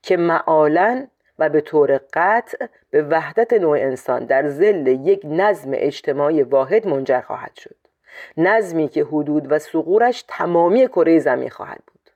که 0.02 0.16
معالا 0.16 1.06
و 1.38 1.48
به 1.48 1.60
طور 1.60 2.00
قطع 2.12 2.66
به 2.90 3.02
وحدت 3.02 3.52
نوع 3.52 3.78
انسان 3.78 4.24
در 4.24 4.48
زل 4.48 4.86
یک 4.86 5.20
نظم 5.24 5.70
اجتماعی 5.74 6.42
واحد 6.42 6.86
منجر 6.86 7.20
خواهد 7.20 7.56
شد. 7.56 7.76
نظمی 8.36 8.88
که 8.88 9.04
حدود 9.04 9.52
و 9.52 9.58
سقورش 9.58 10.24
تمامی 10.28 10.88
کره 10.88 11.18
زمین 11.18 11.50
خواهد 11.50 11.80
بود. 11.86 12.10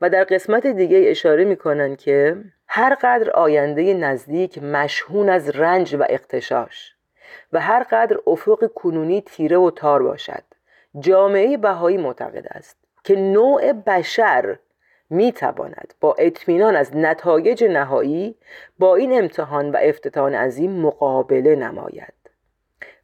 و 0.00 0.10
در 0.10 0.24
قسمت 0.24 0.66
دیگه 0.66 1.04
اشاره 1.06 1.44
می‌کنن 1.44 1.96
که 1.96 2.36
هر 2.72 2.94
قدر 2.94 3.30
آینده 3.30 3.94
نزدیک 3.94 4.62
مشهون 4.62 5.28
از 5.28 5.50
رنج 5.50 5.94
و 5.94 6.04
اقتشاش 6.08 6.94
و 7.52 7.60
هر 7.60 7.86
قدر 7.90 8.16
افق 8.26 8.70
کنونی 8.74 9.20
تیره 9.20 9.56
و 9.56 9.70
تار 9.70 10.02
باشد 10.02 10.42
جامعه 10.98 11.56
بهایی 11.56 11.96
معتقد 11.96 12.46
است 12.50 12.76
که 13.04 13.16
نوع 13.16 13.72
بشر 13.72 14.58
می 15.10 15.32
تواند 15.32 15.94
با 16.00 16.14
اطمینان 16.18 16.76
از 16.76 16.96
نتایج 16.96 17.64
نهایی 17.64 18.36
با 18.78 18.96
این 18.96 19.18
امتحان 19.18 19.70
و 19.70 19.78
افتتان 19.82 20.34
عظیم 20.34 20.70
مقابله 20.70 21.56
نماید. 21.56 22.14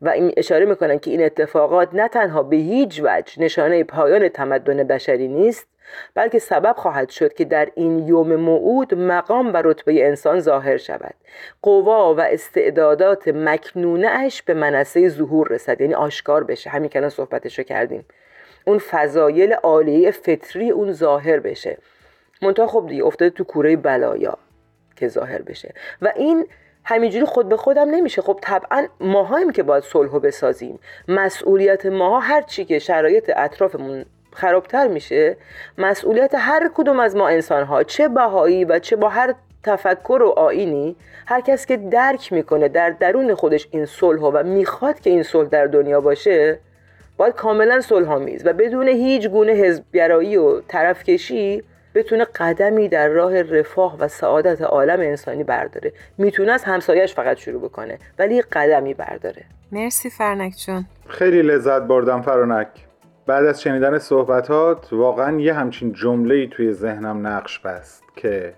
و 0.01 0.09
این 0.09 0.33
اشاره 0.37 0.65
می‌کنن 0.67 0.99
که 0.99 1.11
این 1.11 1.25
اتفاقات 1.25 1.95
نه 1.95 2.09
تنها 2.09 2.43
به 2.43 2.57
هیچ 2.57 3.01
وجه 3.05 3.43
نشانه 3.43 3.85
پایان 3.85 4.29
تمدن 4.29 4.85
بشری 4.85 5.29
نیست 5.29 5.69
بلکه 6.15 6.39
سبب 6.39 6.75
خواهد 6.77 7.11
شد 7.11 7.35
که 7.35 7.45
در 7.45 7.69
این 7.75 8.09
یوم 8.09 8.37
موعود 8.37 8.95
مقام 8.95 9.55
و 9.55 9.63
رتبه 9.65 10.07
انسان 10.07 10.41
ظاهر 10.41 10.77
شود. 10.77 11.15
قوا 11.63 12.15
و 12.15 12.21
استعدادات 12.21 13.29
مکنونه 13.29 14.09
اش 14.09 14.43
به 14.43 14.55
منصه 14.55 15.09
ظهور 15.09 15.49
رسد 15.49 15.81
یعنی 15.81 15.95
آشکار 15.95 16.45
بشه. 16.45 16.71
همین 16.71 16.91
کنان 16.91 17.09
صحبتشو 17.09 17.63
کردیم. 17.63 18.05
اون 18.67 18.79
فضایل 18.79 19.53
عالیه 19.53 20.11
فطری 20.11 20.71
اون 20.71 20.93
ظاهر 20.93 21.41
بشه. 21.41 21.79
منتها 22.43 22.67
خب 22.67 22.87
دیگه 22.89 23.05
افتاده 23.05 23.31
تو 23.31 23.45
کوره 23.45 23.77
بلایا 23.77 24.39
که 24.97 25.09
ظاهر 25.09 25.43
بشه. 25.43 25.75
و 26.03 26.13
این 26.17 26.47
همینجوری 26.85 27.25
خود 27.25 27.49
به 27.49 27.57
خودم 27.57 27.91
نمیشه. 27.91 28.23
خب 28.23 28.39
طبعا 28.43 28.87
ماهاییم 29.01 29.53
که 29.53 29.63
باید 29.63 29.85
صلح 29.85 30.19
بسازیم. 30.19 30.79
مسئولیت 31.09 31.87
ماها 31.87 32.21
هر 32.21 32.43
چی 32.43 32.65
که 32.65 32.79
شرایط 32.79 33.31
اطرافمون 33.37 34.05
خرابتر 34.37 34.89
میشه. 34.89 35.37
مسئولیت 35.79 36.35
هر 36.35 36.71
کدوم 36.75 37.01
از 37.01 37.17
ما 37.17 37.29
انسان 37.29 37.65
ها 37.65 37.83
چه 37.83 38.09
بهایی 38.09 38.65
و 38.65 38.79
چه 38.79 38.97
با 38.97 39.09
هر 39.09 39.35
تفکر 39.63 40.23
و 40.23 40.29
آینی 40.29 40.97
هر 41.27 41.41
کس 41.41 41.67
که 41.67 41.77
درک 41.77 42.33
می‌کنه 42.33 42.69
در 42.69 42.91
درون 42.91 43.35
خودش 43.35 43.69
این 43.71 43.87
صلح 43.87 44.21
و 44.21 44.43
می‌خواد 44.43 45.01
که 45.01 45.11
این 45.11 45.23
صلح 45.23 45.49
در 45.49 45.67
دنیا 45.67 46.01
باشه 46.01 46.59
باید 47.17 47.35
کاملا 47.35 47.81
صلح 47.81 48.13
آمیز 48.13 48.47
و 48.47 48.53
بدون 48.53 48.89
هیچ 48.89 49.29
گونه 49.29 49.53
حزبگرایی 49.53 50.37
و 50.37 50.61
طرفکشی 50.61 51.63
بتونه 51.95 52.25
قدمی 52.25 52.89
در 52.89 53.09
راه 53.09 53.43
رفاه 53.43 53.99
و 53.99 54.09
سعادت 54.09 54.63
عالم 54.63 55.01
انسانی 55.01 55.45
برداره. 55.45 55.93
می‌تونه 56.19 56.53
از 56.53 56.65
همسایش 56.65 57.15
فقط 57.15 57.37
شروع 57.37 57.63
بکنه 57.63 57.99
ولی 58.19 58.43
قدمی 58.43 58.95
برداره. 58.95 59.43
مرسی 59.73 60.11
فرنک 60.11 60.55
جون 60.67 60.85
خیلی 61.09 61.43
لذت 61.43 61.83
بردم 61.83 62.23
فرانک 62.23 62.69
بعد 63.27 63.45
از 63.45 63.63
شنیدن 63.63 63.99
صحبتات 63.99 64.93
واقعا 64.93 65.41
یه 65.41 65.55
همچین 65.55 65.93
جمله 65.93 66.47
توی 66.47 66.73
ذهنم 66.73 67.27
نقش 67.27 67.59
بست 67.59 68.03
که 68.17 68.55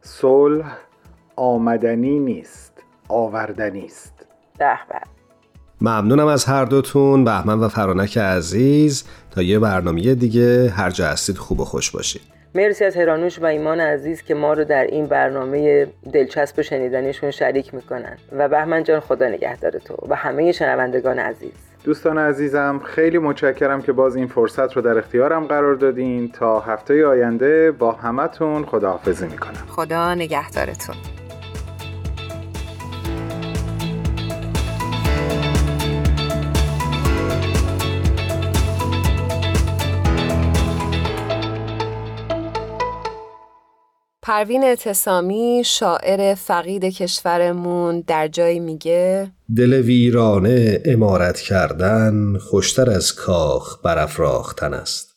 صلح 0.00 0.76
آمدنی 1.36 2.18
نیست 2.18 2.82
آوردنی 3.08 3.84
است. 3.84 4.26
به 4.58 4.66
ممنونم 5.80 6.26
از 6.26 6.44
هر 6.44 6.64
دوتون 6.64 7.24
بهمن 7.24 7.60
و 7.60 7.68
فرانک 7.68 8.18
عزیز. 8.18 9.04
تا 9.30 9.42
یه 9.42 9.58
برنامه 9.58 10.14
دیگه 10.14 10.70
هر 10.70 10.90
جا 10.90 11.06
هستید 11.06 11.38
خوب 11.38 11.60
و 11.60 11.64
خوش 11.64 11.90
باشید. 11.90 12.22
مرسی 12.54 12.84
از 12.84 12.96
هرانوش 12.96 13.38
و 13.38 13.44
ایمان 13.44 13.80
عزیز 13.80 14.22
که 14.22 14.34
ما 14.34 14.52
رو 14.52 14.64
در 14.64 14.84
این 14.84 15.06
برنامه 15.06 15.86
دلچسب 16.12 16.62
شنیدنیشون 16.62 17.30
شریک 17.30 17.74
می‌کنن. 17.74 18.16
و 18.32 18.48
بهمن 18.48 18.84
جان 18.84 19.00
خدا 19.00 19.28
نگهدار 19.28 19.72
تو 19.72 20.06
و 20.08 20.14
همه 20.14 20.52
شنوندگان 20.52 21.18
عزیز. 21.18 21.73
دوستان 21.84 22.18
عزیزم 22.18 22.80
خیلی 22.84 23.18
متشکرم 23.18 23.82
که 23.82 23.92
باز 23.92 24.16
این 24.16 24.26
فرصت 24.26 24.76
رو 24.76 24.82
در 24.82 24.98
اختیارم 24.98 25.44
قرار 25.44 25.74
دادین. 25.74 26.28
تا 26.28 26.60
هفته 26.60 27.06
آینده 27.06 27.72
با 27.72 27.92
همتون 27.92 28.64
خداحافظی 28.64 29.26
می‌کنم. 29.26 29.64
خدا 29.68 30.14
نگهدارتون. 30.14 30.96
پروین 44.34 44.64
اعتصامی 44.64 45.62
شاعر 45.64 46.34
فقید 46.34 46.84
کشورمون 46.84 48.00
در 48.00 48.28
جایی 48.28 48.60
میگه 48.60 49.32
دل 49.56 49.72
ویرانه 49.72 50.82
امارت 50.84 51.40
کردن 51.40 52.38
خوشتر 52.38 52.90
از 52.90 53.14
کاخ 53.14 53.78
برافراختن 53.84 54.74
است. 54.74 55.16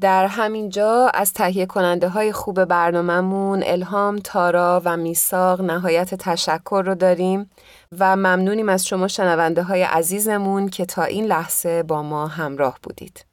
در 0.00 0.26
همینجا 0.26 1.10
از 1.14 1.32
تهیه 1.32 1.66
کننده 1.66 2.08
های 2.08 2.32
خوب 2.32 2.64
برنامهمون 2.64 3.62
الهام 3.66 4.18
تارا 4.24 4.82
و 4.84 4.96
میساق 4.96 5.60
نهایت 5.60 6.14
تشکر 6.14 6.82
رو 6.86 6.94
داریم 6.94 7.50
و 7.98 8.16
ممنونیم 8.16 8.68
از 8.68 8.86
شما 8.86 9.08
شنونده 9.08 9.62
های 9.62 9.82
عزیزمون 9.82 10.68
که 10.68 10.84
تا 10.84 11.02
این 11.02 11.26
لحظه 11.26 11.82
با 11.82 12.02
ما 12.02 12.26
همراه 12.26 12.78
بودید. 12.82 13.24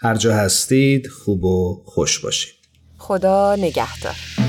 هر 0.00 0.14
جا 0.14 0.34
هستید 0.34 1.06
خوب 1.06 1.44
و 1.44 1.82
خوش 1.86 2.18
باشید. 2.18 2.55
خدا 3.06 3.56
نگهدار. 3.56 4.45